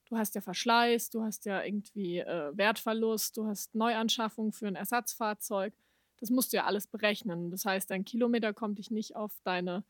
Du 0.07 0.17
hast 0.17 0.35
ja 0.35 0.41
Verschleiß, 0.41 1.11
du 1.11 1.23
hast 1.23 1.47
ja 1.47 1.63
irgendwie 1.63 2.19
äh, 2.19 2.57
Wertverlust, 2.57 3.37
du 3.37 3.47
hast 3.47 3.75
Neuanschaffung 3.75 4.53
für 4.53 4.67
ein 4.67 4.77
Ersatzfahrzeug. 4.77 5.75
Das 6.19 6.31
musst 6.31 6.53
du 6.53 6.59
ja 6.59 6.65
alles 6.65 6.87
berechnen. 6.87 7.51
Das 7.51 7.65
heißt, 7.65 7.91
dein 7.91 8.05
Kilometer 8.05 8.53
kommt 8.53 8.79
dich 8.79 8.91
nicht 8.91 9.17
auf 9.17 9.41
deine, 9.45 9.85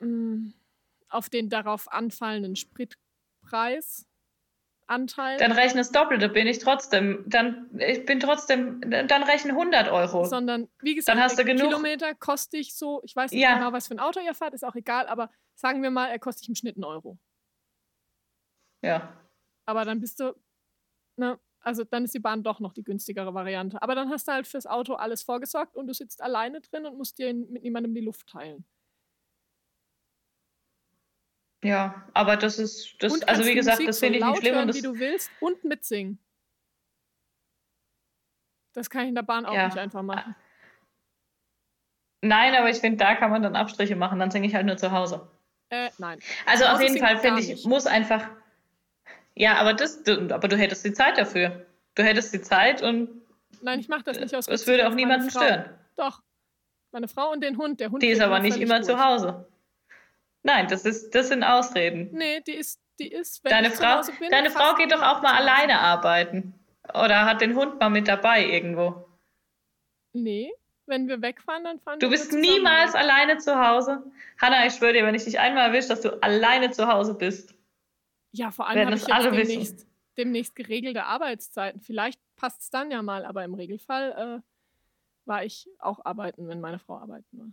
mh, 0.00 0.06
mm, 0.06 0.54
auf 1.08 1.28
den 1.28 1.48
darauf 1.48 1.90
anfallenden 1.90 2.56
Spritpreis 2.56 4.06
Anteil. 4.90 5.38
Dann 5.38 5.52
rechne 5.52 5.80
das 5.80 5.92
Doppelte, 5.92 6.28
bin 6.28 6.46
ich 6.46 6.58
trotzdem. 6.58 7.22
Dann, 7.26 7.70
ich 7.78 8.04
bin 8.04 8.18
trotzdem, 8.18 8.80
dann 8.80 9.22
rechne 9.22 9.52
100 9.52 9.88
Euro. 9.88 10.24
Sondern, 10.24 10.68
wie 10.82 10.96
gesagt, 10.96 11.16
dann 11.16 11.22
hast 11.22 11.38
du 11.38 11.44
genug. 11.44 11.68
Kilometer 11.68 12.14
kostet 12.14 12.60
ich 12.60 12.74
so, 12.74 13.00
ich 13.04 13.14
weiß 13.14 13.30
nicht 13.30 13.40
ja. 13.40 13.54
genau, 13.54 13.72
was 13.72 13.86
für 13.86 13.94
ein 13.94 14.00
Auto 14.00 14.20
ihr 14.20 14.34
fahrt, 14.34 14.52
ist 14.52 14.64
auch 14.64 14.74
egal, 14.74 15.06
aber 15.06 15.30
sagen 15.54 15.82
wir 15.82 15.90
mal, 15.90 16.08
er 16.08 16.18
kostet 16.18 16.48
im 16.48 16.56
Schnitt 16.56 16.76
einen 16.76 16.84
Euro. 16.84 17.18
Ja. 18.82 19.16
Aber 19.66 19.84
dann 19.84 20.00
bist 20.00 20.20
du, 20.20 20.34
ne, 21.16 21.38
also 21.60 21.84
dann 21.84 22.04
ist 22.04 22.14
die 22.14 22.20
Bahn 22.20 22.42
doch 22.42 22.60
noch 22.60 22.72
die 22.72 22.82
günstigere 22.82 23.34
Variante. 23.34 23.82
Aber 23.82 23.94
dann 23.94 24.10
hast 24.10 24.28
du 24.28 24.32
halt 24.32 24.46
fürs 24.46 24.66
Auto 24.66 24.94
alles 24.94 25.22
vorgesorgt 25.22 25.76
und 25.76 25.86
du 25.86 25.94
sitzt 25.94 26.22
alleine 26.22 26.60
drin 26.60 26.86
und 26.86 26.96
musst 26.96 27.18
dir 27.18 27.32
mit 27.34 27.62
niemandem 27.62 27.94
die 27.94 28.00
Luft 28.00 28.28
teilen. 28.28 28.64
Ja, 31.62 32.08
aber 32.14 32.38
das 32.38 32.58
ist, 32.58 32.96
das, 33.00 33.22
also 33.22 33.44
wie 33.44 33.54
gesagt, 33.54 33.86
das 33.86 33.98
finde 33.98 34.18
ich 34.18 34.24
nicht 34.24 34.38
schlimm. 34.38 34.54
Hören, 34.54 34.68
das 34.68 34.76
wie 34.76 34.82
du 34.82 34.98
willst 34.98 35.30
und 35.40 35.62
mitsingen. 35.62 36.18
Das 38.72 38.88
kann 38.88 39.02
ich 39.02 39.08
in 39.08 39.14
der 39.14 39.22
Bahn 39.22 39.44
auch 39.44 39.52
ja. 39.52 39.66
nicht 39.66 39.76
einfach 39.76 40.02
machen. 40.02 40.34
Nein, 42.22 42.54
aber 42.54 42.70
ich 42.70 42.78
finde, 42.78 42.98
da 42.98 43.14
kann 43.14 43.30
man 43.30 43.42
dann 43.42 43.56
Abstriche 43.56 43.96
machen. 43.96 44.18
Dann 44.18 44.30
singe 44.30 44.46
ich 44.46 44.54
halt 44.54 44.66
nur 44.66 44.76
zu 44.76 44.92
Hause. 44.92 45.28
Äh, 45.70 45.90
nein. 45.98 46.18
Also 46.46 46.64
auf 46.64 46.80
jeden 46.80 46.98
Fall 46.98 47.18
finde 47.18 47.40
ich, 47.40 47.64
muss 47.64 47.86
einfach. 47.86 48.28
Ja, 49.40 49.56
aber 49.56 49.72
das, 49.72 50.02
du, 50.02 50.34
aber 50.34 50.48
du 50.48 50.56
hättest 50.58 50.84
die 50.84 50.92
Zeit 50.92 51.16
dafür. 51.16 51.64
Du 51.94 52.02
hättest 52.02 52.34
die 52.34 52.42
Zeit 52.42 52.82
und. 52.82 53.08
Nein, 53.62 53.80
ich 53.80 53.88
mache 53.88 54.02
das 54.04 54.20
nicht 54.20 54.34
aus. 54.34 54.46
Es 54.46 54.66
würde 54.66 54.86
auch 54.86 54.92
niemanden 54.92 55.30
stören. 55.30 55.64
Doch. 55.96 56.20
Meine 56.92 57.08
Frau 57.08 57.32
und 57.32 57.42
den 57.42 57.56
Hund. 57.56 57.80
Der 57.80 57.90
Hund 57.90 58.02
die 58.02 58.08
ist 58.08 58.20
aber 58.20 58.40
nicht 58.40 58.58
immer 58.58 58.82
zu 58.82 59.02
Hause. 59.02 59.46
Nein, 60.42 60.68
das, 60.68 60.84
ist, 60.84 61.14
das 61.14 61.28
sind 61.28 61.42
Ausreden. 61.42 62.10
Nee, 62.12 62.42
die 62.46 62.52
ist, 62.52 62.80
die 62.98 63.08
ist, 63.08 63.42
wenn 63.42 63.50
deine 63.50 63.68
ich 63.68 63.74
Frau, 63.74 64.02
zu 64.02 64.12
bin, 64.12 64.30
Deine 64.30 64.50
Frau 64.50 64.74
geht 64.74 64.92
doch 64.92 65.00
auch 65.00 65.22
mal 65.22 65.34
alleine 65.34 65.78
arbeiten. 65.78 66.52
Oder 66.92 67.24
hat 67.24 67.40
den 67.40 67.56
Hund 67.56 67.80
mal 67.80 67.88
mit 67.88 68.08
dabei 68.08 68.44
irgendwo. 68.44 69.06
Nee, 70.12 70.52
wenn 70.84 71.08
wir 71.08 71.22
wegfahren, 71.22 71.64
dann 71.64 71.80
fahren 71.80 71.98
du 71.98 72.10
wir 72.10 72.18
Du 72.18 72.22
bist 72.22 72.34
niemals 72.34 72.94
alleine 72.94 73.38
zu 73.38 73.58
Hause. 73.58 74.02
Hanna, 74.38 74.66
ich 74.66 74.74
schwöre 74.74 74.92
dir, 74.92 75.06
wenn 75.06 75.14
ich 75.14 75.24
dich 75.24 75.38
einmal 75.38 75.68
erwische, 75.68 75.88
dass 75.88 76.02
du 76.02 76.22
alleine 76.22 76.72
zu 76.72 76.88
Hause 76.88 77.14
bist. 77.14 77.54
Ja, 78.32 78.50
vor 78.50 78.68
allem 78.68 78.86
habe 78.86 78.96
ich 78.96 79.06
jetzt 79.06 79.24
demnächst, 79.24 79.86
demnächst, 80.16 80.54
geregelte 80.54 81.04
Arbeitszeiten. 81.04 81.80
Vielleicht 81.80 82.20
passt 82.36 82.62
es 82.62 82.70
dann 82.70 82.90
ja 82.90 83.02
mal, 83.02 83.24
aber 83.24 83.44
im 83.44 83.54
Regelfall 83.54 84.40
äh, 84.40 85.26
war 85.26 85.44
ich 85.44 85.68
auch 85.78 86.04
arbeiten, 86.04 86.48
wenn 86.48 86.60
meine 86.60 86.78
Frau 86.78 86.98
arbeiten 86.98 87.38
war. 87.38 87.48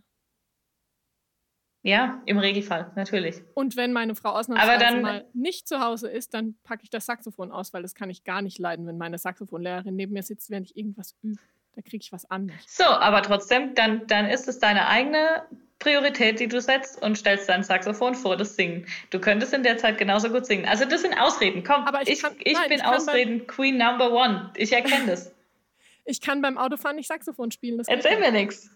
Ja, 1.82 2.22
im 2.26 2.38
Regelfall, 2.38 2.92
natürlich. 2.96 3.40
Und 3.54 3.76
wenn 3.76 3.92
meine 3.92 4.14
Frau 4.14 4.30
ausnahmsweise 4.30 4.84
dann, 4.84 5.00
mal 5.00 5.28
nicht 5.32 5.68
zu 5.68 5.80
Hause 5.80 6.08
ist, 6.08 6.34
dann 6.34 6.56
packe 6.64 6.82
ich 6.82 6.90
das 6.90 7.06
Saxophon 7.06 7.52
aus, 7.52 7.72
weil 7.72 7.82
das 7.82 7.94
kann 7.94 8.10
ich 8.10 8.24
gar 8.24 8.42
nicht 8.42 8.58
leiden, 8.58 8.86
wenn 8.86 8.98
meine 8.98 9.16
Saxophonlehrerin 9.16 9.94
neben 9.94 10.12
mir 10.12 10.22
sitzt, 10.22 10.50
während 10.50 10.70
ich 10.70 10.76
irgendwas 10.76 11.14
übe. 11.22 11.40
Da 11.72 11.82
kriege 11.82 12.02
ich 12.02 12.12
was 12.12 12.28
an. 12.28 12.50
So, 12.66 12.84
aber 12.84 13.22
trotzdem, 13.22 13.74
dann, 13.74 14.06
dann 14.08 14.26
ist 14.26 14.48
es 14.48 14.58
deine 14.58 14.88
eigene 14.88 15.44
Priorität, 15.78 16.40
die 16.40 16.48
du 16.48 16.60
setzt 16.60 17.00
und 17.02 17.16
stellst 17.16 17.48
dein 17.48 17.62
Saxophon 17.62 18.14
vor 18.14 18.36
das 18.36 18.56
Singen. 18.56 18.86
Du 19.10 19.20
könntest 19.20 19.52
in 19.52 19.62
der 19.62 19.78
Zeit 19.78 19.98
genauso 19.98 20.28
gut 20.28 20.44
singen. 20.44 20.66
Also 20.66 20.84
das 20.84 21.02
sind 21.02 21.14
Ausreden. 21.14 21.62
Komm, 21.62 21.82
aber 21.84 22.02
ich, 22.02 22.20
kann, 22.20 22.34
ich, 22.40 22.54
nein, 22.54 22.68
bin 22.68 22.78
ich 22.78 22.84
Ausreden 22.84 23.46
Queen 23.46 23.78
Number 23.78 24.12
One. 24.12 24.52
Ich 24.56 24.72
erkenne 24.72 25.06
das. 25.06 25.32
ich 26.04 26.20
kann 26.20 26.42
beim 26.42 26.58
Autofahren 26.58 26.96
nicht 26.96 27.06
Saxophon 27.06 27.50
spielen. 27.52 27.80
Erzähl 27.86 28.18
mir 28.18 28.32
nichts. 28.32 28.70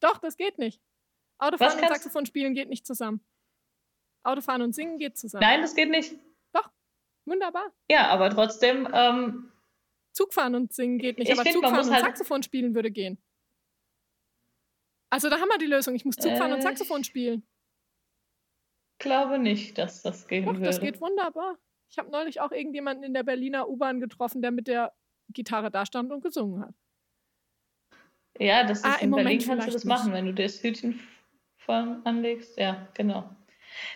Doch, 0.00 0.18
das 0.18 0.36
geht 0.36 0.58
nicht. 0.58 0.80
Autofahren 1.38 1.80
und 1.80 1.88
Saxophon 1.88 2.26
spielen 2.26 2.54
geht 2.54 2.68
nicht 2.68 2.86
zusammen. 2.86 3.20
Autofahren 4.22 4.62
und 4.62 4.74
singen 4.74 4.98
geht 4.98 5.18
zusammen. 5.18 5.42
Nein, 5.42 5.60
das 5.60 5.74
geht 5.74 5.90
nicht. 5.90 6.14
Doch, 6.52 6.70
wunderbar. 7.24 7.72
Ja, 7.90 8.08
aber 8.08 8.30
trotzdem. 8.30 8.88
Ähm, 8.92 9.50
Zugfahren 10.12 10.54
und 10.54 10.72
singen 10.72 10.98
geht 10.98 11.18
nicht, 11.18 11.32
aber 11.32 11.42
find, 11.42 11.54
Zugfahren 11.54 11.86
und 11.86 11.92
halt 11.92 12.04
Saxophon 12.04 12.42
spielen 12.42 12.74
würde 12.74 12.90
gehen. 12.90 13.18
Also 15.14 15.30
da 15.30 15.38
haben 15.38 15.48
wir 15.48 15.58
die 15.58 15.66
Lösung. 15.66 15.94
Ich 15.94 16.04
muss 16.04 16.16
Zugfahren 16.16 16.50
äh, 16.50 16.54
und 16.56 16.62
Saxophon 16.62 17.04
spielen. 17.04 17.46
Glaube 18.98 19.38
nicht, 19.38 19.78
dass 19.78 20.02
das 20.02 20.26
gehen 20.26 20.44
Doch, 20.44 20.54
würde. 20.54 20.64
Das 20.64 20.80
geht 20.80 21.00
wunderbar. 21.00 21.56
Ich 21.88 21.98
habe 21.98 22.10
neulich 22.10 22.40
auch 22.40 22.50
irgendjemanden 22.50 23.04
in 23.04 23.14
der 23.14 23.22
Berliner 23.22 23.68
U-Bahn 23.68 24.00
getroffen, 24.00 24.42
der 24.42 24.50
mit 24.50 24.66
der 24.66 24.92
Gitarre 25.28 25.70
da 25.70 25.86
stand 25.86 26.10
und 26.10 26.20
gesungen 26.20 26.62
hat. 26.62 26.74
Ja, 28.40 28.64
das 28.64 28.78
ist 28.78 28.86
ah, 28.86 28.96
in 28.96 29.12
Berlin 29.12 29.38
kannst 29.38 29.68
du 29.68 29.72
das 29.72 29.84
nicht. 29.84 29.86
machen, 29.86 30.12
wenn 30.12 30.26
du 30.26 30.34
das 30.34 30.60
Hütchen 30.60 30.98
anlegst. 31.68 32.58
Ja, 32.58 32.88
genau. 32.94 33.30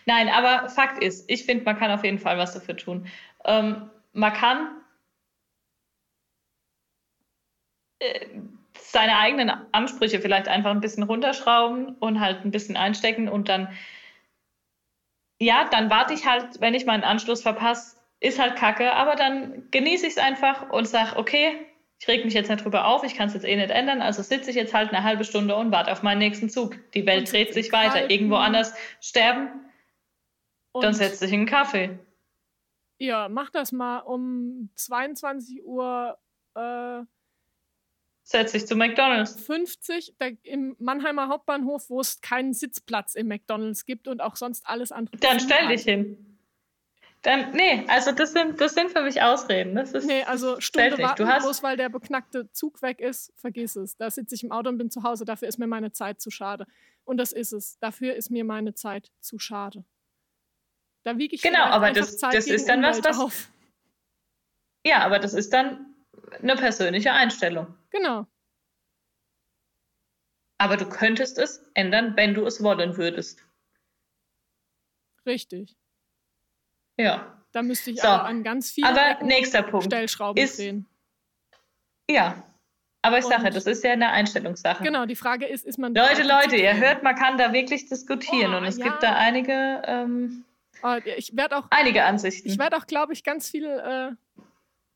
Nein, 0.06 0.28
aber 0.28 0.68
Fakt 0.68 1.02
ist, 1.02 1.28
ich 1.28 1.44
finde, 1.44 1.64
man 1.64 1.76
kann 1.76 1.90
auf 1.90 2.04
jeden 2.04 2.20
Fall 2.20 2.38
was 2.38 2.54
dafür 2.54 2.76
tun. 2.76 3.08
Ähm, 3.44 3.90
man 4.12 4.32
kann 4.32 4.80
äh, 7.98 8.38
seine 8.78 9.16
eigenen 9.18 9.50
Ansprüche 9.72 10.20
vielleicht 10.20 10.48
einfach 10.48 10.70
ein 10.70 10.80
bisschen 10.80 11.02
runterschrauben 11.02 11.96
und 11.96 12.20
halt 12.20 12.44
ein 12.44 12.50
bisschen 12.50 12.76
einstecken 12.76 13.28
und 13.28 13.48
dann, 13.48 13.68
ja, 15.40 15.68
dann 15.70 15.90
warte 15.90 16.14
ich 16.14 16.26
halt, 16.26 16.60
wenn 16.60 16.74
ich 16.74 16.86
meinen 16.86 17.04
Anschluss 17.04 17.42
verpasse, 17.42 17.96
ist 18.20 18.40
halt 18.40 18.56
kacke, 18.56 18.92
aber 18.92 19.14
dann 19.14 19.70
genieße 19.70 20.06
ich 20.06 20.12
es 20.12 20.18
einfach 20.18 20.70
und 20.70 20.88
sage, 20.88 21.16
okay, 21.16 21.52
ich 22.00 22.08
reg 22.08 22.24
mich 22.24 22.34
jetzt 22.34 22.48
nicht 22.48 22.64
drüber 22.64 22.86
auf, 22.86 23.04
ich 23.04 23.14
kann 23.14 23.28
es 23.28 23.34
jetzt 23.34 23.44
eh 23.44 23.56
nicht 23.56 23.70
ändern, 23.70 24.02
also 24.02 24.22
sitze 24.22 24.50
ich 24.50 24.56
jetzt 24.56 24.74
halt 24.74 24.92
eine 24.92 25.04
halbe 25.04 25.24
Stunde 25.24 25.56
und 25.56 25.72
warte 25.72 25.92
auf 25.92 26.02
meinen 26.02 26.18
nächsten 26.18 26.48
Zug. 26.48 26.76
Die 26.94 27.06
Welt 27.06 27.30
dreht 27.30 27.54
sich 27.54 27.72
weiter. 27.72 28.10
Irgendwo 28.10 28.36
anders 28.36 28.74
sterben, 29.00 29.68
und 30.72 30.84
dann 30.84 30.94
setze 30.94 31.26
ich 31.26 31.32
einen 31.32 31.46
Kaffee. 31.46 31.98
Ja, 32.98 33.28
mach 33.28 33.50
das 33.50 33.72
mal 33.72 33.98
um 34.00 34.70
22 34.76 35.64
Uhr. 35.64 36.18
Äh, 36.54 37.02
Setz 38.30 38.52
dich 38.52 38.66
zu 38.66 38.76
McDonalds. 38.76 39.42
50 39.42 40.16
da, 40.18 40.26
im 40.42 40.76
Mannheimer 40.78 41.28
Hauptbahnhof, 41.28 41.88
wo 41.88 41.98
es 41.98 42.20
keinen 42.20 42.52
Sitzplatz 42.52 43.14
im 43.14 43.26
McDonalds 43.26 43.86
gibt 43.86 44.06
und 44.06 44.20
auch 44.20 44.36
sonst 44.36 44.66
alles 44.66 44.92
andere. 44.92 45.16
Dann 45.16 45.40
stell 45.40 45.68
dich 45.68 45.84
hin. 45.84 46.38
Dann, 47.22 47.52
nee, 47.52 47.86
also 47.88 48.12
das 48.12 48.34
sind, 48.34 48.60
das 48.60 48.74
sind 48.74 48.90
für 48.90 49.00
mich 49.00 49.22
Ausreden. 49.22 49.74
Das 49.76 49.94
ist 49.94 50.04
nee, 50.06 50.24
also 50.24 50.60
Stunde 50.60 50.98
warten, 50.98 51.24
du 51.24 51.26
hast 51.26 51.44
bloß 51.44 51.62
weil 51.62 51.78
der 51.78 51.88
beknackte 51.88 52.52
Zug 52.52 52.82
weg 52.82 53.00
ist, 53.00 53.32
vergiss 53.34 53.76
es. 53.76 53.96
Da 53.96 54.10
sitze 54.10 54.34
ich 54.34 54.44
im 54.44 54.52
Auto 54.52 54.68
und 54.68 54.76
bin 54.76 54.90
zu 54.90 55.04
Hause, 55.04 55.24
dafür 55.24 55.48
ist 55.48 55.58
mir 55.58 55.66
meine 55.66 55.92
Zeit 55.92 56.20
zu 56.20 56.30
schade. 56.30 56.66
Und 57.04 57.16
das 57.16 57.32
ist 57.32 57.52
es. 57.52 57.78
Dafür 57.78 58.14
ist 58.14 58.30
mir 58.30 58.44
meine 58.44 58.74
Zeit 58.74 59.10
zu 59.20 59.38
schade. 59.38 59.86
Da 61.02 61.16
wiege 61.16 61.34
ich 61.34 61.40
Genau, 61.40 61.64
aber 61.64 61.92
das, 61.92 62.18
Zeit 62.18 62.34
das 62.34 62.46
ist 62.46 62.68
dann 62.68 62.80
Umwelt 62.84 62.98
was, 62.98 63.16
was. 63.16 63.24
Auf. 63.24 63.50
Ja, 64.84 64.98
aber 64.98 65.18
das 65.18 65.32
ist 65.32 65.50
dann 65.54 65.94
eine 66.42 66.56
persönliche 66.56 67.12
Einstellung. 67.12 67.77
Genau. 67.90 68.26
Aber 70.58 70.76
du 70.76 70.88
könntest 70.88 71.38
es 71.38 71.62
ändern, 71.74 72.16
wenn 72.16 72.34
du 72.34 72.44
es 72.44 72.62
wollen 72.62 72.96
würdest. 72.96 73.44
Richtig. 75.26 75.76
Ja. 76.98 77.34
Da 77.52 77.62
müsste 77.62 77.90
ich 77.92 78.00
So, 78.00 78.08
aber 78.08 78.24
an 78.24 78.42
ganz 78.42 78.70
vielen 78.72 78.86
Aber 78.88 79.08
Ecken 79.10 79.26
nächster 79.28 79.62
Punkt. 79.62 79.86
Stellschrauben 79.86 80.42
ist- 80.42 80.58
drehen. 80.58 80.86
Ja. 82.10 82.42
Aber 83.02 83.18
ich 83.18 83.24
sage, 83.24 83.50
das 83.50 83.66
ist 83.66 83.84
ja 83.84 83.92
eine 83.92 84.10
Einstellungssache. 84.10 84.82
Genau, 84.82 85.06
die 85.06 85.14
Frage 85.14 85.46
ist, 85.46 85.64
ist 85.64 85.78
man 85.78 85.94
Leute, 85.94 86.24
Leute, 86.24 86.56
ihr 86.56 86.76
hört, 86.76 87.04
man 87.04 87.14
kann 87.14 87.38
da 87.38 87.52
wirklich 87.52 87.88
diskutieren 87.88 88.52
Oh, 88.54 88.56
und 88.58 88.64
es 88.64 88.76
ja. 88.76 88.86
gibt 88.88 89.02
da 89.02 89.14
einige, 89.14 89.82
ähm, 89.86 90.44
Äh, 90.82 91.00
Ich 91.16 91.36
werde 91.36 91.58
auch, 91.58 91.66
einige 91.70 92.04
Ansichten. 92.04 92.48
ich 92.48 92.58
werde 92.58 92.76
auch, 92.76 92.86
glaube 92.86 93.12
ich, 93.12 93.22
ganz 93.22 93.48
viele 93.48 94.16
äh, 94.38 94.42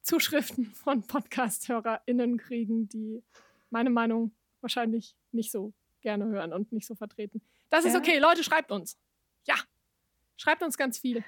Zuschriften 0.03 0.67
von 0.75 1.07
Podcast-HörerInnen 1.07 2.37
kriegen, 2.39 2.89
die 2.89 3.23
meine 3.71 3.91
Meinung 3.91 4.33
wahrscheinlich 4.61 5.15
nicht 5.33 5.51
so 5.51 5.73
gerne 6.01 6.27
hören 6.27 6.53
und 6.53 6.73
nicht 6.73 6.87
so 6.87 6.95
vertreten. 6.95 7.41
Das 7.71 7.85
ist 7.85 7.95
Ja. 7.95 8.01
okay, 8.01 8.19
Leute, 8.19 8.43
schreibt 8.45 8.71
uns. 8.73 8.99
Ja, 9.45 9.55
schreibt 10.37 10.63
uns 10.63 10.77
ganz 10.77 10.99
viel. 10.99 11.25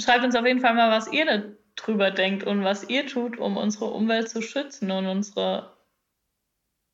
Schreibt 0.00 0.24
uns 0.24 0.34
auf 0.34 0.44
jeden 0.46 0.60
Fall 0.60 0.74
mal, 0.74 0.90
was 0.90 1.12
ihr 1.12 1.56
darüber 1.76 2.10
denkt 2.10 2.44
und 2.44 2.64
was 2.64 2.88
ihr 2.88 3.06
tut, 3.06 3.38
um 3.38 3.56
unsere 3.56 3.86
Umwelt 3.86 4.28
zu 4.28 4.42
schützen 4.42 4.90
und 4.90 5.06
unsere 5.06 5.76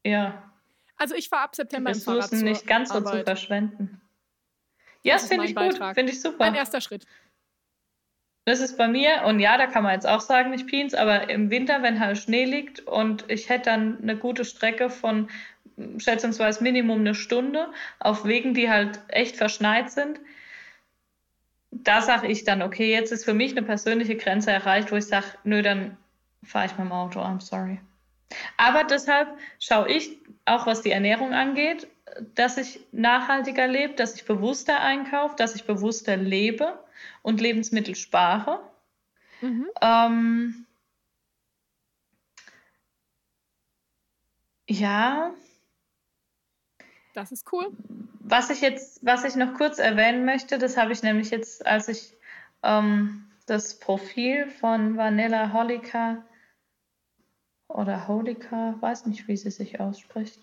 ja, 0.04 0.50
Also 0.96 1.14
ich 1.14 1.28
fahre 1.28 1.44
ab 1.44 1.54
September 1.54 1.90
im 1.90 2.00
Fahrrad 2.00 2.24
Ressourcen 2.24 2.38
zur 2.40 2.48
nicht 2.48 2.66
ganz 2.66 2.90
so 2.90 3.00
zu 3.00 3.22
verschwenden. 3.22 4.00
Ja, 5.02 5.14
Das 5.14 5.22
das 5.22 5.22
ist 5.22 5.28
finde 5.28 5.46
ich 5.46 5.54
gut, 5.54 5.94
finde 5.94 6.12
ich 6.12 6.20
super. 6.20 6.44
Ein 6.44 6.54
erster 6.54 6.80
Schritt. 6.80 7.06
Das 8.46 8.60
ist 8.60 8.78
bei 8.78 8.88
mir, 8.88 9.24
und 9.26 9.38
ja, 9.38 9.58
da 9.58 9.66
kann 9.66 9.82
man 9.82 9.92
jetzt 9.92 10.06
auch 10.06 10.20
sagen, 10.20 10.50
nicht 10.50 10.66
Pins, 10.66 10.94
aber 10.94 11.28
im 11.28 11.50
Winter, 11.50 11.82
wenn 11.82 12.00
halt 12.00 12.18
Schnee 12.18 12.46
liegt 12.46 12.80
und 12.80 13.24
ich 13.28 13.48
hätte 13.48 13.70
dann 13.70 13.98
eine 14.02 14.16
gute 14.16 14.44
Strecke 14.44 14.88
von 14.88 15.28
mm, 15.76 15.98
schätzungsweise 15.98 16.62
Minimum 16.62 17.00
eine 17.00 17.14
Stunde 17.14 17.68
auf 17.98 18.24
Wegen, 18.24 18.54
die 18.54 18.70
halt 18.70 19.00
echt 19.08 19.36
verschneit 19.36 19.90
sind, 19.90 20.20
da 21.70 22.00
sage 22.02 22.26
ich 22.26 22.44
dann, 22.44 22.62
okay, 22.62 22.90
jetzt 22.90 23.12
ist 23.12 23.24
für 23.24 23.34
mich 23.34 23.52
eine 23.52 23.62
persönliche 23.62 24.16
Grenze 24.16 24.50
erreicht, 24.50 24.90
wo 24.90 24.96
ich 24.96 25.06
sage, 25.06 25.26
nö, 25.44 25.62
dann 25.62 25.96
fahre 26.42 26.66
ich 26.66 26.72
mit 26.72 26.80
dem 26.80 26.92
Auto, 26.92 27.20
I'm 27.20 27.40
sorry. 27.40 27.78
Aber 28.56 28.84
deshalb 28.84 29.28
schaue 29.58 29.88
ich, 29.88 30.18
auch 30.46 30.66
was 30.66 30.82
die 30.82 30.90
Ernährung 30.90 31.32
angeht, 31.32 31.86
dass 32.34 32.56
ich 32.56 32.80
nachhaltiger 32.92 33.68
lebe, 33.68 33.94
dass 33.94 34.14
ich 34.14 34.24
bewusster 34.24 34.80
einkaufe, 34.80 35.36
dass 35.36 35.54
ich 35.54 35.64
bewusster 35.64 36.16
lebe 36.16 36.78
und 37.22 37.40
Lebensmittel 37.40 37.94
spare. 37.94 38.60
Mhm. 39.40 39.66
Ähm, 39.80 40.66
ja, 44.68 45.32
Das 47.14 47.32
ist 47.32 47.52
cool. 47.52 47.72
was 48.20 48.50
ich 48.50 48.60
jetzt, 48.60 49.04
was 49.04 49.24
ich 49.24 49.34
noch 49.34 49.54
kurz 49.54 49.78
erwähnen 49.78 50.24
möchte, 50.24 50.58
das 50.58 50.76
habe 50.76 50.92
ich 50.92 51.02
nämlich 51.02 51.30
jetzt, 51.30 51.66
als 51.66 51.88
ich 51.88 52.16
ähm, 52.62 53.26
das 53.46 53.80
Profil 53.80 54.46
von 54.48 54.96
Vanilla 54.96 55.52
Holika 55.52 56.22
oder 57.66 58.06
Holika, 58.06 58.76
weiß 58.80 59.06
nicht, 59.06 59.26
wie 59.26 59.36
sie 59.36 59.50
sich 59.50 59.80
ausspricht, 59.80 60.38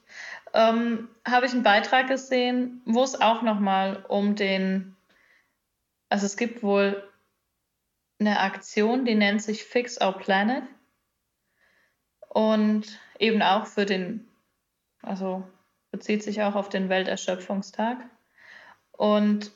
ähm, 0.53 1.07
habe 1.25 1.45
ich 1.45 1.53
einen 1.53 1.63
Beitrag 1.63 2.07
gesehen, 2.07 2.81
wo 2.85 3.03
es 3.03 3.19
auch 3.21 3.41
nochmal 3.43 4.03
um 4.09 4.35
den, 4.35 4.96
also 6.09 6.25
es 6.25 6.37
gibt 6.37 6.63
wohl 6.63 7.07
eine 8.19 8.39
Aktion, 8.39 9.05
die 9.05 9.15
nennt 9.15 9.41
sich 9.41 9.63
Fix 9.63 10.01
Our 10.01 10.17
Planet 10.17 10.63
und 12.29 12.99
eben 13.19 13.41
auch 13.41 13.67
für 13.67 13.85
den, 13.85 14.27
also 15.01 15.47
bezieht 15.91 16.23
sich 16.23 16.41
auch 16.41 16.55
auf 16.55 16.69
den 16.69 16.89
Welterschöpfungstag. 16.89 17.97
Und 18.91 19.51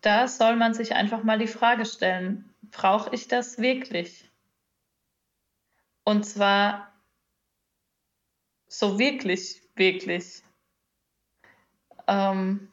da 0.00 0.26
soll 0.26 0.56
man 0.56 0.74
sich 0.74 0.94
einfach 0.94 1.22
mal 1.22 1.38
die 1.38 1.46
Frage 1.46 1.86
stellen, 1.86 2.52
brauche 2.62 3.14
ich 3.14 3.28
das 3.28 3.58
wirklich? 3.58 4.28
Und 6.04 6.24
zwar 6.24 6.92
so 8.66 8.98
wirklich, 8.98 9.62
wirklich. 9.76 10.42
Ähm, 12.08 12.71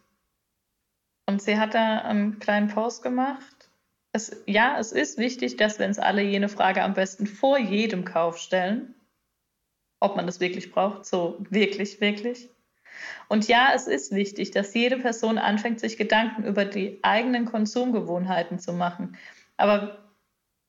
und 1.29 1.41
sie 1.41 1.57
hat 1.57 1.73
da 1.73 1.99
einen 1.99 2.39
kleinen 2.39 2.67
Post 2.67 3.03
gemacht. 3.03 3.69
Es, 4.11 4.43
ja, 4.45 4.77
es 4.77 4.91
ist 4.91 5.17
wichtig, 5.17 5.55
dass 5.55 5.79
wir 5.79 5.85
uns 5.85 5.99
alle 5.99 6.21
jene 6.21 6.49
Frage 6.49 6.83
am 6.83 6.93
besten 6.93 7.27
vor 7.27 7.57
jedem 7.57 8.03
Kauf 8.03 8.37
stellen 8.37 8.95
ob 9.99 10.15
man 10.15 10.25
das 10.25 10.39
wirklich 10.39 10.71
braucht, 10.71 11.05
so 11.05 11.37
wirklich, 11.49 12.01
wirklich. 12.01 12.49
Und 13.27 13.47
ja, 13.47 13.71
es 13.73 13.87
ist 13.87 14.13
wichtig, 14.13 14.51
dass 14.51 14.73
jede 14.73 14.97
Person 14.97 15.37
anfängt, 15.37 15.79
sich 15.79 15.97
Gedanken 15.97 16.43
über 16.43 16.65
die 16.65 16.99
eigenen 17.03 17.45
Konsumgewohnheiten 17.45 18.59
zu 18.59 18.73
machen. 18.73 19.17
Aber 19.57 19.97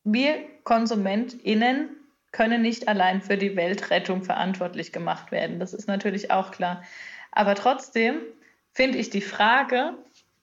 wir 0.04 0.36
KonsumentInnen 0.64 1.96
können 2.32 2.62
nicht 2.62 2.86
allein 2.86 3.22
für 3.22 3.36
die 3.36 3.56
Weltrettung 3.56 4.22
verantwortlich 4.22 4.92
gemacht 4.92 5.32
werden. 5.32 5.58
Das 5.58 5.74
ist 5.74 5.88
natürlich 5.88 6.30
auch 6.30 6.50
klar. 6.50 6.84
Aber 7.32 7.54
trotzdem 7.54 8.20
finde 8.72 8.98
ich 8.98 9.10
die 9.10 9.20
Frage, 9.20 9.94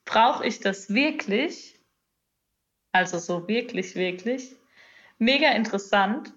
brauche 0.08 0.48
ich 0.48 0.60
das 0.60 0.90
wirklich? 0.90 1.80
Also 2.92 3.20
so 3.20 3.48
wirklich, 3.48 3.94
wirklich. 3.94 4.56
Mega 5.20 5.52
interessant 5.52 6.34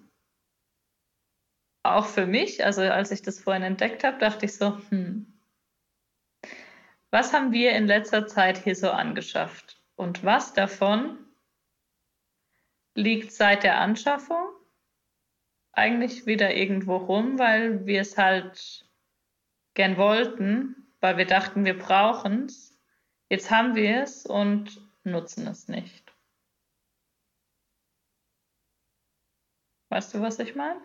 auch 1.83 2.05
für 2.05 2.27
mich, 2.27 2.63
also 2.63 2.81
als 2.81 3.09
ich 3.09 3.23
das 3.23 3.39
vorhin 3.39 3.63
entdeckt 3.63 4.03
habe, 4.03 4.19
dachte 4.19 4.45
ich 4.45 4.55
so, 4.55 4.77
hm, 4.89 5.25
was 7.09 7.33
haben 7.33 7.51
wir 7.51 7.71
in 7.71 7.87
letzter 7.87 8.27
Zeit 8.27 8.63
hier 8.63 8.75
so 8.75 8.91
angeschafft? 8.91 9.81
Und 9.95 10.23
was 10.23 10.53
davon 10.53 11.17
liegt 12.95 13.31
seit 13.31 13.63
der 13.63 13.79
Anschaffung 13.79 14.47
eigentlich 15.73 16.25
wieder 16.25 16.53
irgendwo 16.53 16.97
rum, 16.97 17.39
weil 17.39 17.85
wir 17.85 18.01
es 18.01 18.17
halt 18.17 18.87
gern 19.73 19.97
wollten, 19.97 20.87
weil 20.99 21.17
wir 21.17 21.25
dachten, 21.25 21.65
wir 21.65 21.77
brauchen 21.77 22.45
es. 22.45 22.70
Jetzt 23.31 23.49
haben 23.49 23.75
wir 23.75 24.03
es 24.03 24.25
und 24.25 24.81
nutzen 25.05 25.47
es 25.47 25.69
nicht. 25.69 26.13
Weißt 29.87 30.13
du, 30.13 30.19
was 30.19 30.37
ich 30.39 30.53
meine? 30.53 30.81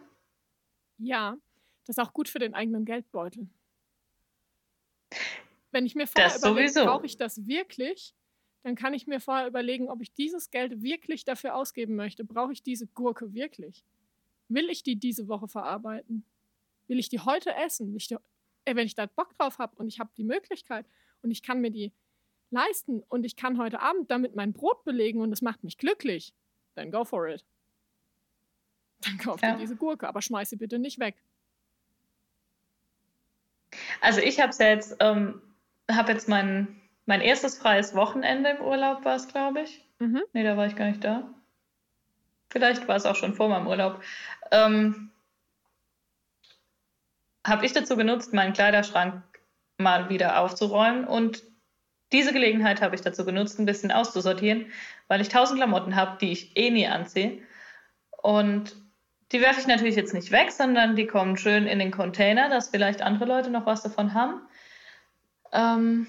Ja, 0.98 1.36
das 1.86 1.96
ist 1.98 1.98
auch 1.98 2.12
gut 2.12 2.28
für 2.28 2.38
den 2.38 2.54
eigenen 2.54 2.84
Geldbeutel. 2.84 3.48
Wenn 5.72 5.86
ich 5.86 5.96
mir 5.96 6.06
vorher 6.06 6.28
Das 6.30 6.38
überlege, 6.38 6.68
sowieso. 6.68 6.86
brauche 6.86 7.06
ich 7.06 7.16
das 7.16 7.48
wirklich, 7.48 8.14
dann 8.62 8.76
kann 8.76 8.94
ich 8.94 9.08
mir 9.08 9.18
vorher 9.18 9.48
überlegen, 9.48 9.90
ob 9.90 10.00
ich 10.00 10.14
dieses 10.14 10.48
Geld 10.52 10.84
wirklich 10.84 11.24
dafür 11.24 11.56
ausgeben 11.56 11.96
möchte. 11.96 12.24
Brauche 12.24 12.52
ich 12.52 12.62
diese 12.62 12.86
Gurke 12.86 13.34
wirklich? 13.34 13.84
Will 14.48 14.70
ich 14.70 14.84
die 14.84 14.94
diese 14.94 15.26
Woche 15.26 15.48
verarbeiten? 15.48 16.24
Will 16.86 17.00
ich 17.00 17.08
die 17.08 17.18
heute 17.18 17.52
essen? 17.56 17.88
Will 17.88 17.96
ich 17.96 18.06
die, 18.06 18.18
ey, 18.66 18.76
wenn 18.76 18.86
ich 18.86 18.94
da 18.94 19.06
Bock 19.06 19.36
drauf 19.36 19.58
habe 19.58 19.74
und 19.78 19.88
ich 19.88 19.98
habe 19.98 20.10
die 20.16 20.22
Möglichkeit 20.22 20.86
und 21.22 21.32
ich 21.32 21.42
kann 21.42 21.60
mir 21.60 21.72
die 21.72 21.92
leisten 22.50 23.02
und 23.08 23.24
ich 23.24 23.36
kann 23.36 23.58
heute 23.58 23.80
Abend 23.80 24.10
damit 24.10 24.36
mein 24.36 24.52
Brot 24.52 24.84
belegen 24.84 25.20
und 25.20 25.32
es 25.32 25.42
macht 25.42 25.64
mich 25.64 25.78
glücklich, 25.78 26.32
dann 26.74 26.90
go 26.90 27.04
for 27.04 27.28
it. 27.28 27.44
Dann 29.00 29.18
kauf 29.18 29.40
Ja. 29.42 29.52
dir 29.52 29.58
diese 29.58 29.76
Gurke, 29.76 30.08
aber 30.08 30.22
schmeiß 30.22 30.50
sie 30.50 30.56
bitte 30.56 30.78
nicht 30.78 30.98
weg. 30.98 31.16
Also 34.00 34.20
ich 34.20 34.40
habe 34.40 34.52
jetzt, 34.58 34.96
ähm, 35.00 35.40
habe 35.90 36.12
jetzt 36.12 36.28
mein, 36.28 36.80
mein 37.04 37.20
erstes 37.20 37.58
freies 37.58 37.94
Wochenende 37.94 38.50
im 38.50 38.60
Urlaub 38.64 39.04
war 39.04 39.16
es, 39.16 39.28
glaube 39.28 39.62
ich. 39.62 39.84
Mhm. 39.98 40.22
Nee, 40.32 40.44
da 40.44 40.56
war 40.56 40.66
ich 40.66 40.76
gar 40.76 40.86
nicht 40.88 41.04
da. 41.04 41.28
Vielleicht 42.50 42.86
war 42.88 42.96
es 42.96 43.06
auch 43.06 43.16
schon 43.16 43.34
vor 43.34 43.48
meinem 43.48 43.66
Urlaub. 43.66 44.02
Ähm, 44.50 45.10
habe 47.46 47.66
ich 47.66 47.72
dazu 47.72 47.96
genutzt, 47.96 48.32
meinen 48.32 48.52
Kleiderschrank 48.52 49.22
mal 49.78 50.08
wieder 50.08 50.40
aufzuräumen 50.40 51.04
und 51.06 51.42
diese 52.12 52.32
Gelegenheit 52.32 52.80
habe 52.82 52.94
ich 52.94 53.00
dazu 53.00 53.24
genutzt, 53.24 53.58
ein 53.58 53.66
bisschen 53.66 53.90
auszusortieren, 53.90 54.66
weil 55.08 55.20
ich 55.20 55.28
tausend 55.28 55.58
Klamotten 55.58 55.96
habe, 55.96 56.18
die 56.20 56.32
ich 56.32 56.56
eh 56.56 56.70
nie 56.70 56.86
anziehe. 56.86 57.42
Und 58.22 58.76
die 59.32 59.40
werfe 59.40 59.60
ich 59.60 59.66
natürlich 59.66 59.96
jetzt 59.96 60.14
nicht 60.14 60.30
weg, 60.30 60.52
sondern 60.52 60.94
die 60.96 61.06
kommen 61.06 61.36
schön 61.36 61.66
in 61.66 61.78
den 61.80 61.90
Container, 61.90 62.48
dass 62.48 62.68
vielleicht 62.68 63.02
andere 63.02 63.24
Leute 63.24 63.50
noch 63.50 63.66
was 63.66 63.82
davon 63.82 64.14
haben. 64.14 64.40
Ähm, 65.52 66.06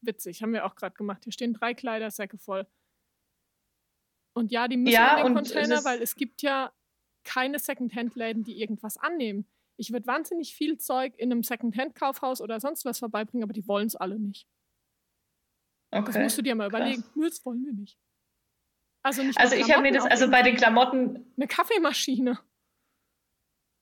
Witzig, 0.00 0.42
haben 0.42 0.52
wir 0.52 0.64
auch 0.64 0.76
gerade 0.76 0.94
gemacht. 0.94 1.24
Hier 1.24 1.32
stehen 1.32 1.54
drei 1.54 1.74
Kleidersäcke 1.74 2.38
voll. 2.38 2.66
Und 4.34 4.52
ja, 4.52 4.68
die 4.68 4.76
müssen 4.76 4.92
Ja, 4.94 5.16
in 5.18 5.34
den 5.34 5.42
es 5.42 5.50
Container, 5.52 5.74
ist- 5.78 5.84
weil 5.84 6.02
es 6.02 6.14
gibt 6.14 6.42
ja 6.42 6.70
keine 7.24 7.58
Secondhand-Läden, 7.58 8.44
die 8.44 8.60
irgendwas 8.60 8.96
annehmen. 8.98 9.46
Ich 9.76 9.92
würde 9.92 10.06
wahnsinnig 10.06 10.54
viel 10.54 10.78
Zeug 10.78 11.14
in 11.16 11.32
einem 11.32 11.42
Secondhand-Kaufhaus 11.42 12.40
oder 12.40 12.60
sonst 12.60 12.84
was 12.84 12.98
vorbeibringen, 13.00 13.42
aber 13.42 13.52
die 13.52 13.66
wollen 13.66 13.86
es 13.88 13.96
alle 13.96 14.18
nicht. 14.18 14.46
Okay. 15.98 16.12
Das 16.12 16.22
musst 16.22 16.38
du 16.38 16.42
dir 16.42 16.54
mal 16.54 16.68
krass. 16.68 16.80
überlegen. 16.80 17.04
Nö, 17.14 17.28
das 17.28 17.44
wollen 17.44 17.64
wir 17.64 17.72
nicht. 17.72 17.98
Also, 19.02 19.22
nicht 19.22 19.38
also 19.38 19.54
ich 19.54 19.70
habe 19.70 19.82
mir 19.82 19.92
das, 19.92 20.04
also 20.04 20.30
bei 20.30 20.42
den 20.42 20.56
Klamotten. 20.56 21.32
Eine 21.36 21.46
Kaffeemaschine. 21.46 22.38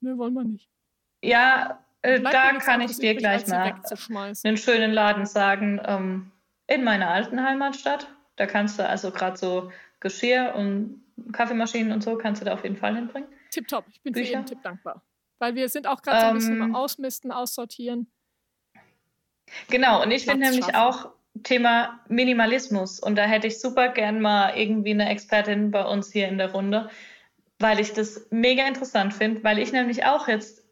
Ne, 0.01 0.19
wollen 0.19 0.35
wir 0.35 0.45
nicht. 0.45 0.69
Ja, 1.23 1.83
äh, 2.03 2.21
da 2.21 2.53
kann 2.59 2.83
ich 2.83 2.99
dir 2.99 3.15
gleich 3.15 3.47
mal 3.47 3.81
einen 4.45 4.57
schönen 4.59 4.93
Laden 4.93 5.25
sagen. 5.25 5.81
Ähm, 5.85 6.31
in 6.67 6.85
meiner 6.85 7.11
alten 7.11 7.43
Heimatstadt. 7.43 8.09
Da 8.37 8.47
kannst 8.47 8.79
du 8.79 8.89
also 8.89 9.11
gerade 9.11 9.37
so 9.37 9.71
Geschirr 10.01 10.55
und 10.55 11.03
Kaffeemaschinen 11.33 11.93
und 11.93 12.03
so 12.03 12.17
kannst 12.17 12.41
du 12.41 12.47
da 12.47 12.55
auf 12.55 12.65
jeden 12.65 12.77
Fall 12.77 12.95
hinbringen. 12.97 13.29
Tipptopp, 13.51 13.85
ich 13.89 14.03
bin 14.03 14.13
Bücher. 14.13 14.27
für 14.27 14.33
jeden 14.33 14.47
Tipp 14.47 14.63
dankbar. 14.63 15.03
Weil 15.39 15.55
wir 15.55 15.69
sind 15.69 15.87
auch 15.87 16.03
gerade 16.03 16.21
so 16.21 16.27
ein 16.27 16.35
bisschen 16.35 16.63
ähm, 16.63 16.75
ausmisten, 16.75 17.31
aussortieren. 17.31 18.11
Genau, 19.69 20.03
und 20.03 20.11
ich 20.11 20.25
finde 20.25 20.51
nämlich 20.51 20.75
auch 20.75 21.11
Thema 21.43 22.01
Minimalismus. 22.09 23.01
Und 23.01 23.17
da 23.17 23.25
hätte 23.25 23.47
ich 23.47 23.61
super 23.61 23.89
gern 23.89 24.21
mal 24.21 24.57
irgendwie 24.57 24.93
eine 24.93 25.09
Expertin 25.09 25.71
bei 25.71 25.85
uns 25.85 26.13
hier 26.13 26.29
in 26.29 26.39
der 26.39 26.53
Runde, 26.53 26.91
weil 27.59 27.81
ich 27.81 27.93
das 27.93 28.27
mega 28.31 28.67
interessant 28.67 29.15
finde, 29.15 29.43
weil 29.45 29.59
ich 29.59 29.73
nämlich 29.73 30.05
auch 30.05 30.29
jetzt 30.29 30.63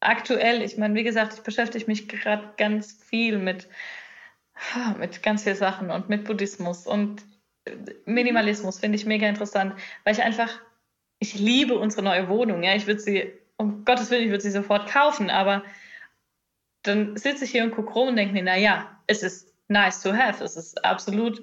aktuell, 0.00 0.62
ich 0.62 0.76
meine, 0.76 0.94
wie 0.94 1.04
gesagt, 1.04 1.34
ich 1.34 1.40
beschäftige 1.40 1.86
mich 1.86 2.08
gerade 2.08 2.52
ganz 2.56 2.92
viel 2.92 3.38
mit, 3.38 3.68
mit 4.98 5.22
ganz 5.22 5.44
vielen 5.44 5.56
Sachen 5.56 5.90
und 5.90 6.08
mit 6.08 6.24
Buddhismus 6.24 6.86
und 6.86 7.24
Minimalismus 8.06 8.80
finde 8.80 8.96
ich 8.96 9.06
mega 9.06 9.28
interessant, 9.28 9.74
weil 10.04 10.14
ich 10.14 10.22
einfach, 10.22 10.50
ich 11.20 11.34
liebe 11.34 11.78
unsere 11.78 12.02
neue 12.02 12.28
Wohnung. 12.28 12.62
Ja, 12.64 12.74
ich 12.74 12.86
würde 12.86 13.00
sie, 13.00 13.32
um 13.56 13.84
Gottes 13.84 14.10
Willen, 14.10 14.24
ich 14.24 14.30
würde 14.30 14.42
sie 14.42 14.50
sofort 14.50 14.90
kaufen, 14.90 15.30
aber 15.30 15.62
dann 16.82 17.16
sitze 17.16 17.44
ich 17.44 17.52
hier 17.52 17.62
und 17.62 17.70
gucke 17.70 17.92
rum 17.92 18.08
und 18.08 18.16
denke 18.16 18.34
mir, 18.34 18.42
naja, 18.42 18.98
es 19.06 19.22
ist 19.22 19.51
nice 19.72 20.02
to 20.02 20.12
have, 20.12 20.42
es 20.42 20.56
ist 20.56 20.84
absolut 20.84 21.42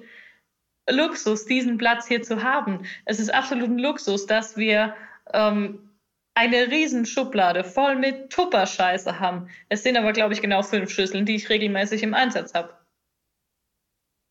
Luxus, 0.88 1.44
diesen 1.44 1.78
Platz 1.78 2.06
hier 2.06 2.22
zu 2.22 2.42
haben. 2.42 2.86
Es 3.04 3.20
ist 3.20 3.32
absolut 3.32 3.68
ein 3.68 3.78
Luxus, 3.78 4.26
dass 4.26 4.56
wir 4.56 4.94
ähm, 5.32 5.90
eine 6.34 6.70
riesen 6.70 7.06
Schublade 7.06 7.64
voll 7.64 7.96
mit 7.96 8.30
Tupperscheiße 8.30 9.20
haben. 9.20 9.50
Es 9.68 9.82
sind 9.82 9.96
aber, 9.96 10.12
glaube 10.12 10.32
ich, 10.32 10.40
genau 10.40 10.62
fünf 10.62 10.90
Schüsseln, 10.90 11.26
die 11.26 11.36
ich 11.36 11.48
regelmäßig 11.48 12.02
im 12.02 12.14
Einsatz 12.14 12.54
habe. 12.54 12.76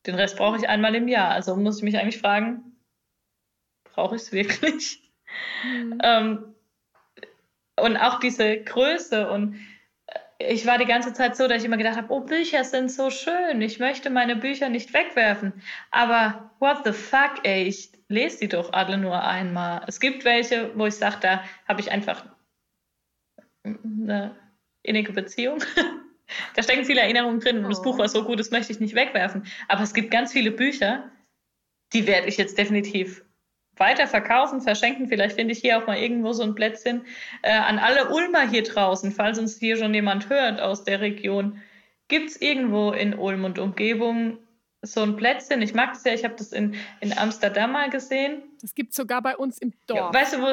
Den 0.06 0.16
Rest 0.16 0.38
brauche 0.38 0.58
ich 0.58 0.68
einmal 0.68 0.95
im 0.95 1.08
Jahr. 1.08 1.30
Also 1.32 1.56
muss 1.56 1.78
ich 1.78 1.84
mich 1.84 1.97
eigentlich 1.97 2.20
fragen, 2.20 2.78
brauche 3.84 4.16
ich 4.16 4.24
es 4.24 4.32
wirklich? 4.32 5.12
Mhm. 5.64 6.02
ähm, 6.04 6.56
und 7.80 7.97
auch 7.97 8.20
diese 8.20 8.62
Größe 8.62 9.30
und 9.30 9.60
ich 10.40 10.66
war 10.66 10.78
die 10.78 10.86
ganze 10.86 11.14
Zeit 11.14 11.36
so, 11.36 11.48
dass 11.48 11.60
ich 11.60 11.66
immer 11.66 11.78
gedacht 11.78 11.98
habe, 11.98 12.14
oh, 12.14 12.22
Bücher 12.22 12.64
sind 12.64 12.90
so 12.90 13.10
schön, 13.10 13.62
ich 13.62 13.80
möchte 13.80 14.10
meine 14.10 14.38
Bücher 14.38 14.70
nicht 14.70 14.94
wegwerfen. 14.94 15.62
Aber 15.92 16.52
what 16.60 16.86
the 16.86 16.94
fuck, 16.94 17.42
ey, 17.44 17.64
ich 17.64 17.92
lese 18.08 18.40
die 18.40 18.48
doch 18.48 18.72
alle 18.72 18.98
nur 18.98 19.22
einmal. 19.22 19.84
Es 19.88 20.00
gibt 20.00 20.24
welche, 20.24 20.72
wo 20.78 20.86
ich 20.86 20.96
sage, 20.96 21.18
da 21.22 21.44
habe 21.68 21.82
ich 21.82 21.92
einfach 21.92 22.26
eine 23.64 24.36
innige 24.82 25.12
Beziehung. 25.12 25.60
da 26.56 26.64
stecken 26.64 26.86
viele 26.86 27.02
Erinnerungen 27.02 27.42
drin 27.42 27.64
und 27.66 27.70
das 27.70 27.82
Buch 27.82 27.98
war 27.98 28.08
so 28.08 28.24
gut, 28.24 28.40
das 28.40 28.52
möchte 28.52 28.72
ich 28.72 28.80
nicht 28.80 28.96
wegwerfen. 28.96 29.46
Aber 29.68 29.84
es 29.84 29.94
gibt 29.94 30.10
ganz 30.10 30.32
viele 30.32 30.52
Bücher, 30.52 31.12
die 31.92 32.08
werde 32.08 32.28
ich 32.30 32.38
jetzt 32.38 32.58
definitiv 32.58 33.26
weiter 33.80 34.07
verkaufen, 34.07 34.61
verschenken. 34.61 35.07
Vielleicht 35.07 35.36
finde 35.36 35.53
ich 35.53 35.59
hier 35.59 35.77
auch 35.77 35.88
mal 35.88 35.97
irgendwo 35.97 36.34
so 36.34 36.43
ein 36.43 36.55
Plätzchen 36.55 37.05
äh, 37.41 37.51
an 37.51 37.80
alle 37.80 38.09
Ulmer 38.09 38.47
hier 38.47 38.63
draußen, 38.63 39.11
falls 39.11 39.39
uns 39.39 39.57
hier 39.57 39.77
schon 39.77 39.93
jemand 39.93 40.30
hört 40.30 40.59
aus 40.59 40.84
der 40.84 41.01
Region. 41.01 41.61
Gibt 42.07 42.30
es 42.30 42.41
irgendwo 42.41 42.91
in 42.91 43.13
Ulm 43.13 43.45
und 43.45 43.59
Umgebung 43.59 44.39
so 44.82 45.01
ein 45.01 45.15
Plätzchen. 45.15 45.61
Ich 45.61 45.73
mag 45.73 45.93
das 45.93 46.03
ja, 46.03 46.13
ich 46.13 46.23
habe 46.23 46.36
das 46.36 46.51
in, 46.51 46.75
in 47.01 47.17
Amsterdam 47.17 47.73
mal 47.73 47.89
gesehen. 47.89 48.43
Das 48.61 48.73
gibt 48.75 48.91
es 48.91 48.95
sogar 48.95 49.21
bei 49.21 49.36
uns 49.36 49.57
im 49.57 49.73
Dorf. 49.88 50.13
Ja, 50.13 50.13
weißt 50.13 50.36
du, 50.36 50.41
wo, 50.41 50.47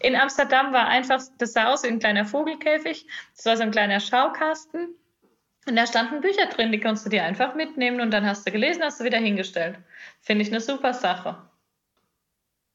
in 0.00 0.16
Amsterdam 0.16 0.72
war 0.72 0.88
einfach, 0.88 1.22
das 1.38 1.52
sah 1.52 1.72
aus 1.72 1.82
wie 1.84 1.88
ein 1.88 1.98
kleiner 1.98 2.24
Vogelkäfig. 2.24 3.06
Das 3.36 3.46
war 3.46 3.56
so 3.56 3.62
ein 3.62 3.70
kleiner 3.70 4.00
Schaukasten. 4.00 4.94
Und 5.66 5.76
da 5.76 5.86
standen 5.86 6.22
Bücher 6.22 6.46
drin, 6.46 6.72
die 6.72 6.80
konntest 6.80 7.04
du 7.04 7.10
dir 7.10 7.24
einfach 7.24 7.54
mitnehmen 7.54 8.00
und 8.00 8.10
dann 8.10 8.24
hast 8.24 8.46
du 8.46 8.50
gelesen, 8.50 8.82
hast 8.82 9.00
du 9.00 9.04
wieder 9.04 9.18
hingestellt. 9.18 9.78
Finde 10.22 10.42
ich 10.42 10.48
eine 10.48 10.60
super 10.60 10.94
Sache. 10.94 11.36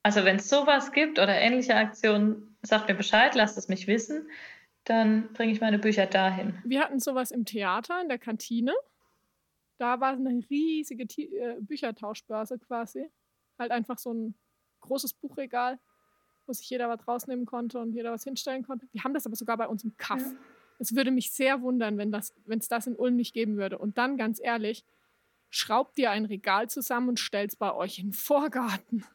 Also 0.04 0.26
wenn 0.26 0.36
es 0.36 0.50
sowas 0.50 0.92
gibt 0.92 1.18
oder 1.18 1.34
ähnliche 1.34 1.76
Aktionen, 1.76 2.58
sagt 2.62 2.90
mir 2.90 2.96
Bescheid, 2.96 3.36
lasst 3.36 3.58
es 3.58 3.70
mich 3.70 3.88
wissen. 3.88 4.30
Dann 4.84 5.32
bringe 5.32 5.54
ich 5.54 5.62
meine 5.62 5.80
Bücher 5.80 6.06
dahin. 6.06 6.60
Wir 6.66 6.82
hatten 6.82 7.00
sowas 7.00 7.32
im 7.32 7.46
Theater, 7.46 8.02
in 8.02 8.10
der 8.10 8.20
Kantine. 8.20 8.74
Da 9.78 10.02
war 10.02 10.10
eine 10.10 10.44
riesige 10.50 11.08
T 11.08 11.24
äh, 11.24 11.56
Büchertauschbörse 11.62 12.60
quasi. 12.60 13.10
Halt 13.58 13.72
einfach 13.72 13.98
so 13.98 14.14
ein 14.14 14.36
großes 14.82 15.14
Buchregal, 15.14 15.80
wo 16.46 16.52
sich 16.52 16.70
jeder 16.70 16.90
was 16.90 17.08
rausnehmen 17.08 17.46
konnte 17.46 17.80
und 17.80 17.94
jeder 17.94 18.12
was 18.12 18.26
hinstellen 18.26 18.64
konnte. 18.64 18.88
Wir 18.92 19.06
haben 19.06 19.14
das 19.14 19.26
aber 19.26 19.38
sogar 19.38 19.56
bei 19.56 19.68
uns 19.68 19.86
im 19.86 19.96
Kaff. 19.96 20.22
Ja. 20.22 20.38
Es 20.80 20.96
würde 20.96 21.12
mich 21.12 21.32
sehr 21.32 21.62
wundern, 21.62 21.98
wenn 21.98 22.14
es 22.14 22.34
das, 22.46 22.68
das 22.68 22.88
in 22.88 22.96
Ulm 22.98 23.16
nicht 23.16 23.34
geben 23.34 23.56
würde. 23.56 23.78
Und 23.78 23.98
dann, 23.98 24.18
ganz 24.18 24.42
ehrlich, 24.44 24.84
schraubt 25.50 25.98
ihr 25.98 26.12
ein 26.12 26.26
Regal 26.26 26.70
zusammen 26.70 27.10
und 27.10 27.20
stellt 27.20 27.52
es 27.52 27.56
bei 27.56 27.74
euch 27.74 28.00
in 28.00 28.08
den 28.08 28.14
Vorgarten. 28.14 29.06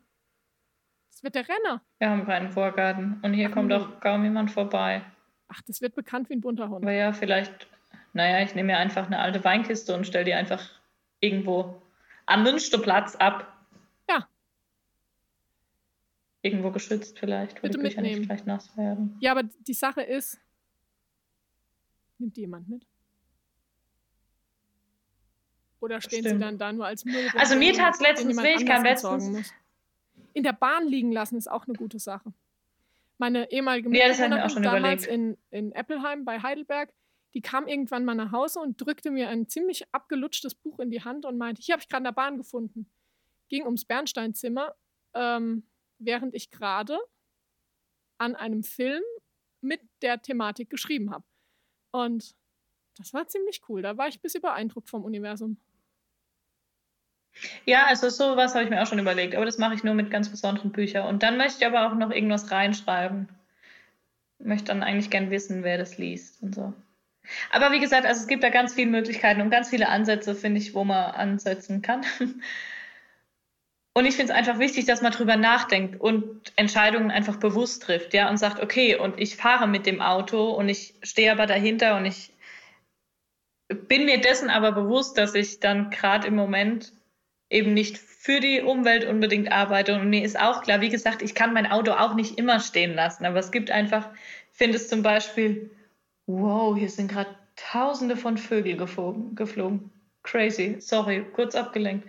Das 1.18 1.24
wird 1.24 1.34
der 1.34 1.48
Renner. 1.48 1.82
Wir 1.98 2.10
haben 2.10 2.26
keinen 2.26 2.52
Vorgarten 2.52 3.18
und 3.22 3.32
hier 3.32 3.48
Ach, 3.50 3.54
kommt 3.54 3.72
auch 3.72 3.98
kaum 3.98 4.22
jemand 4.22 4.52
vorbei. 4.52 5.02
Ach, 5.48 5.60
das 5.66 5.80
wird 5.80 5.96
bekannt 5.96 6.30
wie 6.30 6.34
ein 6.34 6.40
bunter 6.40 6.68
Hund. 6.68 6.84
Aber 6.84 6.92
ja, 6.92 7.12
vielleicht 7.12 7.66
naja, 8.12 8.44
ich 8.44 8.54
nehme 8.54 8.68
mir 8.68 8.78
einfach 8.78 9.06
eine 9.06 9.18
alte 9.18 9.42
Weinkiste 9.42 9.96
und 9.96 10.06
stelle 10.06 10.24
die 10.24 10.34
einfach 10.34 10.70
irgendwo 11.18 11.82
am 12.26 12.44
Münsterplatz 12.44 13.16
ab. 13.16 13.52
Ja. 14.08 14.28
Irgendwo 16.42 16.70
geschützt 16.70 17.18
vielleicht, 17.18 17.58
wo 17.58 17.62
Bitte 17.62 17.78
die 17.78 17.82
Bücher 17.82 18.00
mitnehmen. 18.00 18.18
nicht 18.18 18.26
vielleicht 18.26 18.46
nass 18.46 18.76
werden. 18.76 19.16
Ja, 19.20 19.32
aber 19.32 19.42
die 19.42 19.74
Sache 19.74 20.02
ist, 20.02 20.40
nimmt 22.18 22.36
die 22.36 22.42
jemand 22.42 22.68
mit? 22.68 22.86
Oder 25.80 26.00
stehen 26.00 26.20
Stimmt. 26.20 26.40
sie 26.40 26.44
dann 26.44 26.58
da 26.58 26.72
nur 26.72 26.86
als 26.86 27.04
Müll? 27.04 27.28
Also 27.36 27.56
mir 27.56 27.72
tat 27.72 27.94
es 27.94 28.00
letztens 28.00 28.40
weh, 28.40 28.54
ich 28.54 28.66
kann 28.66 28.84
letztens... 28.84 29.52
In 30.38 30.44
der 30.44 30.52
Bahn 30.52 30.86
liegen 30.86 31.10
lassen 31.10 31.36
ist 31.36 31.50
auch 31.50 31.66
eine 31.66 31.76
gute 31.76 31.98
Sache. 31.98 32.32
Meine 33.18 33.50
ehemalige 33.50 33.92
ja, 33.92 34.06
Mitbewohnerin 34.06 34.62
damals 34.62 35.04
in, 35.04 35.36
in 35.50 35.72
Eppelheim 35.72 36.24
bei 36.24 36.40
Heidelberg, 36.40 36.94
die 37.34 37.40
kam 37.40 37.66
irgendwann 37.66 38.04
mal 38.04 38.14
nach 38.14 38.30
Hause 38.30 38.60
und 38.60 38.80
drückte 38.80 39.10
mir 39.10 39.30
ein 39.30 39.48
ziemlich 39.48 39.92
abgelutschtes 39.92 40.54
Buch 40.54 40.78
in 40.78 40.92
die 40.92 41.02
Hand 41.02 41.26
und 41.26 41.38
meinte, 41.38 41.60
hier 41.60 41.72
habe 41.72 41.82
ich 41.82 41.88
gerade 41.88 42.02
in 42.02 42.04
der 42.04 42.12
Bahn 42.12 42.36
gefunden. 42.36 42.88
Ging 43.48 43.64
ums 43.64 43.84
Bernsteinzimmer, 43.84 44.76
ähm, 45.14 45.66
während 45.98 46.36
ich 46.36 46.52
gerade 46.52 46.96
an 48.18 48.36
einem 48.36 48.62
Film 48.62 49.02
mit 49.60 49.80
der 50.02 50.22
Thematik 50.22 50.70
geschrieben 50.70 51.10
habe. 51.10 51.24
Und 51.90 52.36
das 52.96 53.12
war 53.12 53.26
ziemlich 53.26 53.62
cool. 53.68 53.82
Da 53.82 53.96
war 53.96 54.06
ich 54.06 54.18
ein 54.18 54.22
bisschen 54.22 54.42
beeindruckt 54.42 54.88
vom 54.88 55.02
Universum. 55.02 55.56
Ja, 57.64 57.86
also 57.86 58.08
sowas 58.08 58.54
habe 58.54 58.64
ich 58.64 58.70
mir 58.70 58.82
auch 58.82 58.86
schon 58.86 58.98
überlegt, 58.98 59.34
aber 59.34 59.44
das 59.44 59.58
mache 59.58 59.74
ich 59.74 59.84
nur 59.84 59.94
mit 59.94 60.10
ganz 60.10 60.28
besonderen 60.28 60.72
Büchern. 60.72 61.06
Und 61.06 61.22
dann 61.22 61.36
möchte 61.36 61.58
ich 61.60 61.66
aber 61.66 61.86
auch 61.86 61.94
noch 61.94 62.10
irgendwas 62.10 62.50
reinschreiben. 62.50 63.28
Möchte 64.38 64.66
dann 64.66 64.82
eigentlich 64.82 65.10
gern 65.10 65.30
wissen, 65.30 65.64
wer 65.64 65.78
das 65.78 65.98
liest 65.98 66.42
und 66.42 66.54
so. 66.54 66.72
Aber 67.50 67.72
wie 67.72 67.80
gesagt, 67.80 68.06
also 68.06 68.20
es 68.20 68.26
gibt 68.26 68.42
da 68.42 68.50
ganz 68.50 68.74
viele 68.74 68.90
Möglichkeiten 68.90 69.40
und 69.40 69.50
ganz 69.50 69.70
viele 69.70 69.88
Ansätze, 69.88 70.34
finde 70.34 70.60
ich, 70.60 70.74
wo 70.74 70.84
man 70.84 71.12
ansetzen 71.12 71.82
kann. 71.82 72.04
Und 73.94 74.06
ich 74.06 74.14
finde 74.14 74.32
es 74.32 74.38
einfach 74.38 74.60
wichtig, 74.60 74.84
dass 74.84 75.02
man 75.02 75.10
drüber 75.10 75.34
nachdenkt 75.34 76.00
und 76.00 76.52
Entscheidungen 76.54 77.10
einfach 77.10 77.34
bewusst 77.34 77.82
trifft, 77.82 78.14
ja, 78.14 78.30
und 78.30 78.36
sagt, 78.36 78.62
okay, 78.62 78.94
und 78.94 79.18
ich 79.18 79.34
fahre 79.34 79.66
mit 79.66 79.86
dem 79.86 80.00
Auto 80.00 80.52
und 80.52 80.68
ich 80.68 80.94
stehe 81.02 81.32
aber 81.32 81.46
dahinter 81.46 81.96
und 81.96 82.06
ich 82.06 82.32
bin 83.68 84.04
mir 84.04 84.20
dessen 84.20 84.50
aber 84.50 84.70
bewusst, 84.70 85.18
dass 85.18 85.34
ich 85.34 85.58
dann 85.58 85.90
gerade 85.90 86.28
im 86.28 86.36
Moment 86.36 86.92
eben 87.50 87.74
nicht 87.74 87.98
für 87.98 88.40
die 88.40 88.60
Umwelt 88.60 89.04
unbedingt 89.04 89.50
arbeite. 89.50 89.94
Und 89.94 90.10
mir 90.10 90.24
ist 90.24 90.38
auch 90.38 90.62
klar, 90.62 90.80
wie 90.80 90.90
gesagt, 90.90 91.22
ich 91.22 91.34
kann 91.34 91.52
mein 91.52 91.70
Auto 91.70 91.92
auch 91.92 92.14
nicht 92.14 92.38
immer 92.38 92.60
stehen 92.60 92.94
lassen, 92.94 93.24
aber 93.24 93.38
es 93.38 93.50
gibt 93.50 93.70
einfach, 93.70 94.08
finde 94.52 94.76
es 94.76 94.88
zum 94.88 95.02
Beispiel 95.02 95.70
Wow, 96.28 96.76
hier 96.76 96.90
sind 96.90 97.10
gerade 97.10 97.34
tausende 97.56 98.14
von 98.14 98.36
Vögeln 98.36 98.76
geflogen, 98.76 99.34
geflogen. 99.34 99.90
Crazy, 100.22 100.76
sorry, 100.78 101.24
kurz 101.32 101.54
abgelenkt. 101.54 102.06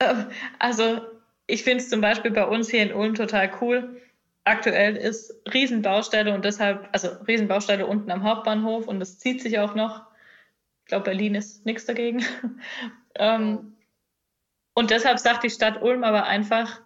Ähm, 0.00 0.26
also, 0.58 1.00
ich 1.46 1.62
finde 1.62 1.84
es 1.84 1.88
zum 1.88 2.00
Beispiel 2.00 2.32
bei 2.32 2.44
uns 2.44 2.68
hier 2.68 2.82
in 2.82 2.92
Ulm 2.92 3.14
total 3.14 3.52
cool. 3.60 4.02
Aktuell 4.42 4.96
ist 4.96 5.32
Riesenbaustelle 5.52 6.34
und 6.34 6.44
deshalb, 6.44 6.88
also 6.90 7.08
Riesenbaustelle 7.28 7.86
unten 7.86 8.10
am 8.10 8.24
Hauptbahnhof 8.24 8.88
und 8.88 8.98
das 8.98 9.20
zieht 9.20 9.40
sich 9.40 9.60
auch 9.60 9.76
noch. 9.76 10.02
Ich 10.82 10.88
glaube, 10.88 11.04
Berlin 11.04 11.36
ist 11.36 11.64
nichts 11.64 11.86
dagegen. 11.86 12.24
ähm, 13.14 13.75
und 14.76 14.90
deshalb 14.90 15.18
sagt 15.18 15.42
die 15.42 15.48
Stadt 15.48 15.80
Ulm 15.80 16.04
aber 16.04 16.24
einfach, 16.26 16.82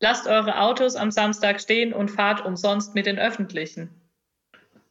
lasst 0.00 0.26
eure 0.26 0.60
Autos 0.60 0.96
am 0.96 1.10
Samstag 1.10 1.58
stehen 1.58 1.94
und 1.94 2.10
fahrt 2.10 2.44
umsonst 2.44 2.94
mit 2.94 3.06
den 3.06 3.18
öffentlichen. 3.18 3.88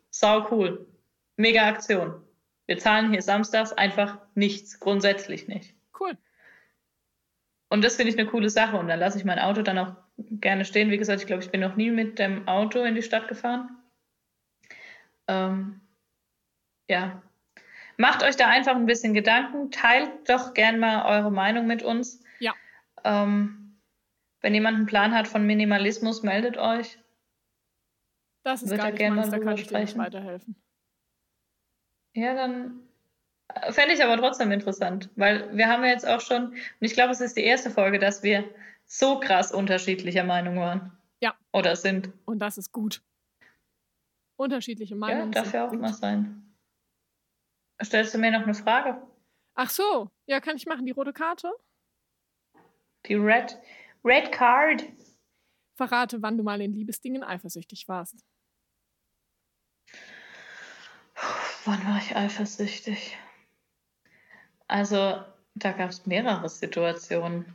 Sau 0.10 0.50
cool. 0.50 0.88
Mega 1.38 1.68
Aktion. 1.68 2.20
Wir 2.66 2.80
zahlen 2.80 3.12
hier 3.12 3.22
samstags 3.22 3.74
einfach 3.74 4.18
nichts, 4.34 4.80
grundsätzlich 4.80 5.48
nicht. 5.48 5.76
Cool. 6.00 6.18
Und 7.70 7.84
das 7.84 7.98
finde 7.98 8.12
ich 8.12 8.20
eine 8.20 8.28
coole 8.28 8.50
Sache. 8.50 8.76
Und 8.78 8.88
dann 8.88 9.00
lasse 9.00 9.20
ich 9.20 9.24
mein 9.24 9.38
Auto 9.38 9.62
dann 9.62 9.78
auch 9.78 9.96
gerne 10.18 10.66
stehen. 10.66 10.90
Wie 10.90 10.98
gesagt, 10.98 11.22
ich 11.22 11.28
glaube, 11.28 11.44
ich 11.44 11.52
bin 11.52 11.62
noch 11.62 11.76
nie 11.76 11.92
mit 11.92 12.18
dem 12.18 12.48
Auto 12.48 12.84
in 12.84 12.96
die 12.96 13.04
Stadt 13.04 13.28
gefahren. 13.28 13.70
Ähm, 15.28 15.80
ja. 16.90 17.22
Macht 17.98 18.24
euch 18.24 18.36
da 18.36 18.48
einfach 18.50 18.76
ein 18.76 18.86
bisschen 18.86 19.14
Gedanken. 19.14 19.72
Teilt 19.72 20.30
doch 20.30 20.54
gern 20.54 20.80
mal 20.80 21.06
eure 21.06 21.32
Meinung 21.32 21.68
mit 21.68 21.84
uns. 21.84 22.22
Ja. 22.40 22.54
Ähm, 23.04 23.80
wenn 24.42 24.54
jemand 24.54 24.78
einen 24.78 24.86
Plan 24.88 25.14
hat 25.14 25.28
von 25.28 25.46
Minimalismus, 25.46 26.24
meldet 26.24 26.58
euch. 26.58 27.00
Das 28.44 28.62
ist 28.62 28.70
Wird 28.72 28.80
gar 28.80 28.88
da 28.88 28.92
nicht 28.92 29.00
gerne 29.00 29.16
meins, 29.18 29.32
mal 29.32 29.38
da 29.40 29.44
kann 29.44 29.54
ich 29.56 29.62
dir 29.64 29.68
sprechen. 29.70 30.00
weiterhelfen. 30.00 30.56
Ja, 32.16 32.34
dann 32.36 32.80
äh, 33.48 33.72
fände 33.72 33.94
ich 33.94 34.04
aber 34.04 34.18
trotzdem 34.18 34.52
interessant, 34.52 35.10
weil 35.16 35.56
wir 35.56 35.68
haben 35.68 35.84
ja 35.84 35.92
jetzt 35.92 36.08
auch 36.08 36.20
schon, 36.22 36.48
und 36.52 36.58
ich 36.82 36.94
glaube, 36.94 37.12
es 37.12 37.22
ist 37.22 37.38
die 37.38 37.44
erste 37.44 37.72
Folge, 37.72 38.00
dass 38.00 38.22
wir 38.22 38.44
so 38.86 39.20
krass 39.20 39.52
unterschiedlicher 39.54 40.24
Meinung 40.26 40.58
waren. 40.58 40.92
Ja. 41.22 41.36
Oder 41.54 41.76
sind. 41.78 42.12
Und 42.26 42.40
das 42.40 42.58
ist 42.58 42.72
gut. 42.74 43.02
Unterschiedliche 44.36 44.96
Ja, 44.96 45.00
Meinungen. 45.00 45.32
darf 45.32 45.46
sind 45.46 45.54
ja 45.54 45.66
auch 45.68 45.70
gut. 45.72 45.80
mal 45.80 45.94
sein. 45.94 46.43
Stellst 47.84 48.14
du 48.14 48.18
mir 48.18 48.32
noch 48.32 48.44
eine 48.44 48.54
Frage? 48.54 49.02
Ach 49.56 49.70
so, 49.70 50.10
ja, 50.26 50.40
kann 50.40 50.56
ich 50.56 50.66
machen. 50.66 50.86
Die 50.86 50.92
rote 50.92 51.14
Karte? 51.14 51.52
Die 53.06 53.16
Red, 53.16 53.58
Red 54.04 54.32
Card. 54.32 54.84
Verrate, 55.76 56.22
wann 56.22 56.38
du 56.38 56.44
mal 56.44 56.62
in 56.62 56.74
Liebesdingen 56.74 57.24
eifersüchtig 57.24 57.88
warst. 57.88 58.24
Wann 61.66 61.86
war 61.88 61.98
ich 61.98 62.16
eifersüchtig? 62.16 63.18
Also, 64.68 65.24
da 65.56 65.72
gab 65.72 65.90
es 65.90 66.06
mehrere 66.06 66.50
Situationen. 66.50 67.54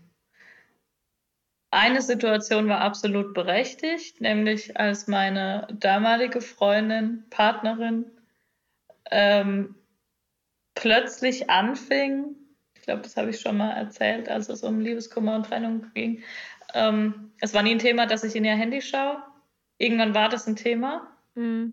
Eine 1.70 2.01
Situation 2.01 2.68
war 2.68 2.81
absolut 2.81 3.35
berechtigt, 3.35 4.20
nämlich 4.20 4.79
als 4.79 5.07
meine 5.07 5.68
damalige 5.70 6.41
Freundin, 6.41 7.26
Partnerin, 7.29 8.11
ähm, 9.11 9.74
plötzlich 10.79 11.51
anfing, 11.51 12.37
ich 12.74 12.83
glaube, 12.83 13.03
das 13.03 13.16
habe 13.16 13.31
ich 13.31 13.41
schon 13.41 13.57
mal 13.57 13.72
erzählt, 13.72 14.29
als 14.29 14.49
es 14.49 14.62
um 14.62 14.79
Liebeskummer 14.79 15.35
und 15.35 15.47
Trennung 15.47 15.91
ging. 15.93 16.22
Ähm, 16.72 17.33
es 17.41 17.53
war 17.53 17.62
nie 17.62 17.72
ein 17.72 17.81
Thema, 17.81 18.07
dass 18.07 18.22
ich 18.22 18.37
in 18.37 18.45
ihr 18.45 18.55
Handy 18.55 18.81
schaue. 18.81 19.22
Irgendwann 19.79 20.14
war 20.14 20.29
das 20.29 20.47
ein 20.47 20.57
Thema 20.57 21.12
Mhm. 21.35 21.72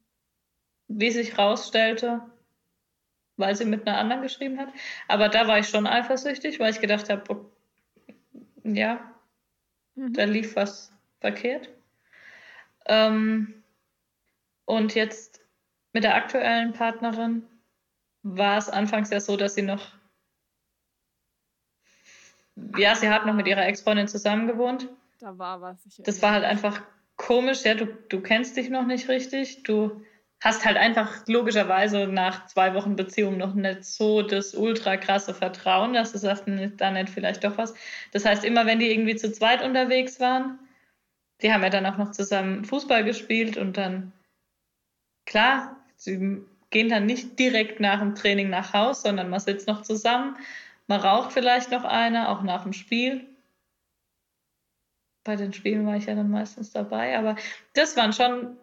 wie 0.88 1.12
sich 1.12 1.38
rausstellte, 1.38 2.22
weil 3.38 3.56
sie 3.56 3.66
mit 3.66 3.88
einer 3.88 3.98
anderen 3.98 4.22
geschrieben 4.22 4.60
hat. 4.60 4.70
Aber 5.08 5.30
da 5.30 5.48
war 5.48 5.60
ich 5.60 5.70
schon 5.70 5.88
eifersüchtig, 5.88 6.60
weil 6.60 6.72
ich 6.72 6.82
gedacht 6.82 7.10
habe, 7.10 7.46
ja, 8.64 9.00
Mhm. 9.96 10.14
da 10.14 10.24
lief 10.24 10.56
was 10.56 10.92
verkehrt. 11.22 11.70
Ähm, 12.88 13.64
und 14.66 14.96
jetzt 14.96 15.42
mit 15.94 16.04
der 16.04 16.16
aktuellen 16.16 16.74
Partnerin 16.74 17.44
war 18.26 18.58
es 18.58 18.70
anfangs 18.70 19.12
ja 19.12 19.20
so, 19.20 19.38
dass 19.38 19.54
sie 19.54 19.62
noch, 19.62 19.88
ja, 22.78 22.96
sie 22.96 23.10
hat 23.10 23.26
noch 23.26 23.36
mit 23.36 23.48
ihrer 23.48 23.66
Ex-Freundin 23.68 24.08
zusammengewohnt. 24.08 24.90
Da 25.20 25.38
war 25.38 25.62
was. 25.62 25.86
Ich 25.86 26.02
Das 26.04 26.22
war 26.24 26.32
halt 26.32 26.44
einfach 26.44 26.82
komisch, 27.18 27.64
ja, 27.64 27.76
du, 27.76 27.86
du 27.86 28.22
kennst 28.22 28.58
dich 28.58 28.70
noch 28.70 28.86
nicht 28.88 29.08
richtig, 29.10 29.64
du 29.64 30.04
hast 30.42 30.66
halt 30.66 30.76
einfach 30.76 31.28
logischerweise 31.28 32.08
nach 32.08 32.48
zwei 32.48 32.74
Wochen 32.74 32.96
Beziehung 32.96 33.38
noch 33.38 33.54
nicht 33.54 33.86
so 33.86 34.24
das 34.24 34.56
ultra 34.56 34.98
krasse 34.98 35.34
Vertrauen, 35.34 35.94
dass 35.94 36.12
du 36.12 36.18
sagst, 36.18 36.46
da 36.48 36.92
nicht 36.92 37.10
vielleicht 37.10 37.44
doch 37.44 37.58
was. 37.58 37.76
Das 38.12 38.26
heißt, 38.26 38.44
immer 38.44 38.66
wenn 38.66 38.80
die 38.80 38.92
irgendwie 38.92 39.16
zu 39.16 39.32
zweit 39.32 39.64
unterwegs 39.64 40.20
waren, 40.20 40.60
die 41.42 41.54
haben 41.54 41.64
ja 41.64 41.70
dann 41.70 41.86
auch 41.86 41.98
noch 41.98 42.12
zusammen 42.12 42.66
Fußball 42.66 43.04
gespielt 43.04 43.56
und 43.56 43.78
dann, 43.78 44.14
klar, 45.26 45.78
sie 45.96 46.44
gehen 46.76 46.90
dann 46.90 47.06
nicht 47.06 47.40
direkt 47.40 47.80
nach 47.80 48.00
dem 48.00 48.16
Training 48.16 48.50
nach 48.50 48.74
Haus, 48.74 49.02
sondern 49.02 49.30
man 49.30 49.40
sitzt 49.40 49.66
noch 49.66 49.82
zusammen, 49.82 50.36
man 50.88 51.00
raucht 51.00 51.32
vielleicht 51.32 51.72
noch 51.72 51.86
eine, 51.86 52.28
auch 52.28 52.42
nach 52.42 52.64
dem 52.64 52.74
Spiel 52.74 53.26
bei 55.24 55.38
den 55.38 55.54
Spielen 55.54 55.88
war 55.88 55.96
ich 55.96 56.08
ja 56.08 56.16
dann 56.16 56.30
meistens 56.30 56.72
dabei, 56.72 57.18
aber 57.18 57.38
das 57.76 57.96
waren 57.96 58.12
schon, 58.12 58.58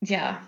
ja, 0.00 0.42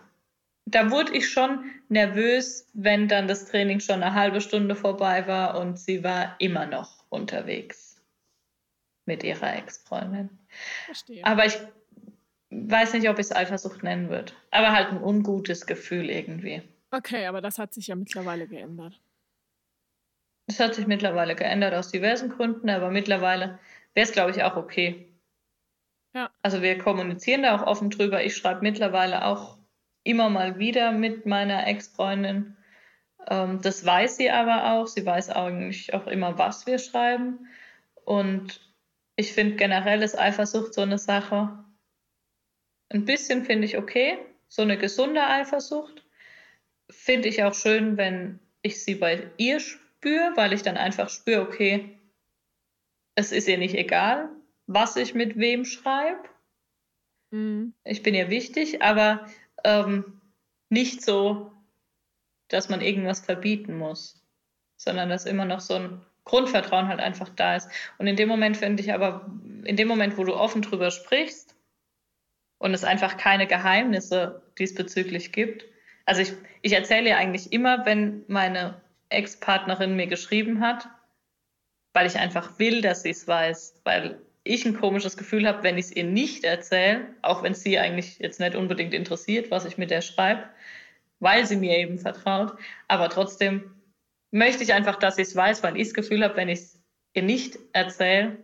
da 0.65 0.91
wurde 0.91 1.17
ich 1.17 1.31
schon 1.31 1.71
nervös, 1.89 2.69
wenn 2.75 3.07
dann 3.07 3.29
das 3.29 3.47
Training 3.47 3.79
schon 3.79 4.03
eine 4.03 4.15
halbe 4.15 4.41
Stunde 4.41 4.75
vorbei 4.75 5.29
war 5.29 5.61
und 5.61 5.79
sie 5.79 6.03
war 6.03 6.35
immer 6.41 6.67
noch 6.67 7.05
unterwegs 7.09 8.03
mit 9.05 9.23
ihrer 9.23 9.55
Ex-Freundin. 9.55 10.29
Aber 11.23 11.47
ich 11.47 11.57
weiß 12.51 12.95
nicht, 12.95 13.09
ob 13.09 13.19
ich 13.19 13.27
es 13.27 13.37
Eifersucht 13.37 13.83
nennen 13.83 14.09
würde. 14.09 14.33
Aber 14.51 14.73
halt 14.73 14.89
ein 14.89 15.03
ungutes 15.03 15.67
Gefühl 15.67 16.11
irgendwie. 16.11 16.63
Okay, 16.91 17.27
aber 17.27 17.41
das 17.41 17.59
hat 17.59 17.75
sich 17.75 17.89
ja 17.89 17.97
mittlerweile 17.97 18.47
geändert. 18.47 19.01
Das 20.47 20.61
hat 20.61 20.75
sich 20.75 20.87
mittlerweile 20.87 21.35
geändert 21.35 21.75
aus 21.75 21.91
diversen 21.91 22.31
Gründen, 22.31 22.71
aber 22.71 22.91
mittlerweile 22.91 23.59
wäre 23.95 24.07
es, 24.07 24.13
glaube 24.13 24.31
ich, 24.31 24.43
auch 24.45 24.57
okay. 24.57 25.09
Ja. 26.15 26.31
Also 26.43 26.63
wir 26.63 26.79
kommunizieren 26.79 27.43
da 27.43 27.57
auch 27.57 27.67
offen 27.67 27.91
drüber. 27.91 28.25
Ich 28.25 28.37
schreibe 28.37 28.63
mittlerweile 28.63 29.25
auch 29.25 29.59
immer 30.05 30.31
mal 30.31 30.59
wieder 30.59 30.93
mit 30.93 31.27
meiner 31.27 31.67
Ex-Freundin. 31.67 32.57
Ähm, 33.29 33.61
das 33.61 33.85
weiß 33.85 34.17
sie 34.17 34.31
aber 34.31 34.73
auch. 34.73 34.87
Sie 34.87 35.05
weiß 35.05 35.31
eigentlich 35.31 35.93
auch 35.95 36.07
immer, 36.07 36.39
was 36.39 36.67
wir 36.67 36.79
schreiben. 36.79 37.49
Und 38.05 38.61
ich 39.17 39.33
finde 39.33 39.57
generell 39.57 40.03
ist 40.03 40.19
Eifersucht 40.19 40.75
so 40.75 40.83
eine 40.83 40.99
Sache. 40.99 41.66
Ein 42.89 43.05
bisschen 43.05 43.45
finde 43.45 43.67
ich 43.67 43.77
okay. 43.79 44.19
So 44.49 44.63
eine 44.63 44.79
gesunde 44.79 45.27
Eifersucht. 45.27 46.05
Finde 46.89 47.29
ich 47.29 47.43
auch 47.43 47.55
schön, 47.55 47.97
wenn 47.97 48.39
ich 48.63 48.83
sie 48.83 48.95
bei 48.95 49.31
ihr 49.39 49.61
spüre, 49.61 50.33
weil 50.37 50.53
ich 50.53 50.63
dann 50.63 50.77
einfach 50.77 51.09
spüre, 51.09 51.43
okay, 51.43 51.99
es 53.17 53.33
ist 53.33 53.49
ihr 53.49 53.59
nicht 53.59 53.75
egal, 53.75 54.29
was 54.67 54.97
ich 54.97 55.15
mit 55.15 55.37
wem 55.39 55.65
schreibe. 55.65 56.23
Mhm. 57.31 57.75
Ich 57.85 58.03
bin 58.03 58.15
ihr 58.15 58.31
wichtig, 58.31 58.83
aber 58.83 59.27
ähm, 59.65 60.21
nicht 60.69 61.03
so, 61.03 61.51
dass 62.49 62.69
man 62.69 62.81
irgendwas 62.81 63.21
verbieten 63.21 63.77
muss, 63.77 64.23
sondern 64.77 65.09
dass 65.09 65.27
immer 65.27 65.45
noch 65.45 65.61
so 65.61 65.75
ein 65.75 66.01
Grundvertrauen 66.25 66.89
halt 66.89 67.01
einfach 67.01 67.29
da 67.31 67.57
ist. 67.57 67.69
Und 67.99 68.07
in 68.07 68.17
dem 68.17 68.29
Moment 68.29 68.57
finde 68.57 68.83
ich 68.83 68.93
aber, 68.93 69.29
in 69.65 69.77
dem 69.77 69.89
Moment, 69.89 70.17
wo 70.19 70.25
du 70.25 70.35
offen 70.35 70.63
drüber 70.63 70.91
sprichst 70.91 71.56
und 72.59 72.75
es 72.75 72.85
einfach 72.85 73.17
keine 73.17 73.47
Geheimnisse 73.47 74.43
diesbezüglich 74.59 75.33
gibt, 75.33 75.65
also 76.07 76.23
ich, 76.23 76.33
ich 76.63 76.73
erzähle 76.73 77.11
ihr 77.11 77.19
eigentlich 77.19 77.53
immer, 77.53 77.85
wenn 77.85 78.25
meine 78.29 78.81
Ex-Partnerin 79.09 79.97
mir 79.97 80.07
geschrieben 80.07 80.61
hat, 80.61 80.89
weil 81.93 82.07
ich 82.07 82.17
einfach 82.17 82.59
will, 82.59 82.81
dass 82.81 83.03
sie 83.03 83.11
es 83.11 83.27
weiß, 83.27 83.81
weil 83.85 84.21
ich 84.45 84.65
ein 84.65 84.79
komisches 84.79 85.17
Gefühl 85.17 85.47
habe, 85.49 85.65
wenn 85.65 85.77
ich 85.77 85.87
es 85.87 85.97
ihr 85.97 86.05
nicht 86.05 86.45
erzähle, 86.45 87.07
auch 87.23 87.43
wenn 87.43 87.53
es 87.53 87.63
sie 87.63 87.79
eigentlich 87.79 88.19
jetzt 88.21 88.39
nicht 88.39 88.55
unbedingt 88.55 88.95
interessiert, 88.95 89.51
was 89.51 89.65
ich 89.65 89.79
mit 89.79 89.91
der 89.91 90.01
schreibe, 90.01 90.45
weil 91.19 91.45
sie 91.47 91.57
mir 91.57 91.77
eben 91.77 91.99
vertraut, 91.99 92.57
aber 92.87 93.09
trotzdem 93.09 93.73
möchte 94.31 94.63
ich 94.63 94.73
einfach, 94.73 94.97
dass 94.97 95.17
sie 95.17 95.23
es 95.23 95.35
weiß, 95.35 95.63
weil 95.63 95.77
ich 95.77 95.89
das 95.89 95.95
Gefühl 95.95 96.23
habe, 96.23 96.37
wenn 96.37 96.49
ich 96.49 96.61
es 96.61 96.83
ihr 97.15 97.23
nicht 97.23 97.59
erzähle, 97.73 98.37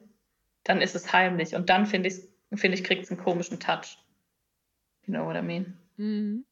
dann 0.64 0.80
ist 0.80 0.94
es 0.94 1.12
heimlich. 1.12 1.54
Und 1.54 1.68
dann 1.68 1.86
finde 1.86 2.08
ich, 2.08 2.14
finde 2.58 2.76
ich, 2.78 2.84
kriegt 2.84 3.04
es 3.04 3.10
einen 3.10 3.20
komischen 3.20 3.58
Touch. 3.60 3.98
You 5.06 5.14
know 5.14 5.26
what 5.26 5.36
I 5.36 5.42
mean? 5.42 5.76
Mhm. 5.96 6.44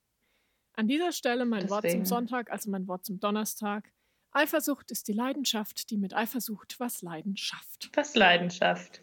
An 0.74 0.88
dieser 0.88 1.12
Stelle 1.12 1.44
mein 1.44 1.68
Wort 1.68 1.82
zum 1.82 1.88
Deswegen. 1.88 2.04
Sonntag, 2.06 2.50
also 2.50 2.70
mein 2.70 2.86
Wort 2.88 3.04
zum 3.04 3.20
Donnerstag. 3.20 3.90
Eifersucht 4.32 4.90
ist 4.90 5.08
die 5.08 5.12
Leidenschaft, 5.12 5.90
die 5.90 5.96
mit 5.96 6.14
Eifersucht 6.14 6.78
was 6.78 7.02
Leiden 7.02 7.36
schafft. 7.36 7.90
Was 7.94 8.14
Leidenschaft. 8.14 9.02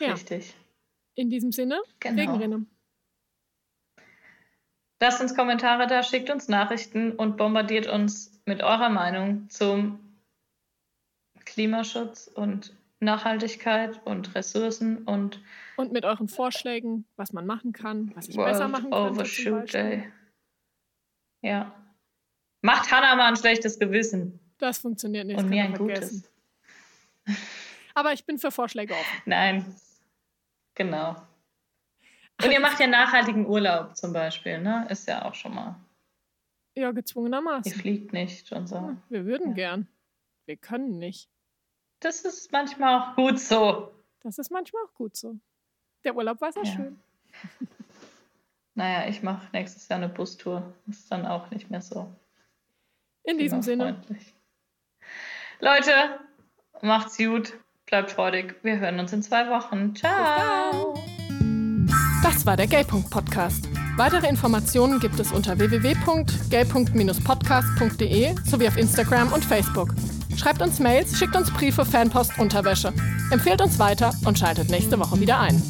Ja. 0.00 0.12
Richtig. 0.12 0.54
In 1.14 1.30
diesem 1.30 1.52
Sinne, 1.52 1.80
Genau. 2.00 2.20
Regenrinne. 2.20 2.66
Lasst 5.00 5.20
uns 5.20 5.34
Kommentare 5.36 5.86
da, 5.86 6.02
schickt 6.02 6.28
uns 6.30 6.48
Nachrichten 6.48 7.12
und 7.12 7.36
bombardiert 7.36 7.86
uns 7.86 8.32
mit 8.46 8.62
eurer 8.62 8.88
Meinung 8.88 9.48
zum 9.48 10.00
Klimaschutz 11.44 12.26
und 12.26 12.74
Nachhaltigkeit 13.00 14.04
und 14.06 14.34
Ressourcen 14.34 15.04
und 15.04 15.40
Und 15.76 15.92
mit 15.92 16.04
euren 16.04 16.28
Vorschlägen, 16.28 17.06
was 17.16 17.32
man 17.32 17.46
machen 17.46 17.72
kann, 17.72 18.10
was 18.16 18.28
ich 18.28 18.36
besser 18.36 18.60
World 18.60 18.70
machen 18.72 18.90
könnte. 18.90 19.06
zum 19.06 19.16
Overshoot. 19.54 19.72
Day. 19.74 20.12
Ja. 21.42 21.72
Macht 22.62 22.90
Hannah 22.90 23.14
mal 23.14 23.28
ein 23.28 23.36
schlechtes 23.36 23.78
Gewissen 23.78 24.40
Das 24.58 24.78
funktioniert 24.78 25.26
nicht. 25.26 25.38
und 25.38 25.48
mir 25.48 25.62
ein 25.64 25.70
ihr 25.72 25.76
vergessen. 25.76 26.24
gutes. 27.26 27.36
Aber 27.94 28.12
ich 28.12 28.24
bin 28.24 28.38
für 28.38 28.50
Vorschläge 28.50 28.94
offen. 28.94 29.22
Nein. 29.26 29.76
Genau. 30.74 31.16
Und 32.44 32.52
ihr 32.52 32.60
macht 32.60 32.78
ja 32.78 32.86
nachhaltigen 32.86 33.46
Urlaub 33.46 33.96
zum 33.96 34.12
Beispiel, 34.12 34.60
ne? 34.60 34.86
Ist 34.90 35.08
ja 35.08 35.24
auch 35.24 35.34
schon 35.34 35.54
mal. 35.56 35.74
Ja, 36.76 36.88
Ihr 36.88 36.92
gezwungenermaßen. 36.92 37.72
fliegt 37.72 38.12
nicht 38.12 38.52
und 38.52 38.68
so. 38.68 38.76
Ja, 38.76 38.96
wir 39.08 39.24
würden 39.26 39.48
Ja. 39.50 39.54
gern. 39.54 39.88
Wir 40.46 40.56
können 40.56 40.98
nicht. 40.98 41.28
Das 42.00 42.22
ist 42.22 42.52
manchmal 42.52 43.00
auch 43.00 43.16
gut 43.16 43.38
so. 43.38 43.92
Das 44.20 44.38
ist 44.38 44.50
manchmal 44.50 44.82
auch 44.84 44.94
gut 44.94 45.16
so. 45.16 45.36
Der 46.04 46.14
Urlaub 46.14 46.40
war 46.40 46.52
sehr 46.52 46.64
ja. 46.64 46.72
schön. 46.72 47.00
Naja, 48.78 49.08
ich 49.08 49.22
mache 49.24 49.48
nächstes 49.52 49.88
Jahr 49.88 49.98
eine 49.98 50.08
Bustour. 50.08 50.62
Ist 50.86 51.10
dann 51.10 51.26
auch 51.26 51.50
nicht 51.50 51.68
mehr 51.68 51.80
so. 51.80 52.14
In 53.24 53.36
diesem 53.36 53.60
Sinne. 53.60 54.00
Leute, 55.58 55.90
macht's 56.80 57.18
gut, 57.18 57.54
bleibt 57.86 58.12
freudig. 58.12 58.54
Wir 58.62 58.78
hören 58.78 59.00
uns 59.00 59.12
in 59.12 59.24
zwei 59.24 59.50
Wochen. 59.50 59.96
Ciao. 59.96 60.94
Das 62.22 62.46
war 62.46 62.56
der 62.56 62.68
Gaypunkt 62.68 63.10
Podcast. 63.10 63.68
Weitere 63.96 64.28
Informationen 64.28 65.00
gibt 65.00 65.18
es 65.18 65.32
unter 65.32 65.58
www.gaypunkt-podcast.de 65.58 68.36
sowie 68.44 68.68
auf 68.68 68.76
Instagram 68.76 69.32
und 69.32 69.44
Facebook. 69.44 69.92
Schreibt 70.38 70.62
uns 70.62 70.78
Mails, 70.78 71.18
schickt 71.18 71.34
uns 71.34 71.50
Briefe, 71.50 71.84
Fanpost, 71.84 72.38
Unterwäsche. 72.38 72.92
Empfehlt 73.32 73.60
uns 73.60 73.80
weiter 73.80 74.14
und 74.24 74.38
schaltet 74.38 74.70
nächste 74.70 74.96
Woche 75.00 75.18
wieder 75.18 75.40
ein. 75.40 75.60